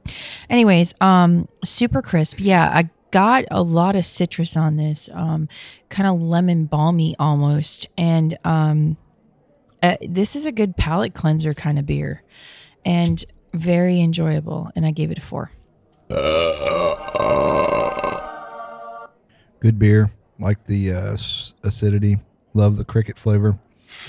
anyways 0.50 0.94
um 1.02 1.48
super 1.64 2.02
crisp 2.02 2.38
yeah 2.40 2.70
i 2.74 2.90
got 3.12 3.46
a 3.52 3.62
lot 3.62 3.96
of 3.96 4.06
citrus 4.06 4.58
on 4.58 4.78
this 4.78 5.10
um 5.14 5.48
kind 5.90 6.08
of 6.08 6.20
lemon 6.20 6.66
balmy 6.66 7.16
almost 7.20 7.88
and 7.98 8.38
um 8.44 8.98
uh, 9.84 9.98
this 10.08 10.36
is 10.36 10.46
a 10.46 10.52
good 10.52 10.76
palate 10.76 11.14
cleanser 11.14 11.54
kind 11.54 11.78
of 11.78 11.86
beer 11.86 12.24
and 12.84 13.26
very 13.54 14.02
enjoyable 14.02 14.72
and 14.76 14.86
i 14.86 14.92
gave 14.92 15.12
it 15.12 15.18
a 15.18 15.22
four 15.22 15.52
Good 19.60 19.80
beer. 19.80 20.12
Like 20.40 20.66
the 20.66 20.94
uh, 20.94 21.18
acidity. 21.64 22.18
Love 22.54 22.78
the 22.78 22.86
cricket 22.86 23.18
flavor. 23.18 23.58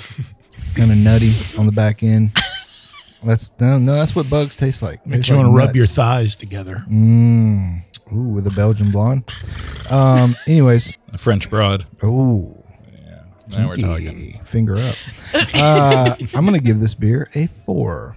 It's 0.59 0.73
kind 0.73 0.91
of 0.91 0.97
nutty 0.99 1.33
on 1.59 1.67
the 1.67 1.73
back 1.73 2.03
end. 2.03 2.31
That's 3.25 3.51
no, 3.61 3.79
no. 3.79 3.95
That's 3.95 4.15
what 4.15 4.29
bugs 4.31 4.57
taste 4.57 4.83
like. 4.83 5.05
Makes 5.07 5.19
Tastes 5.19 5.29
you 5.31 5.37
like 5.37 5.45
want 5.47 5.57
to 5.57 5.67
rub 5.67 5.77
your 5.77 5.87
thighs 5.87 6.37
together. 6.37 6.85
Mm. 6.89 7.83
Ooh, 8.13 8.29
with 8.29 8.47
a 8.47 8.51
Belgian 8.51 8.91
blonde. 8.91 9.25
Um. 9.91 10.37
Anyways. 10.47 10.93
A 11.13 11.19
French 11.19 11.51
broad. 11.51 11.87
Ooh. 12.05 12.63
Yeah. 12.93 13.25
Now 13.59 13.69
we're 13.69 13.77
talking. 13.77 14.07
kinky. 14.07 14.41
Finger 14.45 14.77
up. 14.77 14.97
Uh, 15.55 16.15
I'm 16.35 16.45
gonna 16.45 16.59
give 16.61 16.81
this 16.81 16.95
beer 16.95 17.29
a 17.35 17.47
four. 17.47 18.17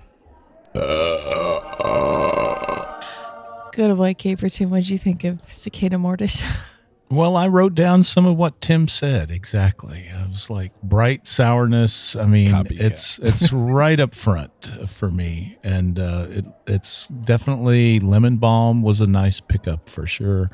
good 3.72 3.96
boy 3.98 4.14
caperton 4.14 4.70
what'd 4.70 4.90
you 4.90 4.98
think 4.98 5.24
of 5.24 5.42
cicada 5.52 5.98
mortis 5.98 6.44
Well, 7.12 7.36
I 7.36 7.48
wrote 7.48 7.74
down 7.74 8.04
some 8.04 8.28
of 8.28 8.38
what 8.38 8.62
Tim 8.62 8.88
said 8.88 9.32
exactly. 9.32 10.10
I 10.16 10.28
was 10.28 10.52
like 10.52 10.80
bright 10.84 11.26
sourness. 11.28 12.16
I 12.16 12.26
mean, 12.28 12.50
Copycat. 12.52 12.80
it's 12.80 13.18
it's 13.20 13.52
right 13.52 14.00
up 14.00 14.14
front 14.14 14.88
for 14.88 15.10
me, 15.10 15.58
and 15.64 16.00
uh, 16.00 16.28
it 16.30 16.46
it's 16.68 17.08
definitely 17.08 18.00
lemon 18.00 18.38
balm 18.38 18.84
was 18.84 19.02
a 19.02 19.08
nice 19.08 19.40
pickup 19.40 19.90
for 19.90 20.06
sure. 20.06 20.52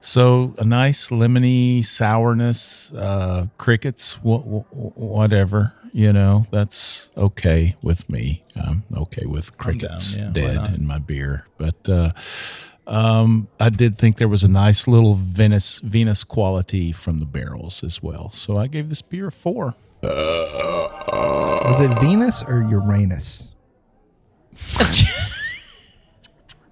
So 0.00 0.54
a 0.58 0.64
nice 0.64 1.08
lemony 1.08 1.84
sourness, 1.84 2.92
uh, 2.92 3.46
crickets, 3.58 4.12
wh- 4.24 4.46
wh- 4.46 4.96
whatever. 4.96 5.74
You 5.92 6.12
know, 6.12 6.46
that's 6.52 7.10
okay 7.16 7.74
with 7.82 8.08
me. 8.08 8.44
I'm 8.54 8.84
okay 8.94 9.26
with 9.26 9.58
crickets 9.58 10.16
yeah, 10.16 10.28
dead 10.30 10.74
in 10.74 10.86
my 10.86 10.98
beer, 10.98 11.46
but. 11.58 11.88
Uh, 11.88 12.12
um, 12.88 13.48
I 13.60 13.68
did 13.70 13.98
think 13.98 14.16
there 14.16 14.28
was 14.28 14.42
a 14.42 14.48
nice 14.48 14.88
little 14.88 15.14
vinous 15.14 15.78
vinous 15.78 16.24
quality 16.24 16.90
from 16.92 17.20
the 17.20 17.26
barrels 17.26 17.84
as 17.84 18.02
well. 18.02 18.30
So 18.30 18.56
I 18.56 18.66
gave 18.66 18.88
this 18.88 19.02
beer 19.02 19.28
a 19.28 19.32
four. 19.32 19.74
Was 20.02 21.80
it 21.80 21.98
Venus 22.00 22.42
or 22.44 22.62
Uranus? 22.62 23.48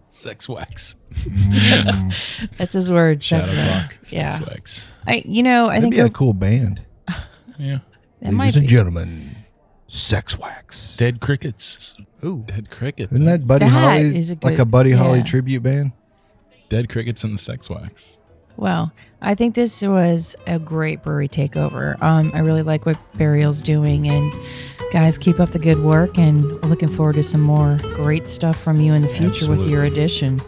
Sex 0.09 0.49
wax. 0.49 0.97
That's 2.57 2.73
his 2.73 2.91
word. 2.91 3.23
Shadow 3.23 3.47
sex 3.47 3.57
wax. 3.57 3.93
Clock. 3.97 4.12
Yeah. 4.12 4.31
Sex 4.31 4.47
wax. 4.49 4.89
I. 5.07 5.23
You 5.27 5.43
know. 5.43 5.67
I 5.67 5.75
That'd 5.81 5.83
think 5.83 5.95
be 5.95 6.01
a 6.01 6.11
cool 6.11 6.33
band. 6.33 6.83
Yeah. 7.59 7.79
it 8.21 8.33
might 8.33 8.45
Ladies 8.47 8.57
and 8.59 8.69
gentlemen, 8.69 9.37
Sex 9.87 10.39
Wax. 10.39 10.95
Dead 10.99 11.21
crickets. 11.21 11.95
Ooh. 12.23 12.45
Dead 12.47 12.69
crickets. 12.71 13.12
Isn't 13.12 13.25
that 13.25 13.47
Buddy 13.49 13.64
That 13.64 13.71
Holly? 13.71 14.14
is 14.14 14.31
a 14.31 14.37
like 14.43 14.59
a 14.59 14.67
Buddy 14.67 14.91
Holly 14.93 15.21
yeah. 15.21 15.25
tribute 15.25 15.62
band? 15.62 15.93
Dead 16.69 16.89
crickets 16.89 17.25
and 17.25 17.35
the 17.35 17.39
sex 17.39 17.71
wax. 17.71 18.19
Well, 18.57 18.93
I 19.21 19.35
think 19.35 19.55
this 19.55 19.83
was 19.83 20.35
a 20.47 20.59
great 20.59 21.03
brewery 21.03 21.29
takeover. 21.29 22.03
Um, 22.03 22.31
I 22.35 22.39
really 22.41 22.62
like 22.62 22.87
what 22.87 22.99
Burial's 23.14 23.61
doing, 23.61 24.09
and 24.09 24.33
guys, 24.93 25.19
keep 25.19 25.41
up 25.41 25.51
the 25.51 25.59
good 25.59 25.79
work. 25.81 26.19
And 26.19 26.45
looking 26.64 26.89
forward 26.89 27.17
to 27.17 27.23
some 27.23 27.43
more 27.43 27.79
great 27.95 28.29
stuff 28.29 28.59
from 28.59 28.81
you 28.81 28.95
in 28.95 29.03
the 29.03 29.09
future 29.09 29.51
with 29.51 29.67
your 29.69 29.85
edition. 29.85 30.41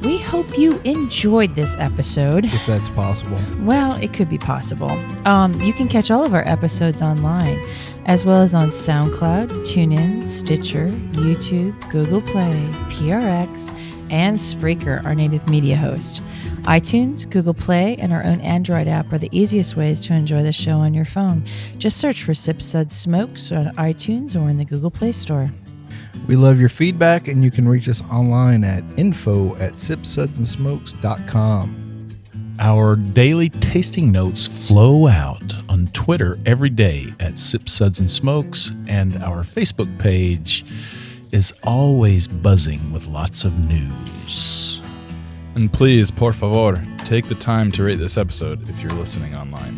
We 0.00 0.18
hope 0.18 0.58
you 0.58 0.78
enjoyed 0.84 1.54
this 1.54 1.76
episode. 1.78 2.44
If 2.46 2.66
that's 2.66 2.88
possible. 2.90 3.38
Well, 3.60 3.94
it 4.02 4.12
could 4.12 4.28
be 4.28 4.38
possible. 4.38 4.90
Um, 5.24 5.58
you 5.60 5.72
can 5.72 5.88
catch 5.88 6.10
all 6.10 6.24
of 6.24 6.34
our 6.34 6.46
episodes 6.46 7.00
online, 7.00 7.58
as 8.04 8.24
well 8.24 8.42
as 8.42 8.54
on 8.54 8.68
SoundCloud, 8.68 9.48
TuneIn, 9.64 10.22
Stitcher, 10.22 10.88
YouTube, 10.88 11.90
Google 11.90 12.20
Play, 12.20 12.68
PRX, 12.90 13.70
and 14.10 14.38
Spreaker, 14.38 15.04
our 15.04 15.14
native 15.14 15.48
media 15.48 15.76
host. 15.76 16.22
iTunes, 16.62 17.28
Google 17.28 17.54
Play, 17.54 17.96
and 17.96 18.12
our 18.12 18.24
own 18.24 18.40
Android 18.40 18.88
app 18.88 19.12
are 19.12 19.18
the 19.18 19.28
easiest 19.32 19.76
ways 19.76 20.04
to 20.06 20.14
enjoy 20.14 20.42
the 20.42 20.52
show 20.52 20.78
on 20.78 20.94
your 20.94 21.04
phone. 21.04 21.44
Just 21.78 21.98
search 21.98 22.22
for 22.22 22.34
Sip 22.34 22.62
Sud 22.62 22.90
Smokes 22.90 23.52
on 23.52 23.66
iTunes 23.76 24.34
or 24.34 24.48
in 24.48 24.56
the 24.56 24.64
Google 24.64 24.90
Play 24.90 25.12
Store. 25.12 25.50
We 26.26 26.36
love 26.36 26.58
your 26.58 26.70
feedback, 26.70 27.28
and 27.28 27.44
you 27.44 27.50
can 27.50 27.68
reach 27.68 27.88
us 27.88 28.02
online 28.10 28.64
at 28.64 28.82
info 28.98 29.54
at 29.56 29.74
sipsudsandsmokes.com. 29.74 31.82
Our 32.60 32.94
daily 32.94 33.48
tasting 33.48 34.12
notes 34.12 34.46
flow 34.46 35.08
out 35.08 35.56
on 35.68 35.88
Twitter 35.88 36.38
every 36.46 36.70
day 36.70 37.08
at 37.18 37.36
Sip 37.36 37.68
Suds 37.68 37.98
and 37.98 38.10
Smokes, 38.10 38.70
and 38.88 39.16
our 39.16 39.42
Facebook 39.42 39.98
page 39.98 40.64
is 41.34 41.52
always 41.64 42.28
buzzing 42.28 42.92
with 42.92 43.08
lots 43.08 43.44
of 43.44 43.58
news. 43.68 44.80
And 45.56 45.72
please, 45.72 46.08
por 46.08 46.32
favor, 46.32 46.80
take 46.98 47.26
the 47.26 47.34
time 47.34 47.72
to 47.72 47.82
rate 47.82 47.96
this 47.96 48.16
episode 48.16 48.68
if 48.70 48.80
you're 48.80 48.92
listening 48.92 49.34
online. 49.34 49.74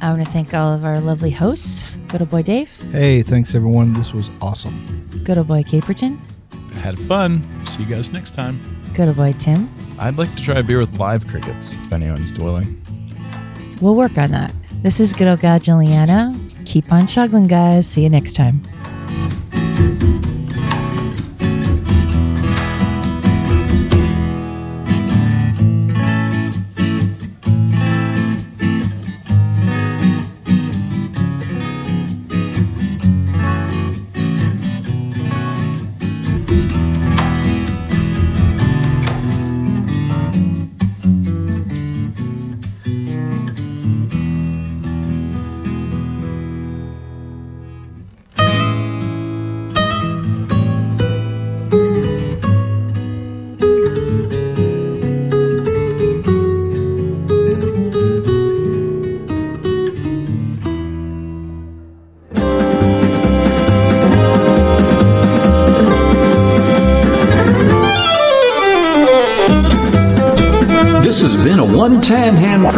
I 0.00 0.10
want 0.10 0.26
to 0.26 0.32
thank 0.32 0.52
all 0.54 0.72
of 0.72 0.84
our 0.84 0.98
lovely 1.00 1.30
hosts, 1.30 1.84
Good 2.08 2.20
Old 2.20 2.30
Boy 2.30 2.42
Dave, 2.42 2.68
Hey, 2.90 3.22
thanks 3.22 3.54
everyone. 3.54 3.92
This 3.92 4.12
was 4.12 4.28
awesome. 4.40 4.74
Good 5.22 5.38
Old 5.38 5.46
Boy 5.46 5.62
Caperton, 5.62 6.18
Had 6.80 6.98
fun. 6.98 7.44
See 7.64 7.84
you 7.84 7.88
guys 7.88 8.12
next 8.12 8.34
time. 8.34 8.58
Good 8.92 9.06
Old 9.06 9.16
Boy 9.16 9.34
Tim. 9.38 9.70
I'd 10.00 10.16
like 10.18 10.34
to 10.34 10.42
try 10.42 10.56
a 10.56 10.62
beer 10.64 10.80
with 10.80 10.98
live 10.98 11.28
crickets 11.28 11.74
if 11.74 11.92
anyone's 11.92 12.36
willing. 12.36 12.84
We'll 13.80 13.94
work 13.94 14.18
on 14.18 14.32
that. 14.32 14.52
This 14.82 14.98
is 14.98 15.12
good 15.12 15.28
old 15.28 15.38
gal 15.38 15.60
Julieanna. 15.60 16.66
Keep 16.66 16.92
on 16.92 17.06
chuggling, 17.06 17.46
guys. 17.46 17.86
See 17.86 18.02
you 18.02 18.10
next 18.10 18.32
time. 18.32 18.62